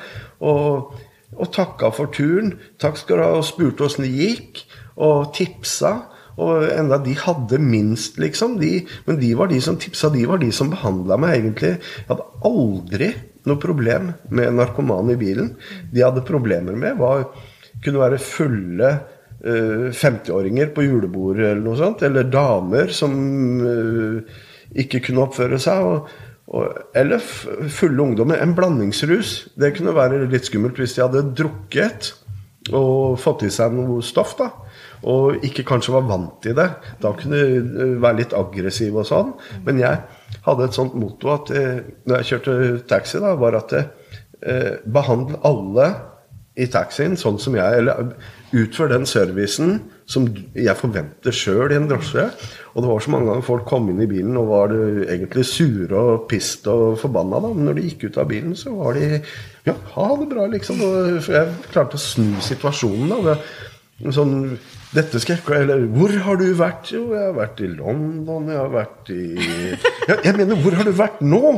Og, 0.46 0.94
og 1.34 1.50
takka 1.50 1.90
for 1.90 2.14
turen. 2.14 2.54
'Takk 2.78 2.96
skal 3.00 3.18
du 3.18 3.22
ha', 3.22 3.40
og 3.40 3.44
spurte 3.44 3.82
åssen 3.88 4.06
det 4.06 4.14
gikk. 4.14 4.62
Og 5.02 5.34
tipsa. 5.34 6.11
Og 6.40 6.64
enda 6.72 6.98
de 7.02 7.14
hadde 7.18 7.60
minst, 7.60 8.18
liksom. 8.20 8.56
De, 8.60 8.78
men 9.06 9.20
de 9.20 9.32
var 9.36 9.50
de 9.52 9.60
som 9.64 9.76
tipsa, 9.80 10.10
de 10.12 10.24
var 10.28 10.40
de 10.40 10.48
som 10.54 10.70
behandla 10.72 11.18
meg, 11.20 11.36
egentlig. 11.40 11.74
Jeg 11.98 12.08
hadde 12.08 12.28
aldri 12.48 13.10
noe 13.48 13.60
problem 13.60 14.12
med 14.32 14.54
narkomane 14.56 15.16
i 15.16 15.20
bilen. 15.20 15.52
De 15.92 16.04
hadde 16.04 16.24
problemer 16.26 16.78
med, 16.78 16.96
var 17.00 17.26
kunne 17.82 18.02
være 18.02 18.20
fulle 18.22 18.90
uh, 19.42 19.88
50-åringer 19.90 20.72
på 20.74 20.86
julebordet 20.86 21.50
eller 21.50 21.64
noe 21.64 21.78
sånt. 21.80 22.04
Eller 22.06 22.30
damer 22.30 22.92
som 22.94 23.14
uh, 23.66 24.42
ikke 24.78 25.02
kunne 25.08 25.26
oppføre 25.26 25.60
seg. 25.60 25.84
Og, 26.52 26.68
eller 26.96 27.20
fulle 27.22 28.06
ungdommer. 28.06 28.40
En 28.40 28.56
blandingsrus. 28.56 29.34
Det 29.58 29.74
kunne 29.76 29.96
være 29.96 30.24
litt 30.30 30.48
skummelt 30.48 30.80
hvis 30.80 30.96
de 30.96 31.04
hadde 31.04 31.26
drukket 31.36 32.14
og 32.72 33.18
fått 33.18 33.42
i 33.48 33.50
seg 33.50 33.74
noe 33.74 33.98
stoff. 34.06 34.36
da 34.38 34.52
og 35.02 35.44
ikke 35.46 35.64
kanskje 35.66 35.94
var 35.96 36.06
vant 36.06 36.36
til 36.44 36.54
det. 36.58 36.68
Da 37.02 37.12
kunne 37.18 37.40
du 37.42 37.96
være 38.02 38.20
litt 38.20 38.36
aggressiv 38.36 39.00
og 39.00 39.08
sånn. 39.08 39.32
Men 39.66 39.80
jeg 39.82 39.98
hadde 40.46 40.68
et 40.68 40.78
sånt 40.78 40.94
motto 40.98 41.32
at 41.34 41.50
eh, 41.54 41.82
når 42.06 42.22
jeg 42.22 42.30
kjørte 42.30 42.56
taxi, 42.90 43.18
da, 43.22 43.34
var 43.40 43.58
at 43.58 43.74
eh, 43.80 44.78
behandle 44.86 45.42
alle 45.48 45.90
i 46.52 46.66
taxien 46.68 47.14
sånn 47.16 47.38
som 47.40 47.54
jeg 47.56 47.78
Eller 47.80 48.10
utfør 48.52 48.90
den 48.92 49.06
servicen 49.08 49.78
som 50.12 50.26
jeg 50.52 50.74
forventer 50.76 51.32
sjøl 51.32 51.72
i 51.72 51.78
en 51.78 51.86
drosje. 51.88 52.26
Og 52.74 52.84
det 52.84 52.90
var 52.90 53.00
så 53.00 53.12
mange 53.14 53.30
ganger 53.30 53.46
folk 53.46 53.64
kom 53.70 53.88
inn 53.88 54.02
i 54.04 54.08
bilen 54.10 54.36
og 54.36 54.50
var 54.50 54.74
egentlig 55.06 55.46
sure 55.48 55.96
og 55.96 56.26
pissed 56.28 56.68
og 56.68 56.98
forbanna. 57.00 57.40
da, 57.40 57.52
Men 57.54 57.70
når 57.70 57.78
de 57.78 57.86
gikk 57.88 58.04
ut 58.10 58.20
av 58.20 58.28
bilen, 58.28 58.54
så 58.58 58.74
var 58.76 58.98
de 58.98 59.22
Ja, 59.64 59.76
ha 59.94 60.08
det 60.18 60.28
bra, 60.28 60.44
liksom. 60.50 60.82
Og 60.82 61.28
jeg 61.30 61.48
klarte 61.72 61.96
å 61.96 62.02
snu 62.02 62.34
situasjonen. 62.44 63.24
da, 63.24 63.38
Sånn, 64.10 64.58
dette 64.92 65.20
skal 65.22 65.38
jeg 65.38 65.62
Eller 65.64 65.86
hvor 65.94 66.12
har 66.26 66.36
du 66.40 66.44
vært? 66.56 66.90
Jo, 66.92 67.06
jeg 67.14 67.24
har 67.24 67.36
vært 67.36 67.62
i 67.64 67.68
London, 67.72 68.50
jeg 68.52 68.58
har 68.60 68.72
vært 68.72 69.12
i 69.14 69.22
ja, 70.10 70.18
Jeg 70.26 70.36
mener, 70.36 70.58
hvor 70.60 70.76
har 70.76 70.88
du 70.88 70.92
vært 70.96 71.22
nå? 71.24 71.52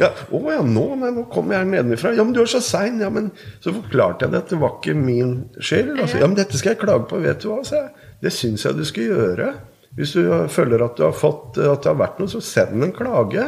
Ja, 0.00 0.10
å 0.34 0.40
ja, 0.50 0.60
nå? 0.66 0.86
Nei, 0.98 1.12
nå 1.14 1.26
kommer 1.30 1.58
jeg 1.58 1.70
nedenifra. 1.70 2.14
Ja, 2.16 2.24
men 2.26 2.34
du 2.34 2.42
er 2.42 2.50
så 2.50 2.62
sein. 2.64 2.98
Ja, 3.02 3.10
men 3.14 3.30
så 3.62 3.74
forklarte 3.76 4.26
jeg 4.26 4.34
det 4.34 4.42
at 4.42 4.54
det 4.54 4.60
var 4.62 4.78
ikke 4.78 4.96
min 4.98 5.36
skyld. 5.60 5.96
Altså, 5.98 6.18
ja, 6.22 6.26
men 6.26 6.38
dette 6.38 6.58
skal 6.58 6.74
jeg 6.74 6.82
klage 6.82 7.06
på. 7.10 7.20
Vet 7.22 7.44
du 7.44 7.50
hva, 7.52 7.60
sa 7.66 7.84
jeg. 7.84 8.08
Det 8.24 8.32
syns 8.34 8.66
jeg 8.66 8.78
du 8.78 8.82
skal 8.88 9.12
gjøre. 9.12 9.52
Hvis 9.98 10.16
du 10.16 10.24
føler 10.50 10.84
at 10.84 10.98
du 10.98 11.02
har 11.02 11.14
fått 11.18 11.58
At 11.58 11.82
det 11.82 11.90
har 11.90 11.96
vært 11.98 12.20
noe, 12.22 12.30
så 12.30 12.42
send 12.44 12.86
en 12.86 12.94
klage. 12.94 13.46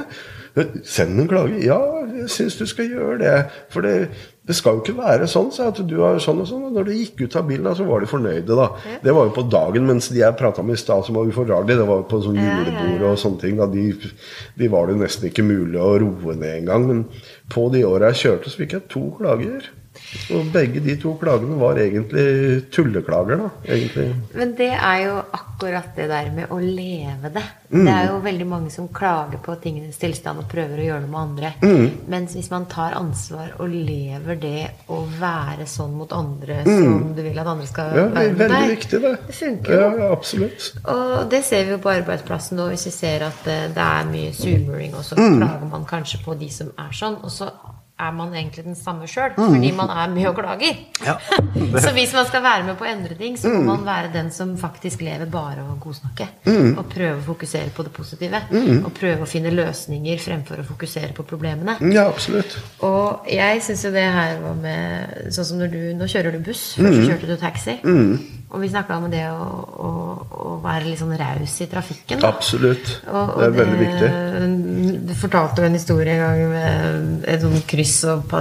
Send 0.85 1.21
en 1.21 1.29
klage? 1.31 1.63
Ja, 1.65 1.79
jeg 2.13 2.29
syns 2.33 2.59
du 2.61 2.67
skal 2.69 2.91
gjøre 2.93 3.19
det. 3.23 3.37
For 3.73 3.85
det, 3.85 3.95
det 4.49 4.57
skal 4.59 4.77
jo 4.77 4.83
ikke 4.83 4.97
være 4.99 5.29
sånn, 5.31 5.49
sa 5.55 5.69
jeg, 5.69 5.75
at 5.75 5.89
du 5.89 5.95
har 6.03 6.21
sånn 6.21 6.43
og 6.45 6.49
sånn. 6.51 6.67
Og 6.69 6.77
når 6.77 6.91
de 6.91 6.99
gikk 6.99 7.23
ut 7.25 7.37
av 7.41 7.47
bilen, 7.49 7.65
da, 7.69 7.75
så 7.79 7.87
var 7.89 8.05
de 8.05 8.11
fornøyde, 8.11 8.59
da. 8.59 8.69
Det 9.05 9.17
var 9.17 9.29
jo 9.29 9.35
på 9.39 9.47
dagen, 9.53 9.89
mens 9.89 10.11
de 10.13 10.21
jeg 10.21 10.39
prata 10.41 10.65
med 10.67 10.77
i 10.77 10.83
stad, 10.83 11.07
som 11.07 11.17
var 11.17 11.31
ufordragelige, 11.31 11.81
det 11.81 11.89
var 11.89 12.03
jo 12.03 12.09
på 12.11 12.23
sånn 12.27 12.41
Ja, 12.41 12.49
ja, 12.49 12.57
julebord 12.61 13.07
og 13.13 13.21
sånne 13.25 13.45
ting. 13.45 13.61
Da. 13.61 13.69
De, 13.73 13.87
de 14.61 14.73
var 14.73 14.91
det 14.91 14.99
nesten 15.01 15.31
ikke 15.31 15.47
mulig 15.47 15.81
å 15.81 15.95
roe 16.05 16.37
ned 16.37 16.59
engang. 16.63 16.89
Men 16.91 17.07
på 17.53 17.71
de 17.73 17.87
åra 17.89 18.13
jeg 18.13 18.27
kjørte, 18.27 18.53
så 18.53 18.65
fikk 18.65 18.77
jeg 18.77 18.91
to 18.93 19.07
klager. 19.21 19.73
Og 20.37 20.51
begge 20.53 20.81
de 20.85 20.97
to 21.01 21.15
klagene 21.21 21.57
var 21.61 21.79
egentlig 21.81 22.25
tulleklager, 22.75 23.37
da. 23.41 23.49
Egentlig. 23.65 24.07
Men 24.37 24.55
det 24.59 24.71
er 24.75 24.99
jo 25.07 25.15
akkurat 25.33 25.95
det 25.97 26.09
der 26.11 26.31
med 26.35 26.51
å 26.53 26.59
leve 26.61 27.31
det. 27.33 27.43
Mm. 27.73 27.85
Det 27.87 27.93
er 27.95 28.07
jo 28.11 28.19
veldig 28.27 28.47
mange 28.51 28.71
som 28.75 28.89
klager 28.93 29.41
på 29.41 29.55
tingenes 29.63 29.97
tilstand 29.97 30.43
og 30.43 30.49
prøver 30.53 30.83
å 30.83 30.87
gjøre 30.91 31.01
det 31.07 31.11
med 31.15 31.21
andre. 31.23 31.53
Mm. 31.63 31.87
Mens 32.13 32.35
hvis 32.37 32.51
man 32.53 32.67
tar 32.69 32.93
ansvar 32.99 33.55
og 33.59 33.73
lever 33.73 34.37
det 34.43 34.67
å 34.93 35.01
være 35.21 35.65
sånn 35.67 35.95
mot 35.97 36.13
andre 36.13 36.61
som 36.69 37.15
du 37.17 37.23
vil 37.25 37.39
at 37.39 37.47
andre 37.55 37.67
skal 37.71 37.93
Mm. 37.93 37.97
Ja, 37.97 38.07
være 38.15 38.33
med 38.33 38.39
veldig 38.39 38.69
viktig, 38.77 39.01
det. 39.03 39.13
Det 39.27 39.35
funker 39.35 39.73
jo. 39.73 39.89
Ja, 39.99 40.13
absolutt. 40.13 40.69
Og 40.89 41.31
det 41.31 41.45
ser 41.45 41.65
vi 41.65 41.71
jo 41.75 41.79
på 41.83 41.91
arbeidsplassen 41.93 42.57
nå, 42.61 42.69
hvis 42.73 42.87
vi 42.87 42.93
ser 42.95 43.25
at 43.27 43.47
eh, 43.49 43.69
det 43.75 43.83
er 43.89 44.05
mye 44.13 44.33
zoomerring, 44.37 44.95
og 44.95 45.05
så 45.05 45.17
Mm. 45.17 45.39
klager 45.41 45.71
man 45.71 45.85
kanskje 45.85 46.23
på 46.25 46.39
de 46.39 46.49
som 46.51 46.69
er 46.79 46.93
sånn, 46.93 47.17
og 47.25 47.31
så 47.31 47.51
er 48.01 48.11
man 48.13 48.33
egentlig 48.35 48.65
den 48.65 48.75
samme 48.75 49.07
sjøl, 49.07 49.31
Mm. 49.37 49.55
fordi 49.55 49.73
man 49.77 49.91
er 49.91 50.09
mye 50.11 50.29
og 50.29 50.37
klager. 50.37 50.77
så 51.85 51.93
hvis 51.93 52.13
man 52.15 52.27
skal 52.27 52.43
være 52.43 52.65
med 52.67 52.77
på 52.79 52.85
å 52.85 52.89
endre 52.91 53.15
ting, 53.15 53.37
så 53.37 53.49
Mm. 53.49 53.65
må 53.65 53.77
man 53.77 53.85
være 53.85 54.13
den 54.13 54.31
som 54.31 54.57
faktisk 54.57 55.01
lever 55.03 55.27
bare 55.31 55.61
av 55.61 55.69
å 55.71 55.79
godsnakke. 55.79 56.27
Mm. 56.47 56.79
Og 56.79 56.89
prøve 56.89 57.19
å 57.21 57.23
fokusere 57.35 57.71
på 57.71 57.85
det 57.85 57.93
positive. 57.93 58.41
Og 58.85 58.93
prøve 58.95 59.23
å 59.23 59.29
finne 59.29 59.51
løsninger 59.55 60.19
fremfor 60.19 60.59
å 60.63 60.65
fokusere 60.67 61.13
på 61.15 61.23
problemene. 61.25 61.77
Ja, 61.93 62.09
absolutt. 62.09 62.57
Og 62.83 63.27
jeg 63.31 63.61
syns 63.63 63.85
jo 63.85 63.91
det 63.93 64.09
her 64.13 64.41
var 64.41 64.55
med 64.55 65.33
Sånn 65.33 65.45
som 65.45 65.59
når 65.59 65.71
du 65.71 65.95
Nå 65.95 66.05
kjører 66.09 66.33
du 66.33 66.39
buss. 66.39 66.75
Først 66.77 67.07
kjørte 67.09 67.27
du 67.27 67.37
taxi. 67.37 67.79
Og 68.53 68.61
vi 68.61 68.69
snakka 68.69 68.99
om 69.01 69.07
det 69.09 69.23
å, 69.33 69.45
å, 69.81 69.91
å 70.45 70.55
være 70.61 70.91
litt 70.91 71.01
sånn 71.01 71.15
raus 71.17 71.55
i 71.65 71.69
trafikken. 71.73 72.21
da. 72.21 72.33
Absolutt. 72.35 72.91
Og, 73.07 73.17
og 73.17 73.39
Det 73.41 73.47
er 73.47 73.55
veldig 73.57 73.79
viktig. 73.81 74.11
Du 75.09 75.15
fortalte 75.17 75.63
jo 75.63 75.71
en 75.71 75.79
historie 75.79 76.17
en 76.19 76.21
gang 76.21 76.53
med 76.53 77.25
et 77.33 77.47
sånt 77.47 77.65
kryss 77.71 77.97
og 78.13 78.35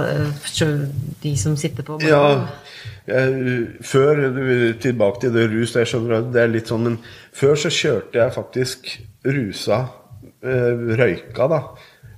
de 1.22 1.32
som 1.40 1.56
sitter 1.56 1.86
på 1.86 1.96
Ja, 2.04 2.26
jeg, 3.08 3.62
før 3.88 4.20
Tilbake 4.82 5.24
til 5.24 5.32
det 5.34 5.48
rus. 5.50 5.72
Det 5.72 5.86
er, 5.86 5.90
så 5.90 6.02
bra, 6.04 6.20
det 6.34 6.44
er 6.44 6.52
litt 6.52 6.68
sånn, 6.70 6.84
men 6.90 7.00
før 7.32 7.56
så 7.64 7.72
kjørte 7.72 8.20
jeg 8.20 8.36
faktisk 8.36 8.92
rusa 9.32 9.80
eh, 10.44 10.92
røyka, 11.00 11.48
da. 11.50 11.62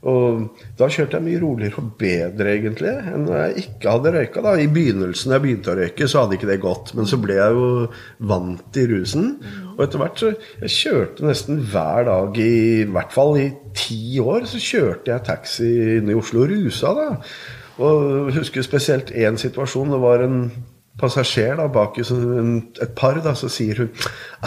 Og 0.04 0.60
da 0.76 0.88
kjørte 0.92 1.16
jeg 1.16 1.24
mye 1.24 1.40
roligere 1.40 1.80
og 1.80 1.92
bedre, 2.00 2.50
egentlig, 2.52 2.92
enn 3.08 3.24
når 3.24 3.38
jeg 3.40 3.64
ikke 3.64 3.94
hadde 3.94 4.12
røyka. 4.12 4.42
da. 4.44 4.52
I 4.60 4.68
begynnelsen 4.68 5.32
da 5.32 5.38
jeg 5.38 5.44
begynte 5.46 5.72
å 5.72 5.76
røyke, 5.78 6.08
så 6.10 6.24
hadde 6.24 6.36
ikke 6.36 6.50
det 6.50 6.58
gått. 6.60 6.92
Men 6.98 7.08
så 7.08 7.18
ble 7.22 7.38
jeg 7.38 7.56
jo 7.56 7.70
vant 8.32 8.64
til 8.76 8.90
rusen. 8.92 9.30
Og 9.74 9.84
etter 9.86 10.02
hvert 10.02 10.20
så 10.20 10.32
Jeg 10.34 10.74
kjørte 10.74 11.26
nesten 11.26 11.62
hver 11.72 12.04
dag, 12.10 12.36
i, 12.38 12.84
i 12.84 12.90
hvert 12.92 13.16
fall 13.16 13.38
i 13.40 13.48
ti 13.74 14.20
år, 14.20 14.44
så 14.50 14.60
kjørte 14.60 15.12
jeg 15.14 15.26
taxi 15.26 15.70
inne 15.98 16.12
i 16.12 16.18
Oslo 16.18 16.44
rusa, 16.50 16.92
da. 16.94 17.08
Og 17.82 18.28
jeg 18.28 18.38
husker 18.38 18.62
spesielt 18.62 19.10
én 19.10 19.40
situasjon. 19.40 19.90
Det 19.96 20.00
var 20.04 20.22
en 20.22 20.38
passasjer 21.00 21.56
da, 21.58 21.66
bak 21.74 21.98
i 21.98 22.04
et 22.04 22.94
par, 22.98 23.18
da, 23.24 23.34
så 23.34 23.48
sier 23.50 23.82
hun 23.82 23.90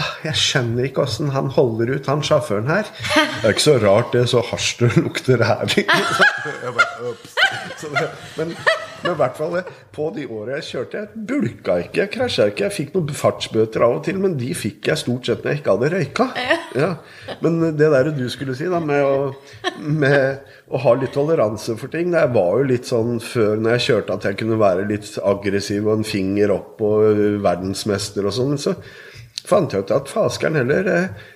ah, 0.00 0.12
'Jeg 0.24 0.40
skjønner 0.40 0.88
ikke 0.88 1.04
åssen 1.04 1.32
han 1.34 1.50
holder 1.52 1.94
ut, 1.96 2.08
han 2.08 2.24
sjåføren 2.24 2.70
her'. 2.72 2.88
Det 3.14 3.44
er 3.44 3.56
ikke 3.56 3.66
så 3.66 3.76
rart, 3.82 4.12
det. 4.12 4.28
Så 4.32 4.42
hasj 4.50 4.78
det 4.80 4.90
lukter 4.96 5.44
her. 5.44 5.66
Jeg 6.64 6.74
bare. 6.74 7.14
Så 7.78 7.92
det, 7.92 8.08
men, 8.38 8.56
men 9.02 9.12
i 9.12 9.18
hvert 9.18 9.38
fall 9.38 9.56
på 9.94 10.08
de 10.16 10.24
åra 10.26 10.58
jeg 10.58 10.66
kjørte, 10.68 11.02
jeg 11.02 11.24
bulka 11.28 11.78
ikke, 11.84 12.00
jeg 12.02 12.12
krasja 12.14 12.48
ikke. 12.50 12.66
Jeg 12.66 12.76
fikk 12.76 12.96
noen 12.96 13.14
fartsbøter 13.16 13.84
av 13.86 13.96
og 13.98 14.02
til, 14.08 14.18
men 14.22 14.36
de 14.40 14.50
fikk 14.58 14.90
jeg 14.90 15.02
stort 15.02 15.28
sett 15.28 15.44
når 15.44 15.54
jeg 15.54 15.62
ikke 15.62 15.76
hadde 15.76 15.90
røyka. 15.94 16.28
Ja. 16.78 16.90
Men 17.44 17.60
det 17.78 17.90
der 17.94 18.10
du 18.14 18.24
skulle 18.32 18.56
si, 18.58 18.68
da, 18.70 18.80
med 18.82 19.04
å, 19.04 19.30
med 19.78 20.44
å 20.68 20.82
ha 20.82 20.94
litt 20.98 21.14
toleranse 21.16 21.76
for 21.80 21.90
ting 21.92 22.10
Det 22.12 22.26
var 22.34 22.58
jo 22.60 22.66
litt 22.68 22.88
sånn 22.88 23.18
før 23.24 23.56
når 23.60 23.76
jeg 23.76 23.86
kjørte 23.86 24.18
at 24.18 24.26
jeg 24.28 24.38
kunne 24.42 24.60
være 24.60 24.86
litt 24.90 25.08
aggressiv 25.24 25.86
og 25.86 25.98
en 25.98 26.06
finger 26.06 26.52
opp 26.54 26.82
og 26.84 27.24
verdensmester 27.44 28.28
og 28.28 28.36
sånn. 28.36 28.58
Så 28.60 28.76
fant 29.48 29.72
jeg 29.72 29.86
ut 29.86 29.94
at 29.94 30.12
faskeren 30.12 30.58
heller 30.60 30.92
eh, 30.92 31.26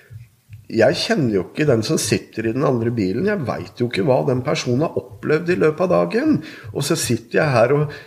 jeg 0.73 0.99
kjenner 0.99 1.37
jo 1.37 1.47
ikke 1.47 1.67
den 1.69 1.83
som 1.85 1.99
sitter 2.01 2.49
i 2.49 2.53
den 2.55 2.65
andre 2.67 2.93
bilen. 2.93 3.29
Jeg 3.29 3.45
veit 3.47 3.81
jo 3.81 3.89
ikke 3.89 4.05
hva 4.07 4.21
den 4.27 4.43
personen 4.45 4.85
har 4.87 4.97
opplevd 4.99 5.51
i 5.53 5.59
løpet 5.61 5.85
av 5.85 5.91
dagen. 5.93 6.39
Og 6.73 6.85
så 6.85 6.97
sitter 6.99 7.41
jeg 7.41 7.53
her, 7.53 7.75
og, 7.77 7.99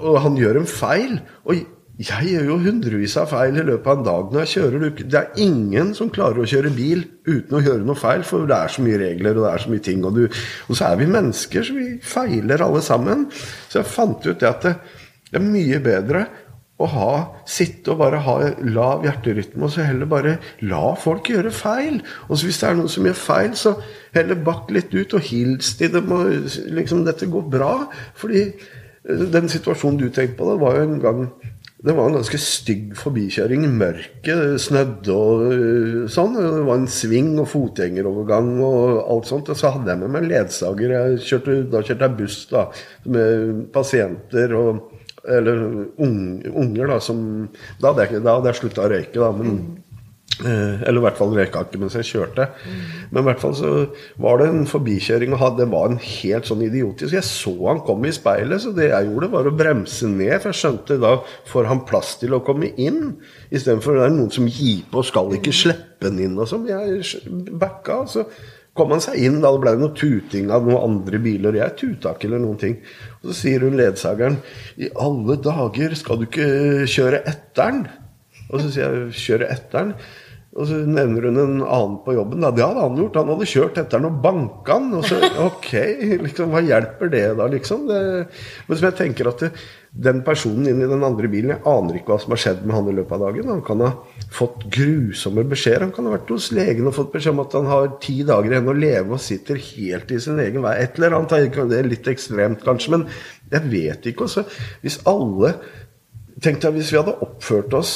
og 0.00 0.18
han 0.26 0.36
gjør 0.40 0.60
en 0.60 0.68
feil. 0.68 1.16
Og 1.46 1.62
jeg 2.02 2.32
gjør 2.32 2.46
jo 2.48 2.58
hundrevis 2.64 3.14
av 3.20 3.28
feil 3.30 3.58
i 3.60 3.64
løpet 3.66 3.90
av 3.90 3.98
en 3.98 4.06
dag 4.06 4.30
når 4.32 4.42
jeg 4.42 4.52
kjører. 4.54 4.86
Det 5.02 5.18
er 5.20 5.42
ingen 5.44 5.92
som 5.96 6.10
klarer 6.12 6.42
å 6.42 6.48
kjøre 6.48 6.72
bil 6.74 7.04
uten 7.28 7.58
å 7.58 7.62
gjøre 7.62 7.84
noe 7.86 8.00
feil, 8.00 8.24
for 8.26 8.48
det 8.48 8.56
er 8.56 8.72
så 8.72 8.84
mye 8.84 9.00
regler 9.02 9.36
og 9.36 9.46
det 9.46 9.52
er 9.52 9.64
så 9.64 9.72
mye 9.72 9.84
ting. 9.88 10.06
Og, 10.08 10.16
du, 10.16 10.40
og 10.68 10.78
så 10.78 10.88
er 10.88 10.98
vi 11.00 11.10
mennesker, 11.12 11.68
så 11.68 11.76
vi 11.76 11.88
feiler 12.02 12.64
alle 12.64 12.82
sammen. 12.84 13.28
Så 13.68 13.80
jeg 13.80 13.92
fant 13.92 14.28
ut 14.28 14.40
det 14.40 14.50
at 14.50 14.66
det, 14.66 14.74
det 15.28 15.40
er 15.40 15.46
mye 15.46 15.78
bedre 15.84 16.26
å 16.82 16.90
ha, 16.92 17.12
sitte 17.48 17.94
og 17.94 18.00
bare 18.02 18.20
ha 18.26 18.36
lav 18.66 19.06
hjerterytme, 19.06 19.64
og 19.66 19.74
så 19.74 19.86
heller 19.86 20.10
bare 20.10 20.36
la 20.64 20.92
folk 20.98 21.30
gjøre 21.32 21.54
feil. 21.54 22.00
Og 22.28 22.36
så 22.36 22.48
hvis 22.48 22.60
det 22.62 22.68
er 22.68 22.78
noen 22.78 22.92
som 22.92 23.08
gjør 23.08 23.18
feil, 23.18 23.56
så 23.58 23.76
heller 24.16 24.42
bakk 24.46 24.72
litt 24.74 24.92
ut 24.94 25.16
og 25.18 25.26
hils 25.30 25.74
til 25.80 25.94
dem. 25.94 26.12
og 26.12 26.52
liksom, 26.76 27.06
Dette 27.08 27.30
går 27.30 27.48
bra. 27.52 27.72
Fordi 28.18 28.44
eh, 28.48 29.26
den 29.32 29.50
situasjonen 29.52 30.00
du 30.02 30.08
tenkte 30.10 30.40
på, 30.40 30.52
det 30.52 30.60
var 30.62 30.78
jo 30.78 30.86
en 30.88 31.02
gang 31.02 31.26
det 31.82 31.96
var 31.96 32.06
en 32.06 32.14
ganske 32.14 32.38
stygg 32.38 32.92
forbikjøring 32.94 33.64
i 33.66 33.70
mørket. 33.70 34.60
Snødde 34.62 35.14
og 35.16 35.40
eh, 35.48 35.96
sånn. 36.14 36.36
Det 36.38 36.62
var 36.68 36.78
en 36.78 36.90
sving 36.90 37.32
og 37.42 37.48
fotgjengerovergang 37.50 38.52
og 38.62 39.00
alt 39.10 39.30
sånt. 39.30 39.50
Og 39.50 39.58
så 39.58 39.72
hadde 39.74 39.90
jeg 39.90 40.02
med 40.04 40.12
meg 40.14 40.28
ledsager. 40.30 40.94
Jeg 40.94 41.24
kjørte, 41.26 41.56
da 41.72 41.82
kjørte 41.82 42.06
jeg 42.06 42.18
buss 42.20 42.36
da, 42.52 42.68
med 43.10 43.64
pasienter 43.74 44.54
og 44.60 45.01
eller 45.28 45.86
unger, 45.98 46.86
da, 46.90 46.98
som 47.00 47.22
Da 47.80 47.92
hadde 47.92 48.08
jeg, 48.08 48.24
da 48.24 48.40
jeg 48.48 48.58
slutta 48.58 48.86
å 48.86 48.90
røyke, 48.90 49.18
da, 49.20 49.30
men 49.36 49.58
eh, 50.42 50.82
Eller 50.88 50.98
i 50.98 51.04
hvert 51.04 51.18
fall 51.20 51.34
røyka 51.36 51.62
ikke 51.66 51.80
mens 51.82 51.96
jeg 51.98 52.08
kjørte. 52.08 52.48
Men 53.10 53.22
i 53.22 53.26
hvert 53.28 53.42
fall 53.42 53.54
så 53.58 53.72
var 54.22 54.40
det 54.40 54.48
en 54.50 54.64
forbikjøring, 54.70 55.36
og 55.36 55.60
det 55.60 55.68
var 55.72 55.92
en 55.92 56.00
helt 56.02 56.48
sånn 56.48 56.64
idiotisk 56.66 57.14
Jeg 57.14 57.28
så 57.28 57.54
han 57.68 57.84
kom 57.86 58.06
i 58.08 58.14
speilet, 58.14 58.64
så 58.64 58.74
det 58.76 58.90
jeg 58.90 59.10
gjorde, 59.10 59.30
var 59.36 59.50
å 59.50 59.54
bremse 59.56 60.10
ned. 60.10 60.34
For 60.40 60.50
jeg 60.50 60.60
skjønte 60.62 60.98
da 61.02 61.14
får 61.52 61.70
han 61.70 61.84
plass 61.88 62.16
til 62.22 62.34
å 62.34 62.42
komme 62.46 62.72
inn, 62.74 63.14
istedenfor 63.52 64.00
det 64.00 64.08
er 64.08 64.16
noen 64.16 64.34
som 64.34 64.50
gir 64.50 64.82
på 64.90 65.04
og 65.04 65.08
skal 65.10 65.38
ikke 65.38 65.54
slippe 65.54 66.10
han 66.10 66.18
inn 66.22 66.34
og 66.40 66.50
sånn. 66.50 66.66
Jeg 66.70 67.54
backa. 67.62 68.02
så 68.10 68.26
kom 68.76 68.94
han 68.94 69.02
seg 69.04 69.20
inn. 69.20 69.40
Da 69.42 69.52
det 69.52 69.62
ble 69.64 69.76
noe 69.80 69.94
tuting 69.96 70.50
av 70.54 70.66
noen 70.66 70.82
andre 70.82 71.20
biler. 71.22 71.60
Jeg 71.60 71.78
tuta 71.80 72.14
ikke 72.14 72.30
eller 72.30 72.44
noen 72.44 72.60
ting. 72.60 72.78
Og 73.20 73.30
så 73.30 73.38
sier 73.44 73.66
hun 73.66 73.78
ledsageren 73.78 74.40
I 74.80 74.90
alle 75.00 75.38
dager, 75.42 75.96
skal 75.98 76.20
du 76.20 76.28
ikke 76.28 76.88
kjøre 76.90 77.24
etter'n? 77.32 77.86
Og 78.50 78.60
så 78.60 78.68
sier 78.68 78.98
jeg 78.98 79.22
kjøre 79.22 79.50
etter'n. 79.54 79.96
Og 80.52 80.68
så 80.68 80.82
nevner 80.84 81.30
hun 81.30 81.38
en 81.40 81.60
annen 81.64 81.94
på 82.04 82.12
jobben. 82.12 82.42
Da. 82.44 82.50
Det 82.52 82.64
hadde 82.64 82.82
han 82.84 82.98
gjort. 83.00 83.14
Han 83.22 83.30
hadde 83.32 83.48
kjørt 83.48 83.78
etter 83.80 84.08
og 84.08 84.18
banka 84.24 84.76
han. 84.76 84.90
Og 84.98 85.06
så, 85.08 85.20
ok, 85.46 85.70
liksom, 86.26 86.52
hva 86.52 86.60
hjelper 86.66 87.12
det 87.12 87.24
da, 87.38 87.46
liksom? 87.52 87.86
Det, 87.88 88.00
men 88.68 88.80
som 88.80 88.88
jeg 88.90 88.98
tenker 89.00 89.32
at 89.32 89.46
det, 89.46 89.52
den 89.92 90.22
personen 90.24 90.70
inn 90.70 90.80
i 90.80 90.88
den 90.88 91.04
andre 91.04 91.28
bilen 91.28 91.50
Jeg 91.52 91.60
aner 91.68 91.98
ikke 91.98 92.14
hva 92.14 92.22
som 92.22 92.32
har 92.32 92.40
skjedd 92.40 92.62
med 92.64 92.76
han 92.78 92.86
i 92.88 92.94
løpet 92.96 93.12
av 93.12 93.24
dagen. 93.26 93.50
Han 93.52 93.64
kan 93.66 93.82
ha 93.84 93.90
fått 94.32 94.64
grusomme 94.72 95.44
beskjeder. 95.50 95.84
Han 95.84 95.92
kan 95.92 96.08
ha 96.08 96.14
vært 96.14 96.32
hos 96.32 96.48
legen 96.56 96.88
og 96.88 96.96
fått 96.96 97.12
beskjed 97.12 97.34
om 97.34 97.42
at 97.44 97.56
han 97.58 97.68
har 97.68 97.90
ti 98.00 98.16
dager 98.24 98.54
igjen 98.54 98.72
å 98.72 98.76
leve 98.78 99.18
og 99.18 99.20
sitter 99.20 99.60
helt 99.60 100.14
i 100.14 100.20
sin 100.24 100.40
egen 100.40 100.64
vei. 100.64 100.78
Et 100.80 100.96
eller 100.96 101.18
annet. 101.18 101.52
Det 101.68 101.78
er 101.78 101.90
litt 101.90 102.08
ekstremt, 102.08 102.64
kanskje, 102.64 102.96
men 102.96 103.04
jeg 103.52 103.68
vet 103.74 104.08
ikke. 104.08 104.30
Også. 104.30 104.46
Hvis 104.84 105.02
alle 105.08 105.56
Tenk 106.42 106.58
deg 106.58 106.72
hvis 106.74 106.88
vi 106.90 106.96
hadde 106.98 107.12
oppført 107.22 107.74
oss 107.78 107.90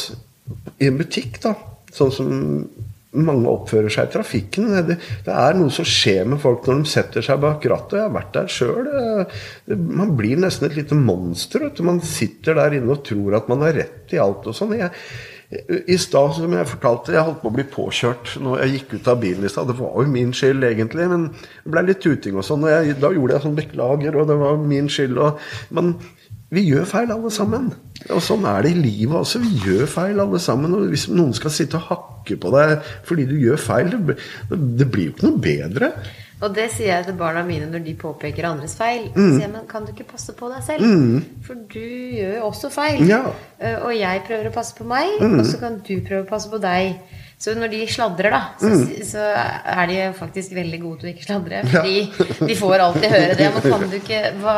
i 0.78 0.86
en 0.86 0.98
butikk, 1.00 1.40
da 1.42 1.56
sånn 1.96 2.12
som 2.14 2.28
mange 3.16 3.50
oppfører 3.50 3.92
seg 3.92 4.08
i 4.08 4.14
trafikken. 4.16 4.68
Det, 4.88 4.98
det, 5.26 5.34
er 5.34 5.56
noe 5.58 5.72
som 5.74 5.86
skjer 5.88 6.26
med 6.28 6.42
folk 6.42 6.66
når 6.66 6.82
de 6.82 6.90
setter 6.92 7.24
seg 7.24 7.40
bak 7.42 7.64
rattet. 7.70 7.98
Jeg 8.00 8.08
har 8.08 8.16
vært 8.16 8.34
der 8.36 8.50
sjøl. 8.52 8.90
Man 9.76 10.16
blir 10.18 10.40
nesten 10.42 10.68
et 10.68 10.76
lite 10.78 10.98
monster. 10.98 11.70
Man 11.86 12.02
sitter 12.04 12.58
der 12.60 12.76
inne 12.78 12.96
og 12.96 13.06
tror 13.06 13.38
at 13.40 13.48
man 13.52 13.64
har 13.66 13.76
rett 13.78 14.14
i 14.14 14.20
alt 14.22 14.46
og 14.46 14.56
sånn. 14.56 14.76
I 15.46 15.94
stad, 16.02 16.32
som 16.34 16.54
jeg 16.56 16.66
fortalte, 16.66 17.12
jeg 17.14 17.22
holdt 17.22 17.38
på 17.44 17.50
å 17.52 17.54
bli 17.54 17.64
påkjørt 17.70 18.32
når 18.42 18.64
jeg 18.64 18.72
gikk 18.72 18.96
ut 18.96 19.10
av 19.12 19.20
bilen 19.22 19.46
i 19.46 19.50
stad. 19.52 19.70
Det 19.70 19.76
var 19.78 19.94
jo 20.02 20.10
min 20.10 20.32
skyld, 20.34 20.66
egentlig, 20.66 21.06
men 21.12 21.28
det 21.30 21.70
ble 21.70 21.84
litt 21.86 22.02
tuting 22.02 22.34
og 22.34 22.46
sånn. 22.46 22.66
Da 22.66 23.12
gjorde 23.14 23.36
jeg 23.36 23.44
sånn 23.44 23.58
beklager, 23.58 24.18
og 24.18 24.26
det 24.30 24.38
var 24.40 24.58
min 24.58 24.90
skyld. 24.90 25.20
Og, 25.22 25.44
men 25.78 25.94
vi 26.56 26.64
gjør 26.70 26.86
feil, 26.88 27.10
alle 27.12 27.30
sammen. 27.34 27.70
Og 28.08 28.20
sånn 28.24 28.46
er 28.48 28.64
det 28.64 28.72
i 28.72 28.80
livet 28.80 29.16
også. 29.18 29.40
Vi 29.44 29.58
gjør 29.66 29.88
feil, 29.90 30.20
alle 30.22 30.40
sammen. 30.42 30.74
Og 30.76 30.92
hvis 30.92 31.08
noen 31.12 31.34
skal 31.36 31.52
sitte 31.52 31.80
og 31.80 31.90
hakke 31.90 32.38
på 32.40 32.52
deg 32.54 32.78
fordi 33.06 33.26
du 33.28 33.36
gjør 33.38 33.60
feil, 33.60 33.92
det, 33.92 34.86
blir 34.88 35.10
jo 35.10 35.12
ikke 35.14 35.28
noe 35.28 35.42
bedre. 35.42 35.90
Og 36.44 36.52
det 36.52 36.66
sier 36.74 36.90
jeg 36.90 37.06
til 37.06 37.14
barna 37.16 37.40
mine 37.46 37.68
når 37.70 37.84
de 37.86 37.94
påpeker 37.96 38.48
andres 38.48 38.74
feil. 38.76 39.06
Mm. 39.14 39.36
sier 39.38 39.52
men 39.52 39.68
Kan 39.68 39.86
du 39.86 39.92
ikke 39.94 40.08
passe 40.10 40.34
på 40.36 40.50
deg 40.52 40.64
selv? 40.66 40.84
Mm. 40.84 41.44
For 41.46 41.60
du 41.72 41.84
gjør 42.18 42.34
jo 42.38 42.48
også 42.50 42.72
feil. 42.72 43.04
Ja. 43.08 43.22
Eh, 43.60 43.78
og 43.80 43.94
jeg 43.96 44.24
prøver 44.26 44.50
å 44.50 44.56
passe 44.56 44.76
på 44.76 44.88
meg, 44.88 45.16
mm. 45.20 45.38
og 45.40 45.46
så 45.48 45.62
kan 45.62 45.80
du 45.80 45.94
prøve 46.04 46.24
å 46.26 46.28
passe 46.28 46.52
på 46.52 46.60
deg. 46.60 46.98
Så 47.40 47.52
når 47.56 47.72
de 47.72 47.82
sladrer, 47.92 48.32
da, 48.32 48.42
så, 48.60 48.68
mm. 48.72 48.84
så, 49.04 49.24
er 49.76 49.88
de 49.90 49.96
faktisk 50.16 50.54
veldig 50.56 50.78
gode 50.80 51.02
til 51.02 51.08
å 51.08 51.12
ikke 51.12 51.26
sladre. 51.26 51.64
Fordi 51.68 51.98
ja. 52.04 52.46
de 52.48 52.56
får 52.56 52.84
alltid 52.84 53.10
høre 53.12 53.34
det. 53.40 53.50
Men 53.56 53.66
kan 53.66 53.84
du 53.90 53.96
ikke 53.98 54.22
hva, 54.40 54.54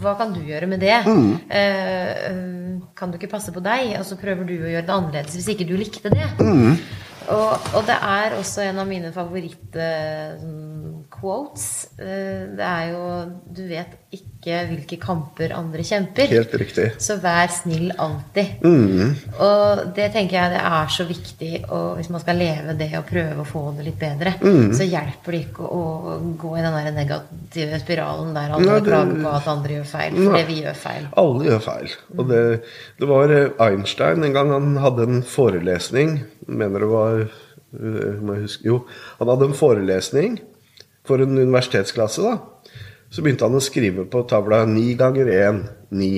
hva 0.00 0.16
kan 0.18 0.32
du 0.34 0.40
gjøre 0.44 0.68
med 0.70 0.82
det? 0.82 0.96
Mm. 1.06 1.30
Uh, 1.50 2.88
kan 2.96 3.12
du 3.12 3.18
ikke 3.18 3.32
passe 3.32 3.52
på 3.54 3.62
deg? 3.64 3.94
Og 4.00 4.06
så 4.08 4.18
prøver 4.20 4.48
du 4.48 4.56
å 4.56 4.72
gjøre 4.72 4.86
det 4.88 4.96
annerledes 4.96 5.38
hvis 5.38 5.52
ikke 5.54 5.68
du 5.68 5.76
likte 5.78 6.12
det. 6.12 6.26
Mm. 6.40 6.78
Og, 7.30 7.52
og, 7.74 7.82
det 7.88 7.96
er 7.96 8.34
også 8.38 8.60
en 8.66 8.78
av 8.82 8.86
mine 8.88 9.12
favoritt-quotes. 9.14 11.88
Uh, 12.00 12.42
det 12.56 12.66
er 12.66 12.84
jo 12.92 13.02
Du 13.56 13.62
vet 13.68 13.90
ikke 14.10 14.66
hvilke 14.70 14.96
kamper 14.98 15.52
andre 15.54 15.82
kjemper. 15.86 16.26
Helt 16.32 16.54
riktig. 16.58 16.90
Så 16.98 17.16
vær 17.22 17.46
snill 17.54 17.92
alltid. 17.92 18.46
Mm. 18.64 19.14
Og 19.36 19.94
det 19.94 20.12
tenker 20.16 20.36
jeg 20.38 20.50
det 20.56 20.62
er 20.66 20.86
så 20.90 21.04
viktig 21.06 21.64
og 21.68 21.96
hvis 21.98 22.10
man 22.10 22.20
skal 22.22 22.36
leve 22.40 22.74
det 22.78 22.88
og 22.98 23.04
prøve 23.08 23.40
å 23.42 23.44
få 23.46 23.72
det 23.76 23.84
litt 23.86 23.98
bedre, 24.00 24.32
mm. 24.40 24.72
så 24.76 24.84
hjelper 24.88 25.36
det 25.36 25.40
ikke 25.46 25.64
å, 25.68 25.82
gå 26.40 26.50
i 26.56 26.64
den 26.64 26.74
der 26.74 26.90
negative 26.96 27.78
spiralen 27.82 28.34
der 28.34 28.50
alle 28.56 28.78
ja, 28.78 28.84
klager 28.84 29.16
på 29.20 29.30
at 29.36 29.46
andre 29.52 29.72
gjør 29.78 29.88
feil. 29.92 30.18
For 30.18 30.38
det 30.38 30.44
vi 30.48 30.56
gjør 30.64 30.82
feil. 30.82 31.08
Alle 31.22 31.48
gjør 31.50 31.62
feil. 31.68 31.88
Og 32.16 32.24
det, 32.30 32.42
det 32.98 33.10
var 33.10 33.26
Einstein 33.68 34.26
en 34.26 34.36
gang 34.36 34.48
han 34.56 34.68
hadde 34.82 35.08
en 35.08 35.24
forelesning 35.26 36.10
Mener 36.50 36.82
det 36.82 36.88
var 36.90 37.19
må 38.20 38.36
jeg 38.36 38.46
huske, 38.46 38.66
Jo, 38.66 38.80
han 39.18 39.30
hadde 39.30 39.50
en 39.50 39.58
forelesning 39.58 40.40
for 41.06 41.22
en 41.22 41.38
universitetsklasse. 41.38 42.22
da 42.22 42.38
så 43.10 43.24
begynte 43.24 43.46
han 43.46 43.58
å 43.58 43.62
skrive 43.62 44.04
på 44.10 44.22
tavla 44.30 44.62
9 44.70 44.90
ganger 44.98 45.30
1 45.34 45.64
9. 45.98 46.10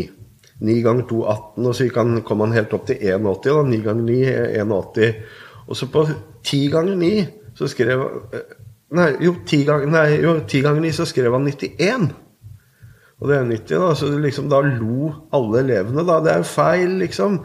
9 0.63 0.75
ganger 0.85 1.07
2 1.09 1.21
18, 1.25 1.69
og 1.69 1.77
så 1.77 1.87
han, 1.97 2.19
kom 2.27 2.43
han 2.45 2.53
helt 2.55 2.75
opp 2.77 2.85
til 2.91 3.01
81. 3.01 3.47
Da. 3.47 3.63
9 3.71 3.79
ganger 3.87 4.05
9 4.05 4.19
81. 4.61 5.23
Og 5.67 5.79
så 5.79 5.89
på 5.91 6.05
10 6.45 6.67
ganger 6.75 6.99
9 7.01 7.15
så 7.59 7.71
skrev 7.71 8.05
eh, 8.33 8.59
Nei, 8.93 9.07
jo, 9.25 9.31
10 9.49 9.63
ganger, 9.65 9.89
nei, 9.89 10.19
jo, 10.21 10.35
10 10.45 10.59
ganger 10.67 10.83
9 10.85 10.91
så 10.99 11.07
skrev 11.09 11.33
han 11.33 11.47
91. 11.49 12.11
Og 13.23 13.31
det 13.31 13.39
er 13.39 13.47
90, 13.49 13.79
da. 13.81 13.95
Så 13.97 14.11
liksom, 14.21 14.51
da 14.53 14.59
lo 14.67 15.09
alle 15.33 15.63
elevene, 15.63 16.05
da. 16.05 16.19
Det 16.21 16.29
er 16.35 16.43
jo 16.43 16.49
feil, 16.51 16.99
liksom. 17.01 17.39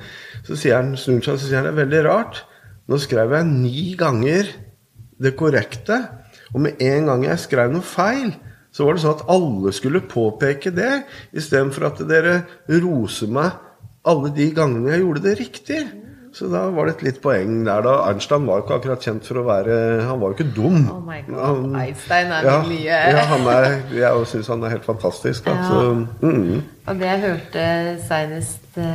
Så 0.43 0.57
sier 0.59 0.75
han, 0.81 0.97
snur 0.99 1.21
seg 1.23 1.37
og 1.37 1.45
sier 1.45 1.61
han, 1.61 1.69
det 1.69 1.71
er 1.71 1.79
veldig 1.85 2.01
rart. 2.09 2.41
Nå 2.87 2.99
skrev 3.03 3.35
jeg 3.35 3.47
ni 3.49 3.93
ganger 3.99 4.49
det 5.19 5.33
korrekte, 5.35 6.01
og 6.53 6.61
med 6.63 6.81
en 6.83 7.09
gang 7.09 7.25
jeg 7.27 7.43
skrev 7.43 7.71
noe 7.73 7.83
feil, 7.83 8.31
så 8.71 8.85
var 8.85 8.95
det 8.95 9.03
sånn 9.03 9.15
at 9.17 9.29
alle 9.33 9.73
skulle 9.75 10.05
påpeke 10.05 10.71
det, 10.75 11.01
istedenfor 11.35 11.89
at 11.89 12.03
dere 12.07 12.41
roser 12.69 13.31
meg 13.33 13.63
alle 14.07 14.31
de 14.35 14.51
gangene 14.55 14.93
jeg 14.93 15.03
gjorde 15.03 15.23
det 15.25 15.39
riktig. 15.41 15.79
Så 16.37 16.49
da 16.51 16.67
var 16.69 16.85
det 16.85 16.97
et 16.97 17.03
litt 17.07 17.19
poeng 17.23 17.63
der. 17.65 17.81
da 17.81 17.95
Einstein 18.05 18.45
var 18.45 18.59
jo 18.59 18.65
ikke 18.65 18.75
akkurat 18.77 19.05
kjent 19.07 19.25
for 19.25 19.39
å 19.41 19.45
være 19.47 19.77
Han 20.05 20.19
var 20.21 20.29
jo 20.29 20.35
ikke 20.35 20.53
dum. 20.53 20.83
Oh 20.93 20.99
my 21.01 21.17
God, 21.25 21.39
han, 21.41 21.77
Einstein 21.81 22.33
er 22.35 22.45
ja, 22.45 22.57
mye 22.67 22.99
ja, 23.15 23.23
han 23.31 23.47
er, 23.49 23.67
Jeg 23.95 24.27
syns 24.29 24.51
han 24.53 24.65
er 24.67 24.75
helt 24.75 24.85
fantastisk. 24.85 25.47
Ja. 25.49 25.55
Så, 25.65 25.79
mm. 26.21 26.59
Og 26.85 27.01
det 27.01 27.09
jeg 27.09 27.23
hørte 27.23 27.63
seinest 28.05 28.77
hva 28.77 28.91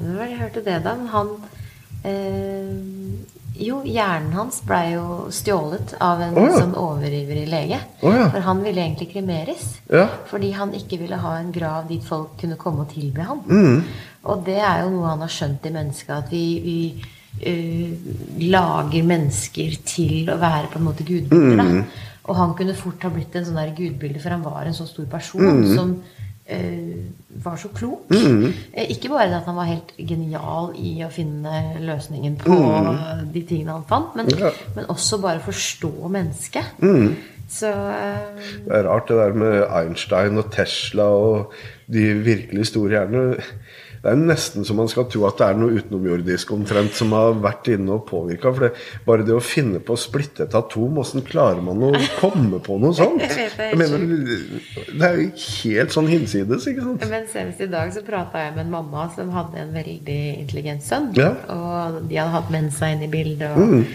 Når 0.00 0.16
var 0.16 0.24
det 0.24 0.30
jeg 0.32 0.40
hørte 0.40 0.64
det, 0.66 0.78
da? 0.88 0.96
Han 1.12 1.36
eh, 2.08 2.72
jo, 3.62 3.82
hjernen 3.84 4.32
hans 4.36 4.60
blei 4.66 4.94
jo 4.94 5.28
stjålet 5.32 5.94
av 6.02 6.22
en 6.24 6.36
oh, 6.38 6.46
ja. 6.48 6.60
sånn 6.62 6.74
overivrig 6.78 7.44
lege. 7.50 7.78
Oh, 8.00 8.14
ja. 8.14 8.28
For 8.32 8.44
han 8.46 8.62
ville 8.64 8.82
egentlig 8.82 9.10
kremeres. 9.12 9.66
Ja. 9.92 10.06
Fordi 10.30 10.52
han 10.56 10.72
ikke 10.78 10.98
ville 11.02 11.18
ha 11.20 11.34
en 11.38 11.52
grav 11.54 11.90
dit 11.90 12.04
folk 12.04 12.38
kunne 12.40 12.58
komme 12.60 12.86
og 12.86 12.94
tilbe 12.94 13.26
ham. 13.28 13.42
Mm. 13.46 13.82
Og 14.32 14.46
det 14.46 14.58
er 14.60 14.84
jo 14.84 14.94
noe 14.94 15.10
han 15.10 15.24
har 15.24 15.34
skjønt 15.34 15.68
i 15.68 15.74
mennesket, 15.74 16.14
at 16.16 16.32
vi, 16.32 16.46
vi 16.64 16.78
uh, 17.44 18.40
lager 18.46 19.06
mennesker 19.12 19.76
til 19.84 20.32
å 20.32 20.38
være 20.40 20.72
på 20.72 20.80
en 20.80 20.88
måte 20.88 21.06
gudbilder. 21.06 21.76
Mm. 21.82 22.10
Og 22.22 22.38
han 22.38 22.56
kunne 22.58 22.78
fort 22.78 23.02
ha 23.04 23.10
blitt 23.12 23.34
en 23.36 23.48
sånn 23.48 23.58
der 23.58 23.74
gudbilde, 23.76 24.22
for 24.22 24.34
han 24.34 24.44
var 24.46 24.66
en 24.66 24.76
så 24.76 24.86
stor 24.88 25.08
person 25.10 25.42
mm. 25.42 25.72
som 25.74 25.96
var 27.42 27.56
så 27.56 27.68
klok. 27.74 28.10
Mm. 28.10 28.52
Ikke 28.90 29.08
bare 29.08 29.28
det 29.30 29.38
at 29.40 29.46
han 29.48 29.56
var 29.56 29.68
helt 29.70 29.92
genial 29.96 30.72
i 30.76 30.98
å 31.06 31.10
finne 31.12 31.52
løsningen 31.80 32.36
på 32.40 32.56
de 33.32 33.42
tingene 33.48 33.76
han 33.78 33.86
fant, 33.88 34.16
men, 34.18 34.28
Ja. 34.38 34.50
men 34.76 34.90
også 34.92 35.20
bare 35.22 35.40
forstå 35.40 35.92
mennesket. 36.12 36.74
Så 37.52 37.68
uh, 37.68 38.40
Det 38.64 38.72
er 38.72 38.86
rart 38.88 39.08
det 39.08 39.16
der 39.18 39.34
med 39.36 39.66
Einstein 39.68 40.38
og 40.40 40.50
Tesla 40.54 41.04
og 41.04 41.52
de 41.92 42.06
virkelig 42.24 42.66
store 42.70 42.94
hjernene. 42.96 43.42
Det 44.02 44.10
er 44.10 44.18
nesten 44.18 44.64
så 44.66 44.74
man 44.74 44.88
skal 44.90 45.06
tro 45.10 45.22
at 45.28 45.38
det 45.38 45.46
er 45.46 45.58
noe 45.60 45.76
utenomjordisk 45.78 46.50
omtrent 46.56 46.96
som 46.98 47.12
har 47.14 47.36
vært 47.38 47.68
inne 47.70 47.94
og 47.94 48.06
påvirka. 48.08 48.50
For 48.50 48.66
det, 48.66 48.70
bare 49.06 49.26
det 49.26 49.36
å 49.36 49.42
finne 49.42 49.78
på 49.78 49.94
å 49.94 50.00
splitte 50.00 50.48
et 50.48 50.56
atom, 50.58 50.98
åssen 50.98 51.22
klarer 51.26 51.62
man 51.62 51.84
å 51.86 51.92
komme 52.18 52.58
på 52.66 52.80
noe 52.82 52.96
sånt? 52.98 53.22
Jeg 53.22 53.52
er 53.54 53.78
mener, 53.78 54.02
det 54.90 55.06
er 55.06 55.20
jo 55.20 55.28
helt 55.30 55.94
sånn 55.94 56.10
hinsides, 56.10 56.66
ikke 56.72 56.86
sant? 56.88 57.06
Men 57.12 57.28
senest 57.30 57.62
i 57.62 57.70
dag 57.70 57.92
så 57.94 58.02
prata 58.06 58.42
jeg 58.42 58.56
med 58.56 58.64
en 58.66 58.74
mamma 58.74 59.06
som 59.14 59.30
hadde 59.34 59.60
en 59.62 59.70
veldig 59.76 60.18
intelligent 60.40 60.82
sønn. 60.84 61.12
Ja. 61.18 61.30
Og 61.54 62.02
de 62.10 62.18
hadde 62.18 62.34
hatt 62.34 62.50
Mensa 62.52 62.90
inn 62.90 63.06
i 63.06 63.10
bildet. 63.12 63.54
Og, 63.54 63.86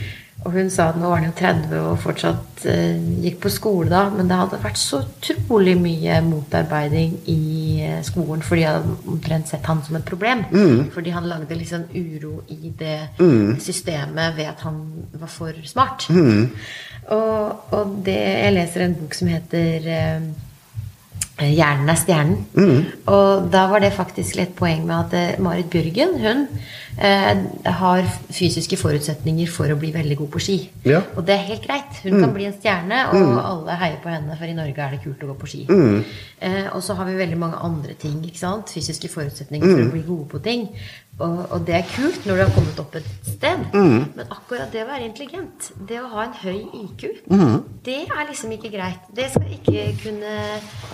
og 0.45 0.53
hun 0.53 0.69
sa 0.71 0.91
at 0.91 0.97
nå 0.99 1.09
var 1.09 1.19
han 1.19 1.31
jo 1.31 1.35
30 1.35 1.79
og 1.81 1.97
fortsatt 1.99 2.65
eh, 2.69 2.99
gikk 3.23 3.39
på 3.43 3.51
skole 3.51 3.89
da, 3.91 4.03
men 4.13 4.29
det 4.29 4.37
hadde 4.37 4.59
vært 4.61 4.79
så 4.79 5.01
utrolig 5.01 5.73
mye 5.81 6.19
motarbeiding 6.23 7.15
i 7.33 7.39
eh, 7.83 7.99
skolen, 8.05 8.43
for 8.45 8.59
de 8.59 8.67
hadde 8.67 8.97
omtrent 9.09 9.49
sett 9.49 9.65
han 9.67 9.81
som 9.83 9.97
et 9.97 10.07
problem. 10.07 10.45
Fordi 10.93 11.15
han 11.15 11.27
lagde 11.27 11.57
sånn 11.67 11.87
uro 11.97 12.43
i 12.53 12.71
det 12.77 12.99
systemet 13.63 14.37
ved 14.37 14.51
at 14.53 14.61
han 14.67 14.83
var 15.17 15.31
for 15.31 15.57
smart. 15.67 16.07
Og, 17.07 17.73
og 17.73 17.97
det, 18.05 18.19
jeg 18.19 18.55
leser 18.55 18.83
en 18.83 18.97
bok 18.99 19.15
som 19.15 19.29
heter 19.31 19.89
eh, 19.97 20.29
Hjernen 21.37 21.89
er 21.89 21.99
stjernen. 21.99 22.37
Og 23.05 23.49
da 23.53 23.67
var 23.69 23.83
det 23.83 23.93
faktisk 23.93 24.39
et 24.41 24.55
poeng 24.57 24.87
med 24.87 24.95
at 24.97 25.13
eh, 25.13 25.41
Marit 25.43 25.69
Bjørgen 25.69 26.15
hun 26.17 26.47
eh, 26.97 27.43
har 27.77 28.07
fysiske 28.33 28.79
forutsetninger 28.81 29.49
for 29.53 29.69
å 29.69 29.77
bli 29.77 29.91
veldig 29.93 30.17
god 30.17 30.31
på 30.33 30.41
ski. 30.41 30.57
Ja. 30.87 31.03
Og 31.13 31.27
det 31.27 31.35
er 31.35 31.45
helt 31.51 31.67
greit. 31.67 31.99
Hun 32.01 32.17
kan 32.23 32.33
bli 32.33 32.47
en 32.49 32.57
stjerne, 32.57 33.03
og 33.13 33.37
alle 33.43 33.77
heier 33.83 33.99
på 34.01 34.09
henne, 34.09 34.37
for 34.39 34.49
i 34.49 34.57
Norge 34.57 34.81
er 34.81 34.95
det 34.95 35.03
kult 35.05 35.21
å 35.21 35.29
gå 35.29 35.37
på 35.43 35.51
ski. 35.53 35.61
Eh, 36.41 36.65
og 36.73 36.81
så 36.85 36.97
har 36.97 37.05
vi 37.09 37.19
veldig 37.21 37.37
mange 37.37 37.61
andre 37.69 37.93
ting. 38.01 38.17
ikke 38.25 38.41
sant? 38.41 38.73
Fysiske 38.73 39.11
forutsetninger 39.13 39.67
for 39.75 39.85
å 39.85 39.91
bli 39.93 40.05
gode 40.07 40.29
på 40.33 40.41
ting. 40.41 40.67
Og, 41.17 41.37
og 41.51 41.63
det 41.65 41.73
er 41.73 41.87
kult 41.89 42.25
når 42.27 42.35
du 42.37 42.41
har 42.43 42.51
kommet 42.53 42.79
opp 42.81 42.95
et 42.99 43.07
sted. 43.25 43.63
Men 43.73 44.27
akkurat 44.29 44.69
det 44.73 44.83
å 44.83 44.89
være 44.89 45.07
intelligent, 45.07 45.71
det 45.89 45.97
å 45.97 46.09
ha 46.11 46.27
en 46.27 46.35
høy 46.43 46.59
IQ, 46.83 47.07
det 47.87 47.99
er 48.05 48.27
liksom 48.29 48.53
ikke 48.53 48.69
greit. 48.75 49.07
Det 49.17 49.25
skal 49.33 49.49
ikke 49.57 49.87
kunne 50.03 50.35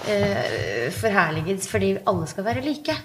eh, 0.08 0.88
forherliges 0.96 1.68
fordi 1.68 1.98
alle 2.08 2.28
skal 2.32 2.48
være 2.48 2.64
like. 2.64 2.96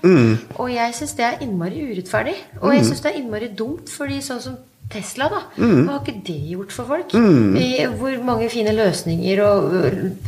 Og 0.63 0.71
jeg 0.77 0.95
syns 0.95 1.17
det 1.19 1.27
er 1.27 1.43
innmari 1.43 1.83
urettferdig. 1.91 2.37
Og 2.63 2.75
jeg 2.77 2.87
syns 2.87 3.03
det 3.03 3.13
er 3.13 3.21
innmari 3.25 3.51
dumt, 3.59 3.91
fordi 3.91 4.21
sånn 4.23 4.45
som 4.45 4.59
Tesla, 4.89 5.29
da. 5.29 5.41
Hva 5.59 5.99
har 5.99 6.01
ikke 6.01 6.23
det 6.25 6.39
gjort 6.55 6.73
for 6.73 6.89
folk? 6.89 7.13
Mm. 7.13 7.57
hvor 8.01 8.15
mange 8.25 8.49
fine 8.53 8.73
løsninger 8.73 9.43
og 9.45 9.75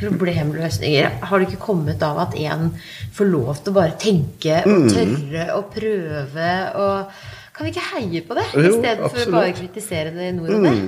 problemløsninger 0.01 1.21
har 1.31 1.41
det 1.41 1.49
ikke 1.49 1.63
kommet 1.65 2.03
av 2.05 2.21
at 2.27 2.37
en 2.37 2.71
får 3.17 3.31
lov 3.31 3.55
til 3.61 3.73
å 3.73 3.79
bare 3.79 3.97
tenke 4.01 4.61
og 4.67 4.91
tørre 4.93 5.47
og 5.57 5.71
prøve 5.77 6.51
og 6.81 7.23
Kan 7.61 7.67
vi 7.67 7.73
ikke 7.75 7.89
heie 7.91 8.21
på 8.25 8.37
det, 8.39 8.45
istedenfor 8.57 9.33
bare 9.35 9.51
å 9.51 9.57
kritisere 9.59 10.13
det 10.15 10.31
nordover? 10.33 10.79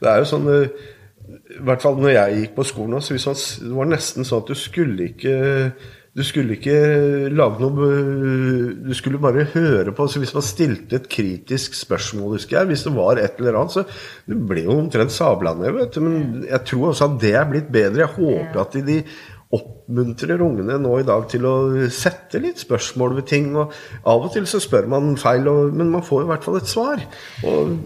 Det 0.00 0.08
er 0.10 0.16
jo 0.18 0.26
sånn 0.26 0.48
I 0.50 1.60
hvert 1.68 1.84
fall 1.84 2.00
når 2.00 2.14
jeg 2.14 2.40
gikk 2.40 2.56
på 2.56 2.64
skolen 2.66 3.04
så 3.04 3.14
var 3.18 3.38
Det 3.38 3.74
var 3.76 3.90
nesten 3.92 4.26
sånn 4.26 4.42
at 4.42 4.50
du 4.50 4.58
skulle 4.58 5.10
ikke 5.12 5.36
du 6.18 6.24
skulle 6.26 6.56
ikke 6.56 6.74
lage 7.30 7.62
noe 7.62 7.88
eh, 7.94 8.74
Du 8.88 8.92
skulle 8.96 9.20
bare 9.22 9.46
høre 9.52 9.94
på. 9.94 10.08
så 10.10 10.18
Hvis 10.22 10.34
man 10.34 10.46
stilte 10.46 10.98
et 10.98 11.08
kritisk 11.10 11.78
spørsmål, 11.78 12.36
husker 12.36 12.58
jeg, 12.58 12.70
hvis 12.72 12.84
det 12.88 12.94
var 12.96 13.20
et 13.22 13.38
eller 13.38 13.60
annet, 13.60 13.76
så 13.76 13.84
det 14.26 14.38
ble 14.50 14.64
jo 14.66 14.78
omtrent 14.80 15.14
sabla 15.14 15.54
ned. 15.54 15.72
vet 15.76 15.94
du, 15.94 16.00
Men 16.04 16.46
jeg 16.48 16.64
tror 16.66 16.88
også 16.90 17.10
at 17.10 17.18
det 17.22 17.34
er 17.38 17.50
blitt 17.50 17.70
bedre. 17.72 18.06
Jeg 18.06 18.16
håper 18.18 18.62
at 18.64 18.74
de, 18.74 18.82
de 18.88 19.02
oppmuntrer 19.54 20.42
ungene 20.44 20.76
nå 20.82 20.98
i 21.00 21.06
dag 21.08 21.22
til 21.30 21.46
å 21.48 21.54
sette 21.94 22.40
litt 22.42 22.60
spørsmål 22.60 23.14
ved 23.20 23.28
ting. 23.30 23.54
og 23.56 23.72
Av 24.04 24.26
og 24.26 24.34
til 24.34 24.48
så 24.50 24.60
spør 24.60 24.90
man 24.90 25.14
feil, 25.20 25.46
men 25.72 25.94
man 25.94 26.04
får 26.04 26.26
i 26.26 26.32
hvert 26.32 26.44
fall 26.48 26.58
et 26.60 26.74
svar. 26.74 27.06
og 27.46 27.78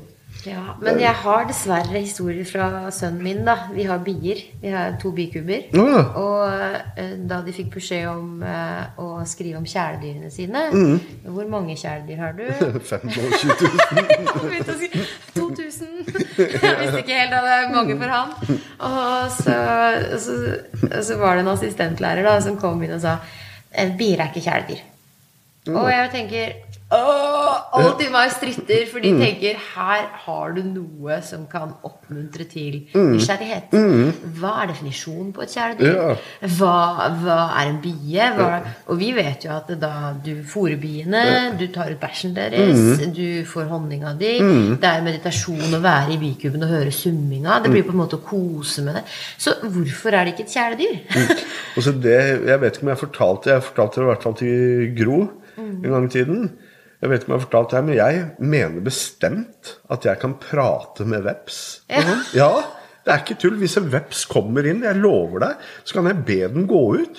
Ja, 0.42 0.74
men 0.82 0.98
jeg 0.98 1.14
har 1.22 1.44
dessverre 1.46 2.00
historier 2.02 2.44
fra 2.48 2.90
sønnen 2.90 3.22
min. 3.22 3.44
da. 3.46 3.54
Vi 3.74 3.84
har 3.86 4.00
bier. 4.02 4.40
Vi 4.62 4.68
har 4.72 4.96
to 5.02 5.12
bikuber. 5.14 5.68
Ja. 5.76 6.00
Og 6.18 6.48
eh, 6.98 7.12
da 7.30 7.38
de 7.46 7.54
fikk 7.54 7.68
beskjed 7.76 8.08
om 8.10 8.42
eh, 8.42 8.98
å 8.98 9.22
skrive 9.28 9.60
om 9.60 9.68
kjæledyrene 9.68 10.30
sine 10.34 10.64
Mm. 10.72 10.98
Hvor 11.34 11.46
mange 11.52 11.76
kjæledyr 11.78 12.18
har 12.18 12.32
du? 12.38 12.42
25 12.58 13.12
000. 13.12 13.78
Han 13.92 14.48
begynte 14.48 14.76
si 14.80 14.88
2000. 15.36 15.88
Jeg 16.38 16.76
visste 16.80 17.04
ikke 17.04 17.20
helt 17.20 17.36
at 17.38 17.46
det 17.46 17.54
er 17.54 17.70
mange 17.76 17.98
for 18.02 18.16
han. 18.16 18.34
Og 18.88 19.30
så, 19.38 19.56
så, 20.26 20.36
så 21.06 21.18
var 21.22 21.36
det 21.38 21.46
en 21.46 21.52
assistentlærer 21.54 22.26
da, 22.26 22.34
som 22.44 22.58
kom 22.58 22.82
inn 22.82 22.96
og 22.98 23.02
sa 23.04 23.18
«Eh, 23.72 23.94
bier 23.96 24.20
er 24.20 24.32
ikke 24.32 24.42
kjæledyr. 24.48 24.82
Og 25.72 25.86
jeg 25.92 26.10
tenker 26.10 26.54
Åh, 26.92 27.54
alltid 27.72 28.10
meg 28.12 28.30
stritter, 28.34 28.82
for 28.90 29.00
de 29.00 29.12
tenker 29.16 29.56
her 29.72 30.02
har 30.26 30.52
du 30.52 30.60
noe 30.66 31.16
som 31.24 31.46
kan 31.48 31.70
oppmuntre 31.88 32.44
til 32.50 32.82
nysgjerrighet. 32.92 33.72
Hva 34.36 34.50
er 34.62 34.68
definisjonen 34.72 35.30
på 35.32 35.44
et 35.46 35.54
kjæledyr? 35.54 36.20
Hva, 36.58 36.74
hva 37.22 37.38
er 37.62 37.70
en 37.70 37.78
bie? 37.80 38.26
Hva, 38.36 38.60
og 38.92 39.00
vi 39.00 39.08
vet 39.16 39.46
jo 39.46 39.54
at 39.56 39.72
da 39.80 40.12
du 40.24 40.34
fôrer 40.48 40.76
biene, 40.82 41.22
du 41.56 41.64
tar 41.72 41.94
ut 41.94 42.00
bæsjen 42.02 42.34
deres, 42.36 43.00
du 43.16 43.42
får 43.48 43.70
honninga 43.72 44.12
di 44.20 44.34
Det 44.82 44.88
er 44.88 45.04
meditasjon 45.06 45.72
å 45.78 45.80
være 45.82 46.12
i 46.12 46.20
bikuben 46.20 46.66
og 46.66 46.74
høre 46.74 46.92
summinga. 46.92 47.60
Det 47.64 47.72
blir 47.72 47.86
på 47.88 47.94
en 47.96 48.02
måte 48.02 48.18
å 48.20 48.24
kose 48.26 48.84
med 48.84 49.00
det. 49.00 49.04
Så 49.40 49.56
hvorfor 49.62 50.12
er 50.12 50.26
det 50.28 50.34
ikke 50.34 50.44
et 50.48 50.56
kjæledyr? 50.58 51.46
Og 51.76 51.82
så 51.86 51.92
det, 51.96 52.18
Jeg 52.46 52.60
vet 52.60 52.76
ikke 52.76 52.84
om 52.84 52.90
jeg 52.92 53.00
fortalte 53.00 53.50
Jeg 53.54 53.62
fortalte 53.64 54.00
det 54.00 54.04
i 54.04 54.10
hvert 54.10 54.22
fall 54.26 54.34
til 54.36 54.92
Gro 54.98 55.20
en 55.56 55.90
gang 55.92 56.04
i 56.04 56.12
tiden. 56.12 56.50
Jeg 57.02 57.10
vet 57.10 57.24
ikke 57.24 57.32
om 57.32 57.34
jeg 57.34 57.40
har 57.40 57.46
fortalt 57.48 57.72
det 57.72 57.78
her, 57.78 57.86
men 57.88 57.96
jeg 57.98 58.50
mener 58.54 58.84
bestemt 58.86 59.72
at 59.90 60.04
jeg 60.06 60.20
kan 60.22 60.36
prate 60.38 61.06
med 61.08 61.24
veps. 61.26 61.56
sånn. 61.90 62.20
Ja, 62.38 62.52
det 63.02 63.10
er 63.10 63.24
ikke 63.24 63.38
tull. 63.42 63.56
Hvis 63.58 63.74
en 63.80 63.88
veps 63.90 64.20
kommer 64.30 64.68
inn, 64.70 64.84
jeg 64.86 65.00
lover 65.02 65.42
deg, 65.42 65.64
så 65.82 65.98
kan 65.98 66.06
jeg 66.12 66.22
be 66.28 66.38
den 66.54 66.68
gå 66.70 66.82
ut. 67.02 67.18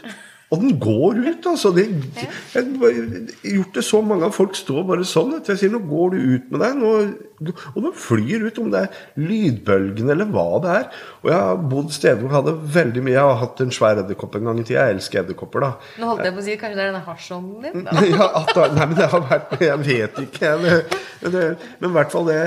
Og 0.53 0.61
den 0.61 0.75
går 0.77 1.17
ut, 1.17 1.45
altså. 1.49 1.71
Det, 1.73 1.87
jeg 2.53 2.65
har 2.77 2.97
gjort 3.55 3.77
det 3.77 3.83
så 3.87 4.01
mange 4.05 4.27
av 4.27 4.35
folk 4.35 4.53
står 4.57 4.83
bare 4.85 5.05
sånn. 5.07 5.31
At 5.39 5.49
jeg 5.49 5.63
sier 5.63 5.71
'nå 5.73 5.79
går 5.89 6.13
du 6.13 6.17
ut 6.35 6.51
med 6.53 6.61
deg'. 6.61 6.75
Nå, 6.77 6.91
og 7.73 7.79
den 7.81 7.95
flyr 7.97 8.45
ut, 8.45 8.59
om 8.61 8.69
det 8.71 8.83
er 8.85 8.99
lydbølgen 9.19 10.11
eller 10.13 10.29
hva 10.29 10.45
det 10.63 10.75
er. 10.77 10.85
Og 11.23 11.31
jeg 11.31 11.39
har 11.39 11.63
bodd 11.73 11.89
steder 11.95 12.21
hvor 12.21 12.29
jeg 12.29 12.37
hadde 12.37 12.73
veldig 12.77 13.03
mye 13.07 13.15
Jeg 13.15 13.29
har 13.29 13.41
hatt 13.41 13.63
en 13.65 13.73
svær 13.73 14.03
edderkopp 14.03 14.37
en 14.37 14.51
gang 14.51 14.59
i 14.61 14.67
tida. 14.67 14.85
Jeg 14.85 14.99
elsker 14.99 15.23
edderkopper, 15.23 15.65
da. 15.65 15.71
Nå 15.99 16.11
holdt 16.11 16.27
jeg 16.27 16.35
på 16.37 16.43
å 16.43 16.45
si 16.45 16.59
kanskje 16.61 16.77
det 16.77 16.85
er 16.85 16.91
denne 16.91 17.07
hasjånden 17.07 17.65
din? 17.65 17.87
da? 17.87 18.05
ja, 18.13 18.29
at, 18.43 18.55
nei, 18.77 18.85
men 18.85 18.95
det 18.99 19.09
har 19.15 19.25
vært 19.31 19.57
Jeg 19.63 19.81
vet 19.87 20.21
ikke. 20.27 20.53
men 20.61 21.89
i 21.89 21.93
hvert 21.97 22.13
fall 22.13 22.29
det 22.29 22.39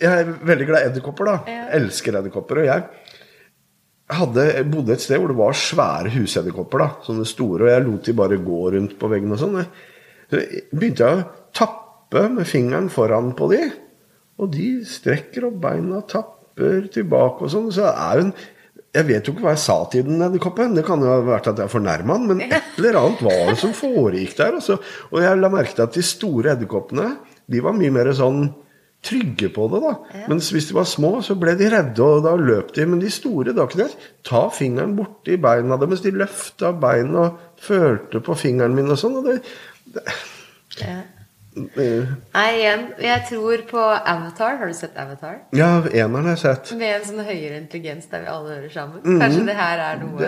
Jeg 0.00 0.10
er 0.10 0.34
veldig 0.48 0.66
glad 0.66 0.82
i 0.82 0.90
edderkopper, 0.90 1.30
da. 1.30 1.36
Ja. 1.46 1.68
Elsker 1.78 2.18
edderkopper. 2.18 2.64
Og 2.64 2.70
jeg 2.72 3.09
hadde, 4.16 4.46
jeg 4.50 4.68
bodde 4.70 4.94
et 4.94 5.02
sted 5.04 5.20
hvor 5.20 5.32
det 5.32 5.38
var 5.38 5.58
svære 5.58 6.12
husedderkopper. 6.14 6.86
Sånne 7.06 7.26
store. 7.28 7.66
Og 7.66 7.72
jeg 7.72 7.86
lot 7.86 8.08
de 8.08 8.16
bare 8.20 8.40
gå 8.44 8.62
rundt 8.76 8.96
på 9.00 9.10
veggen 9.12 9.34
og 9.36 9.42
sånn. 9.42 9.60
Så 10.30 10.42
begynte 10.70 11.06
jeg 11.06 11.20
å 11.20 11.28
tappe 11.56 12.26
med 12.32 12.48
fingeren 12.48 12.90
foran 12.92 13.34
på 13.38 13.50
de. 13.52 13.60
Og 14.40 14.50
de 14.54 14.70
strekker 14.88 15.48
opp 15.50 15.60
beina, 15.62 16.00
tapper 16.08 16.88
tilbake 16.94 17.46
og 17.46 17.52
sånn. 17.52 17.68
Så 17.74 17.90
er 17.90 18.24
hun 18.24 18.34
jeg 18.90 19.06
vet 19.06 19.26
jo 19.28 19.32
ikke 19.36 19.44
hva 19.44 19.52
jeg 19.54 19.62
sa 19.62 19.76
til 19.90 20.06
den 20.08 20.22
edderkoppen. 20.26 20.72
Det 20.74 20.82
kan 20.86 21.02
jo 21.02 21.12
ha 21.12 21.20
vært 21.22 21.52
at 21.52 21.60
jeg 21.62 21.70
fornærma 21.70 22.16
den, 22.18 22.26
men 22.26 22.40
et 22.42 22.78
eller 22.80 22.98
annet 22.98 23.20
var 23.22 23.52
det 23.52 23.58
som 23.60 23.74
foregikk 23.76 24.34
der. 24.40 24.56
Altså. 24.58 24.80
Og 25.12 25.20
jeg 25.22 25.38
la 25.38 25.50
merke 25.52 25.76
til 25.76 25.84
at 25.86 25.94
de 25.94 26.02
store 26.06 26.56
edderkoppene 26.56 27.12
de 27.50 27.62
var 27.62 27.76
mye 27.76 27.94
mer 27.94 28.10
sånn 28.18 28.48
trygge 29.06 29.48
på 29.54 29.66
det. 29.72 29.80
da. 29.84 30.24
Mens 30.28 30.50
hvis 30.52 30.68
de 30.70 30.76
var 30.76 30.88
små, 30.88 31.12
så 31.24 31.36
ble 31.40 31.54
de 31.58 31.70
redde, 31.72 32.04
og 32.04 32.24
da 32.26 32.34
løp 32.36 32.74
de. 32.76 32.86
Men 32.86 33.00
de 33.00 33.10
store, 33.12 33.54
da 33.56 33.66
kunne 33.70 33.86
jeg 33.88 34.10
ta 34.28 34.42
fingeren 34.52 34.96
borti 34.98 35.38
beina 35.40 35.78
deres. 35.80 36.04
De 36.04 36.12
løfta 36.12 36.74
beina 36.76 37.24
og 37.28 37.38
følte 37.60 38.20
på 38.24 38.36
fingeren 38.38 38.76
min 38.76 38.92
og 38.92 39.00
sånn. 39.00 39.16
og 39.22 39.30
det, 39.30 39.40
det, 39.94 40.04
Ja. 40.80 41.00
Nei, 41.50 42.50
igjen, 42.60 42.82
jeg 43.02 43.22
tror 43.26 43.62
på 43.66 43.80
Avatar. 43.82 44.56
Har 44.60 44.68
du 44.70 44.74
sett 44.76 44.94
Avatar? 45.02 45.40
Ja, 45.56 45.80
eneren 45.90 46.28
har 46.28 46.36
jeg 46.36 46.42
sett. 46.44 46.70
Med 46.78 46.92
en 47.00 47.06
sånn 47.08 47.24
høyere 47.26 47.56
intelligens 47.58 48.06
der 48.12 48.22
vi 48.22 48.30
alle 48.30 48.52
hører 48.54 48.70
sammen. 48.70 49.18
Kanskje 49.18 49.42
det 49.48 49.56
her 49.58 49.82
er 49.88 49.98
noe. 49.98 50.20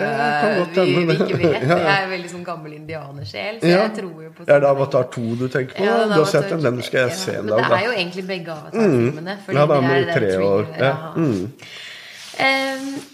Det 0.75 0.85
vi, 0.89 1.05
vi 1.07 1.15
ikke 1.15 1.39
vet. 1.39 1.63
Ja, 1.63 1.77
ja. 1.77 1.77
Jeg 1.79 2.03
er 2.03 2.09
veldig 2.11 2.31
sånn 2.33 2.43
gammel 2.43 2.73
indianersjel, 2.75 3.61
så 3.61 3.71
Ja. 3.71 3.79
jeg 3.85 3.95
tror 4.01 4.19
jo 4.25 4.33
på 4.35 4.43
Er 4.51 4.59
det 4.65 4.69
Avatar 4.73 5.07
2 5.15 5.23
du 5.39 5.47
tenker 5.47 5.77
på? 5.79 5.85
Ja, 5.87 5.95
du 6.11 6.17
har 6.19 6.25
sett 6.33 6.49
den? 6.51 6.61
Den 6.67 6.81
skal 6.83 7.07
jeg 7.07 7.15
se 7.21 7.37
en 7.39 7.45
Men 7.47 7.63
det 7.63 7.79
er 7.79 7.85
jo 7.87 7.95
egentlig 7.95 8.27
begge 8.27 8.51
Avatar-filmene. 8.57 9.37
fordi 9.45 9.57
Ja, 9.57 9.65
da 9.65 9.79
det 9.79 9.89
er 9.95 10.05
den 10.05 10.13
tre 10.19 10.35
år. 10.43 10.67
Ja. 10.79 10.93
Mm. 11.15 11.51
Eh, 12.43 13.12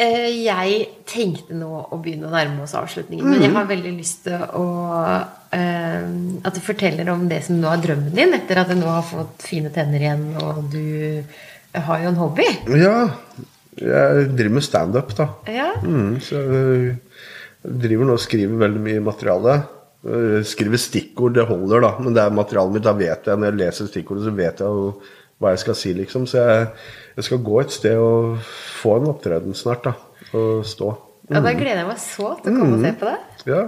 Jeg 0.00 0.86
tenkte 1.10 1.54
nå 1.58 1.68
å 1.92 1.98
begynne 2.00 2.28
å 2.28 2.32
nærme 2.32 2.62
oss 2.64 2.72
avslutningen, 2.78 3.24
men 3.26 3.38
Mm. 3.38 3.42
jeg 3.44 3.52
har 3.56 3.66
veldig 3.68 3.92
lyst 3.98 4.22
til 4.24 4.38
å 4.56 4.64
eh, 5.52 6.06
At 6.46 6.54
du 6.56 6.60
forteller 6.64 7.10
om 7.12 7.26
det 7.28 7.42
som 7.44 7.58
nå 7.60 7.68
er 7.72 7.82
drømmen 7.84 8.14
din, 8.14 8.32
etter 8.34 8.62
at 8.62 8.68
du 8.70 8.76
nå 8.78 8.86
har 8.86 9.02
fått 9.02 9.42
fine 9.44 9.68
tenner 9.74 10.00
igjen, 10.00 10.24
og 10.40 10.70
du 10.72 11.22
har 11.74 12.00
jo 12.02 12.08
en 12.08 12.20
hobby. 12.22 12.46
Ja, 12.80 13.10
jeg 13.76 14.30
driver 14.36 14.54
med 14.56 14.62
standup, 14.66 15.12
da. 15.18 15.28
Ja. 15.50 15.72
Mm, 15.82 16.16
så 16.24 16.40
jeg 16.40 16.96
driver 17.84 18.08
nå 18.08 18.16
og 18.16 18.24
skriver 18.24 18.56
veldig 18.64 18.80
mye 18.80 19.00
materiale. 19.04 19.58
Skriver 20.48 20.80
stikkord, 20.80 21.34
det 21.36 21.44
holder, 21.50 21.82
da. 21.84 21.90
Men 22.00 22.14
det 22.16 22.22
er 22.24 22.30
materialet 22.32 22.72
mitt, 22.78 22.86
da 22.86 22.94
vet 22.96 23.26
jeg 23.28 23.36
når 23.36 23.50
jeg 23.50 23.58
leser 23.60 23.90
stikkordet, 23.90 24.24
så 24.24 24.32
vet 24.38 24.62
jeg 24.64 24.66
jo 24.80 24.94
hva 25.40 25.54
jeg 25.54 25.62
skal 25.64 25.78
si, 25.78 25.92
liksom. 25.96 26.26
Så 26.28 26.42
jeg, 26.44 26.66
jeg 27.16 27.28
skal 27.28 27.44
gå 27.44 27.60
et 27.62 27.72
sted 27.74 28.00
og 28.00 28.40
få 28.80 28.98
en 29.00 29.12
opptreden 29.12 29.56
snart, 29.56 29.88
da. 29.88 29.94
Og 30.36 30.66
stå. 30.68 30.92
Og 31.30 31.44
da 31.46 31.52
gleder 31.54 31.84
jeg 31.84 31.86
meg 31.86 32.00
så 32.02 32.32
til 32.42 32.50
å 32.50 32.58
komme 32.58 32.76
og 32.76 32.82
se 32.82 32.90
på 32.98 33.06
det. 33.06 33.18
Ja. 33.46 33.60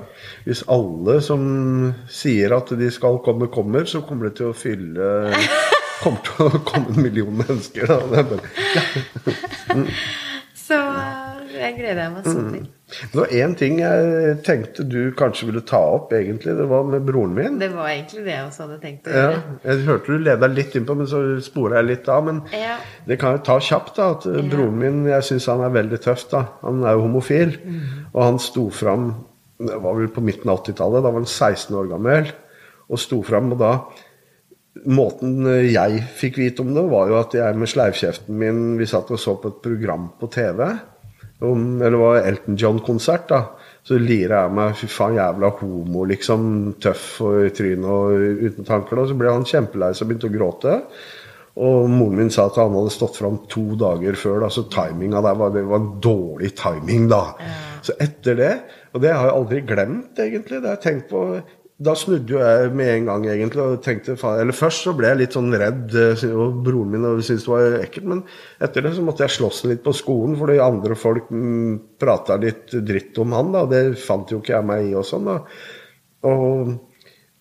Hvis 0.47 0.65
alle 0.75 1.19
som 1.23 1.45
sier 2.11 2.57
at 2.57 2.73
de 2.79 2.89
skal 2.93 3.21
komme, 3.23 3.47
kommer, 3.55 3.87
så 3.87 4.03
kommer 4.07 4.29
det 4.29 4.41
til 4.41 4.51
å 4.51 4.57
fylle 4.57 5.13
Kommer 6.03 6.25
til 6.27 6.49
å 6.49 6.61
komme 6.67 6.91
en 6.91 7.05
million 7.05 7.37
mennesker, 7.39 7.87
da. 7.87 8.01
Det 8.11 8.19
er 8.19 8.25
bare, 8.27 8.49
ja. 8.75 8.83
Eh, 9.77 10.01
jeg 11.53 11.75
gleder 11.77 12.11
meg 12.15 12.25
sånn 12.25 12.49
til. 12.53 12.69
Det 12.93 13.17
var 13.17 13.31
én 13.33 13.55
ting 13.57 13.79
jeg 13.81 14.35
tenkte 14.45 14.85
du 14.85 15.13
kanskje 15.17 15.47
ville 15.49 15.63
ta 15.65 15.79
opp, 15.95 16.11
egentlig. 16.13 16.53
Det 16.59 16.67
var 16.69 16.83
med 16.85 17.07
broren 17.09 17.33
min. 17.35 17.55
Det 17.59 17.71
var 17.73 17.89
egentlig 17.89 18.25
det 18.27 18.35
jeg 18.35 18.45
også 18.51 18.67
hadde 18.67 18.81
tenkt 18.83 19.07
å 19.09 19.15
Ja, 19.17 19.23
gjøre. 19.31 19.43
jeg 19.65 19.87
hørte 19.87 20.07
du 20.13 20.19
leda 20.27 20.47
litt 20.53 20.77
innpå, 20.77 20.97
men 20.99 21.07
så 21.09 21.23
spora 21.41 21.81
jeg 21.81 21.87
litt 21.89 22.09
av. 22.13 22.25
Men 22.25 22.43
Ja. 22.53 22.77
det 23.07 23.19
kan 23.19 23.33
jeg 23.39 23.45
ta 23.45 23.59
kjapt. 23.59 23.97
da, 23.97 24.11
at 24.13 24.25
ja. 24.29 24.43
Broren 24.43 24.79
min 24.79 25.05
jeg 25.07 25.23
syns 25.23 25.47
han 25.47 25.61
er 25.65 25.71
veldig 25.83 26.01
tøff. 26.03 26.29
da, 26.31 26.45
Han 26.63 26.85
er 26.85 26.93
jo 26.93 27.01
homofil. 27.09 27.57
Og 28.15 28.23
han 28.25 28.39
sto 28.39 28.69
fram 28.71 29.25
Det 29.59 29.81
var 29.81 29.95
vel 29.95 30.09
på 30.09 30.21
midten 30.21 30.51
av 30.51 30.59
80-tallet. 30.65 31.03
Da 31.03 31.11
var 31.11 31.21
han 31.21 31.25
16 31.25 31.77
år 31.77 31.89
gammel. 31.89 32.33
Og 32.91 32.99
sto 32.99 33.23
fram. 33.23 33.53
Og 33.53 33.59
da 33.59 33.81
Måten 34.89 35.45
jeg 35.71 36.01
fikk 36.17 36.39
vite 36.41 36.61
om 36.65 36.71
det, 36.75 36.83
var 36.89 37.09
jo 37.11 37.19
at 37.21 37.35
jeg 37.37 37.57
med 37.61 37.69
sleivkjeften 37.69 38.39
min 38.41 38.79
Vi 38.79 38.87
satt 38.89 39.11
og 39.13 39.19
så 39.21 39.35
på 39.41 39.49
et 39.53 39.59
program 39.63 40.07
på 40.19 40.31
TV. 40.33 40.79
Om, 41.43 41.65
eller 41.81 41.97
det 41.97 42.03
var 42.03 42.29
Elton 42.31 42.59
John-konsert. 42.59 43.29
da 43.29 43.43
Så 43.83 43.99
lirer 43.99 44.37
jeg 44.45 44.55
meg 44.55 44.77
'fy 44.79 44.87
faen, 44.87 45.17
jævla 45.19 45.51
homo', 45.59 46.07
liksom. 46.07 46.75
Tøff 46.81 47.21
og 47.21 47.47
i 47.47 47.51
trynet 47.51 47.85
og 47.85 48.47
uten 48.47 48.65
tanker. 48.65 48.99
Og 48.99 49.09
så 49.09 49.19
ble 49.19 49.33
han 49.33 49.45
kjempelei 49.45 49.93
seg 49.95 50.07
og 50.07 50.13
begynte 50.13 50.31
å 50.31 50.37
gråte. 50.37 50.77
Og 51.63 51.89
moren 51.91 52.17
min 52.17 52.31
sa 52.33 52.47
at 52.49 52.57
han 52.57 52.73
hadde 52.73 52.95
stått 52.95 53.19
fram 53.21 53.43
to 53.53 53.75
dager 53.77 54.17
før, 54.17 54.39
da, 54.41 54.49
så 54.49 54.65
timinga 54.73 55.21
der 55.21 55.35
var, 55.37 55.51
det 55.53 55.67
var 55.69 55.85
dårlig 56.01 56.55
timing, 56.57 57.11
da. 57.13 57.35
Så 57.85 57.93
etter 58.01 58.39
det 58.39 58.55
Og 58.95 59.01
det 59.01 59.13
har 59.13 59.27
jeg 59.27 59.35
aldri 59.35 59.61
glemt, 59.65 60.19
egentlig. 60.21 60.61
Det 60.61 60.69
har 60.69 60.77
jeg 60.77 60.85
tenkt 60.85 61.07
på 61.09 61.41
da 61.81 61.95
snudde 61.99 62.35
jo 62.35 62.41
jeg 62.43 62.71
med 62.77 62.91
en 62.93 63.09
gang, 63.09 63.27
egentlig. 63.33 63.63
og 63.63 63.83
tenkte, 63.83 64.15
eller 64.29 64.55
Først 64.57 64.85
så 64.87 64.95
ble 64.97 65.09
jeg 65.09 65.21
litt 65.23 65.37
sånn 65.37 65.55
redd, 65.57 65.95
eh, 65.97 66.25
og 66.31 66.61
broren 66.67 66.93
min 66.93 67.07
syntes 67.25 67.47
det 67.47 67.53
var 67.53 67.79
ekkelt. 67.81 68.09
Men 68.13 68.23
etter 68.63 68.87
det 68.87 68.95
så 68.97 69.05
måtte 69.07 69.25
jeg 69.27 69.37
slåss 69.39 69.65
litt 69.71 69.83
på 69.85 69.95
skolen, 69.97 70.37
fordi 70.39 70.61
andre 70.63 70.99
folk 70.99 71.31
mm, 71.33 71.99
prata 72.03 72.37
litt 72.41 72.75
dritt 72.87 73.19
om 73.23 73.35
han. 73.37 73.53
da, 73.57 73.67
Det 73.71 73.83
fant 73.99 74.31
jo 74.31 74.43
ikke 74.43 74.55
jeg 74.55 74.69
meg 74.69 74.91
i 74.91 74.97
og 74.99 75.07
sånn. 75.09 75.31
da. 75.31 75.39
Og, 76.29 76.75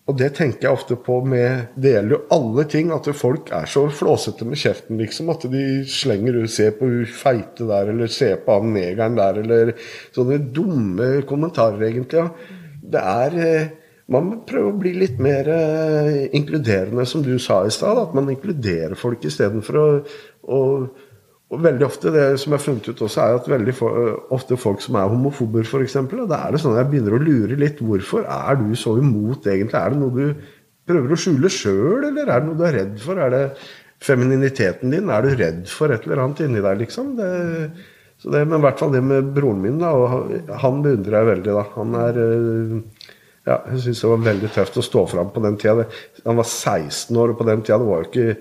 og 0.09 0.17
det 0.17 0.31
tenker 0.39 0.65
jeg 0.65 0.73
ofte 0.73 0.95
på 0.97 1.19
med 1.29 1.75
Det 1.77 1.91
gjelder 1.93 2.15
jo 2.15 2.21
alle 2.33 2.65
ting. 2.71 2.89
At 2.95 3.11
folk 3.13 3.51
er 3.53 3.69
så 3.69 3.83
flåsete 3.93 4.47
med 4.47 4.61
kjeften, 4.63 4.97
liksom. 5.01 5.29
At 5.35 5.45
de 5.51 5.83
slenger 5.85 6.39
ut 6.41 6.49
'se 6.49 6.71
på 6.71 6.89
hun 6.89 7.05
feite 7.05 7.67
der', 7.67 7.93
eller 7.93 8.07
'se 8.07 8.33
på 8.41 8.57
han 8.57 8.73
negeren 8.73 9.19
der', 9.19 9.43
eller 9.43 9.75
sånne 10.15 10.39
dumme 10.55 11.21
kommentarer, 11.29 11.83
egentlig. 11.91 12.17
ja. 12.17 12.57
Det 12.81 12.99
er 12.99 13.37
eh, 13.37 13.69
Man 14.09 14.25
må 14.31 14.39
prøve 14.47 14.71
å 14.71 14.77
bli 14.81 14.93
litt 14.97 15.19
mer 15.21 15.47
eh, 15.47 16.29
inkluderende, 16.35 17.05
som 17.07 17.21
du 17.23 17.37
sa 17.39 17.61
i 17.67 17.71
stad. 17.71 17.97
At 18.01 18.13
man 18.17 18.29
inkluderer 18.33 18.95
folk 18.99 19.23
istedenfor 19.29 19.77
å, 19.79 19.87
å 20.47 20.59
og 21.51 21.59
veldig 21.65 21.83
ofte 21.83 22.11
det 22.15 22.25
som 22.39 22.53
har 22.55 22.61
funnet 22.63 22.85
ut 22.87 23.01
også, 23.03 23.19
er 23.25 23.33
at 23.35 23.47
veldig 23.51 23.73
få- 23.75 23.93
ofte 24.31 24.55
folk 24.55 24.79
som 24.79 24.95
er 24.95 25.09
homofober, 25.11 25.65
f.eks. 25.67 25.97
Da 26.29 26.37
er 26.47 26.53
det 26.55 26.61
sånn 26.63 26.77
at 26.77 26.85
jeg 26.85 26.89
begynner 26.93 27.17
å 27.17 27.19
lure 27.19 27.57
litt. 27.59 27.81
Hvorfor 27.83 28.23
er 28.23 28.55
du 28.55 28.69
så 28.79 28.93
imot, 29.01 29.43
egentlig? 29.51 29.75
Er 29.75 29.91
det 29.91 29.99
noe 29.99 30.15
du 30.15 30.45
prøver 30.87 31.11
å 31.11 31.17
skjule 31.19 31.51
sjøl, 31.51 32.05
eller 32.07 32.31
er 32.31 32.39
det 32.39 32.47
noe 32.47 32.55
du 32.55 32.63
er 32.69 32.77
redd 32.77 32.95
for? 33.03 33.19
Er 33.19 33.35
det 33.35 33.43
femininiteten 33.99 34.95
din? 34.95 35.11
Er 35.11 35.27
du 35.27 35.35
redd 35.41 35.65
for 35.67 35.91
et 35.91 36.07
eller 36.07 36.23
annet 36.23 36.39
inni 36.47 36.63
deg, 36.63 36.79
liksom? 36.85 37.11
Det, 37.19 37.29
det, 38.23 38.45
men 38.47 38.55
i 38.61 38.63
hvert 38.69 38.79
fall 38.79 38.95
det 38.95 39.03
med 39.11 39.33
broren 39.35 39.59
min, 39.67 39.77
da. 39.83 39.91
Og 39.91 40.07
han- 40.15 40.55
han 40.63 40.79
beundrer 40.87 41.19
jeg 41.19 41.29
veldig, 41.33 41.57
da. 41.59 41.65
Han 41.75 41.99
er 42.07 42.21
eh, 42.29 43.11
ja, 43.47 43.55
jeg 43.71 43.79
syns 43.81 44.01
det 44.03 44.09
var 44.11 44.25
veldig 44.25 44.49
tøft 44.53 44.75
å 44.77 44.83
stå 44.85 45.01
fram 45.09 45.31
på 45.33 45.41
den 45.41 45.55
tida. 45.61 45.87
Han 46.27 46.37
var 46.37 46.45
16 46.45 47.17
år, 47.17 47.33
og 47.33 47.39
på 47.39 47.47
den 47.47 47.63
tida 47.65 47.79
det 47.81 47.87
var 47.87 48.03
jo 48.03 48.09
ikke 48.11 48.35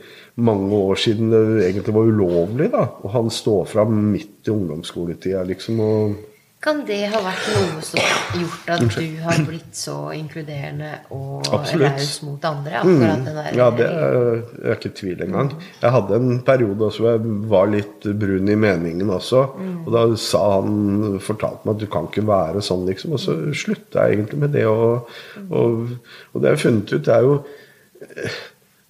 mange 0.44 0.80
år 0.90 1.00
siden 1.00 1.32
det 1.32 1.44
egentlig 1.70 1.94
var 1.96 2.10
ulovlig. 2.10 2.66
da, 2.74 2.82
Og 3.00 3.14
han 3.14 3.30
står 3.32 3.70
fram 3.70 3.94
midt 4.12 4.48
i 4.48 4.52
ungdomsskoletida, 4.52 5.44
liksom. 5.48 5.80
og 5.80 6.18
Kan 6.60 6.82
det 6.84 6.98
ha 7.08 7.20
vært 7.24 7.46
noe 7.54 7.80
som 7.80 8.02
har 8.04 8.34
gjort 8.36 8.66
at 8.74 8.82
du 8.92 9.04
har 9.24 9.38
blitt 9.48 9.78
så 9.78 9.94
inkluderende 10.12 10.90
og 11.16 11.46
raus 11.48 12.18
mot 12.26 12.42
andre? 12.44 12.82
Akkurat 12.82 13.22
den 13.24 13.38
der 13.38 13.56
Ja, 13.56 13.68
det 13.72 13.86
er 13.88 14.16
jeg 14.18 14.66
er 14.66 14.76
ikke 14.76 14.90
i 14.90 14.98
tvil 14.98 15.22
engang. 15.24 15.54
Jeg 15.80 15.94
hadde 15.94 16.18
en 16.20 16.42
periode 16.44 16.84
også 16.90 17.06
hvor 17.06 17.14
jeg 17.14 17.38
var 17.54 17.72
litt 17.72 18.04
brun 18.20 18.52
i 18.52 18.58
meningen 18.60 19.08
også. 19.16 19.46
Og 19.86 19.90
da 19.96 20.04
sa 20.20 20.44
han 20.58 21.18
fortalte 21.24 21.64
meg 21.64 21.78
at 21.78 21.80
du 21.80 21.88
kan 21.96 22.10
ikke 22.10 22.28
være 22.28 22.64
sånn, 22.68 22.84
liksom. 22.92 23.16
Og 23.16 23.24
så 23.24 23.40
slutta 23.56 24.04
jeg 24.04 24.18
egentlig 24.18 24.44
med 24.44 24.52
det. 24.58 24.66
Og, 24.68 25.08
og, 25.48 25.96
og 26.34 26.44
det 26.44 26.52
har 26.52 26.60
funnet 26.60 26.92
ut, 26.92 27.06
det 27.08 27.16
er 27.16 27.24
jo 27.24 27.38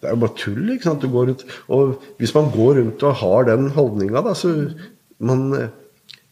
det 0.01 0.09
er 0.09 0.17
jo 0.17 0.23
bare 0.25 0.39
tull. 0.43 0.65
ikke 0.75 0.89
sant? 0.89 1.07
Du 1.07 1.13
går 1.13 1.31
rundt, 1.31 1.47
og 1.71 2.03
hvis 2.19 2.35
man 2.35 2.51
går 2.51 2.81
rundt 2.81 3.07
og 3.07 3.21
har 3.23 3.47
den 3.53 3.71
holdninga, 3.79 4.27
da, 4.27 4.35
så 4.35 4.57
man 5.23 5.71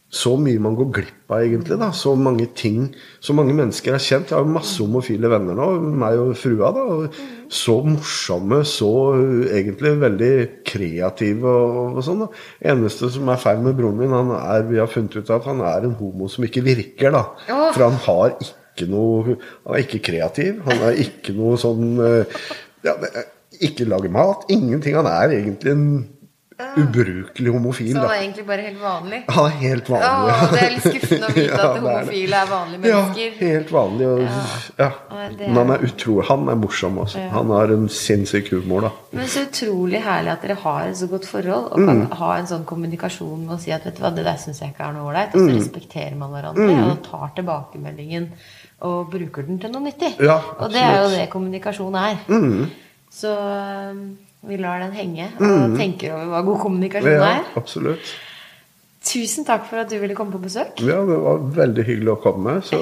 så 0.09 0.31
mye 0.41 0.57
man 0.61 0.73
går 0.73 0.87
glipp 0.89 1.29
av, 1.29 1.43
egentlig. 1.45 1.75
da, 1.77 1.91
Så 1.93 2.15
mange 2.17 2.47
ting 2.57 2.95
Så 3.21 3.33
mange 3.37 3.53
mennesker 3.53 3.93
er 3.93 4.01
kjent. 4.01 4.31
Jeg 4.31 4.37
har 4.39 4.45
jo 4.45 4.55
masse 4.55 4.81
homofile 4.81 5.29
venner 5.29 5.53
nå, 5.53 5.67
meg 6.01 6.17
og 6.17 6.31
frua. 6.35 6.71
da, 6.73 6.81
og 6.81 7.19
Så 7.53 7.75
morsomme, 7.85 8.63
så 8.65 8.89
uh, 9.13 9.45
egentlig 9.53 9.93
veldig 10.01 10.31
kreative 10.65 11.45
og, 11.45 11.97
og 11.97 12.03
sånn. 12.05 12.23
da. 12.25 12.29
Eneste 12.73 13.11
som 13.13 13.29
er 13.29 13.37
feil 13.41 13.61
med 13.61 13.77
broren 13.77 14.01
min, 14.01 14.13
han 14.17 14.33
er, 14.33 14.65
vi 14.69 14.81
har 14.81 14.89
funnet 14.89 15.19
ut 15.19 15.29
at 15.29 15.45
han 15.45 15.61
er 15.61 15.85
en 15.85 15.97
homo 16.01 16.27
som 16.27 16.45
ikke 16.45 16.65
virker. 16.65 17.13
da. 17.13 17.23
For 17.75 17.85
han 17.85 18.01
har 18.09 18.33
ikke 18.39 18.89
noe 18.89 19.35
Han 19.35 19.75
er 19.75 19.83
ikke 19.83 20.01
kreativ. 20.09 20.61
Han 20.65 20.87
er 20.89 21.01
ikke 21.05 21.37
noe 21.37 21.57
sånn 21.59 21.99
uh, 22.01 22.39
ja, 22.85 22.97
Ikke 23.61 23.85
lager 23.85 24.09
mat. 24.09 24.49
Ingenting. 24.49 24.97
Han 24.97 25.09
er 25.09 25.37
egentlig 25.37 25.75
en 25.75 25.89
ubrukelig 26.59 27.51
homofil. 27.53 27.93
Så 27.93 28.01
da. 28.01 28.07
er 28.13 28.21
egentlig 28.23 28.45
bare 28.47 28.63
helt 28.65 28.79
vanlig. 28.81 29.19
Han 29.31 29.45
er 29.47 29.55
helt 29.61 29.89
vanlig. 29.89 30.09
Åh, 30.09 30.41
det 30.51 30.59
er 30.65 30.73
litt 30.75 30.85
skuffende 30.87 31.29
å 31.29 31.33
vite 31.35 31.45
Ja, 31.55 31.59
at 31.69 31.79
homofile 31.79 32.41
er 32.43 32.49
vanlige 32.51 32.81
mennesker. 32.83 33.29
Ja, 33.29 33.47
helt 33.47 33.71
vanlig. 33.71 34.07
Og, 34.09 34.21
ja. 34.81 34.89
Er- 35.19 35.35
Men 35.39 35.55
han 35.61 35.71
er 35.75 35.85
utrolig 35.87 36.25
Han 36.29 36.49
er 36.49 36.59
morsom, 36.59 36.99
altså. 37.05 37.23
Han 37.31 37.53
har 37.55 37.73
en 37.77 37.87
sinnssyk 37.89 38.51
humor, 38.55 38.81
da. 38.89 38.91
Men 39.15 39.27
så 39.31 39.45
utrolig 39.47 40.01
herlig 40.03 40.33
at 40.35 40.41
dere 40.45 40.59
har 40.65 40.87
et 40.89 40.99
så 40.99 41.07
godt 41.09 41.25
forhold 41.31 41.71
og 41.71 41.79
kan 41.85 41.99
Mm. 42.03 42.11
ha 42.19 42.31
en 42.37 42.45
sånn 42.47 42.65
kommunikasjon 42.65 43.45
med 43.47 43.55
å 43.55 43.59
si 43.59 43.71
at 43.71 43.85
vet 43.85 43.95
du 43.95 44.01
hva, 44.03 44.11
det 44.15 44.23
der 44.25 44.37
syns 44.37 44.59
jeg 44.61 44.73
ikke 44.73 44.87
er 44.89 44.93
noe 44.93 45.09
ålreit. 45.13 45.33
Og 45.35 45.41
Mm. 45.41 45.49
så 45.49 45.57
respekterer 45.59 46.15
man 46.17 46.31
hverandre 46.31 46.91
og 46.91 47.03
tar 47.03 47.31
tilbakemeldingen 47.35 48.29
og 48.81 49.09
bruker 49.11 49.43
den 49.47 49.59
til 49.59 49.71
noe 49.71 49.81
nyttig. 49.81 50.13
Ja, 50.19 50.41
og 50.59 50.71
det 50.71 50.79
er 50.81 51.01
jo. 51.01 51.07
Mm. 51.09 51.17
det 51.17 51.29
kommunikasjon 51.29 51.95
er. 51.95 52.17
Så 53.11 53.31
um, 53.91 54.17
vi 54.47 54.57
lar 54.57 54.79
den 54.79 54.93
henge 54.95 55.25
og 55.39 55.75
tenker 55.77 56.13
over 56.15 56.25
hva 56.31 56.41
god 56.47 56.59
kommunikasjon 56.63 57.09
Mm. 57.11 57.19
Ja, 57.19 57.31
er. 57.39 57.47
absolutt. 57.59 58.13
Tusen 59.09 59.45
takk 59.47 59.65
for 59.69 59.79
at 59.79 59.89
du 59.89 59.97
ville 59.99 60.15
komme 60.15 60.31
på 60.31 60.41
besøk. 60.43 60.79
Ja, 60.83 60.99
det 61.07 61.17
var 61.23 61.37
veldig 61.55 61.83
hyggelig 61.87 62.11
å 62.13 62.21
komme. 62.23 62.57
Så 62.63 62.79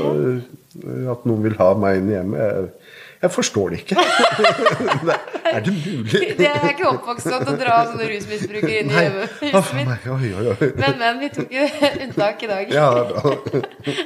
at 1.12 1.26
noen 1.30 1.44
vil 1.46 1.56
ha 1.60 1.72
meg 1.78 2.00
inn 2.02 2.10
hjemme 2.10 2.38
jeg, 2.42 2.70
jeg 3.22 3.32
forstår 3.34 3.70
det 3.74 3.80
ikke. 3.84 3.98
Er 5.48 5.62
det 5.64 5.74
mulig? 5.74 6.22
Det 6.38 6.50
er 6.50 6.66
ikke 6.74 6.90
oppvokst 6.92 7.30
godt 7.32 7.48
å 7.54 7.56
dra 7.58 7.78
sånne 7.88 8.10
rusmisbrukere 8.12 8.82
inn 8.82 8.92
i 8.92 8.98
hjemmet-. 9.06 9.38
Men, 10.82 10.98
men, 11.00 11.20
vi 11.22 11.30
tok 11.38 11.54
jo 11.56 11.64
unntak 12.04 12.44
i 12.44 12.50
dag. 12.52 12.74
Ja, 12.74 12.90
er. 12.98 13.64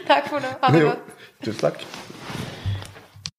Takk 0.08 0.30
for 0.30 0.40
nå. 0.44 0.52
Ha 0.62 0.72
det 0.76 0.84
Jo, 0.84 0.92
godt. 0.94 1.28
Tusen 1.42 1.64
takk. 1.64 1.84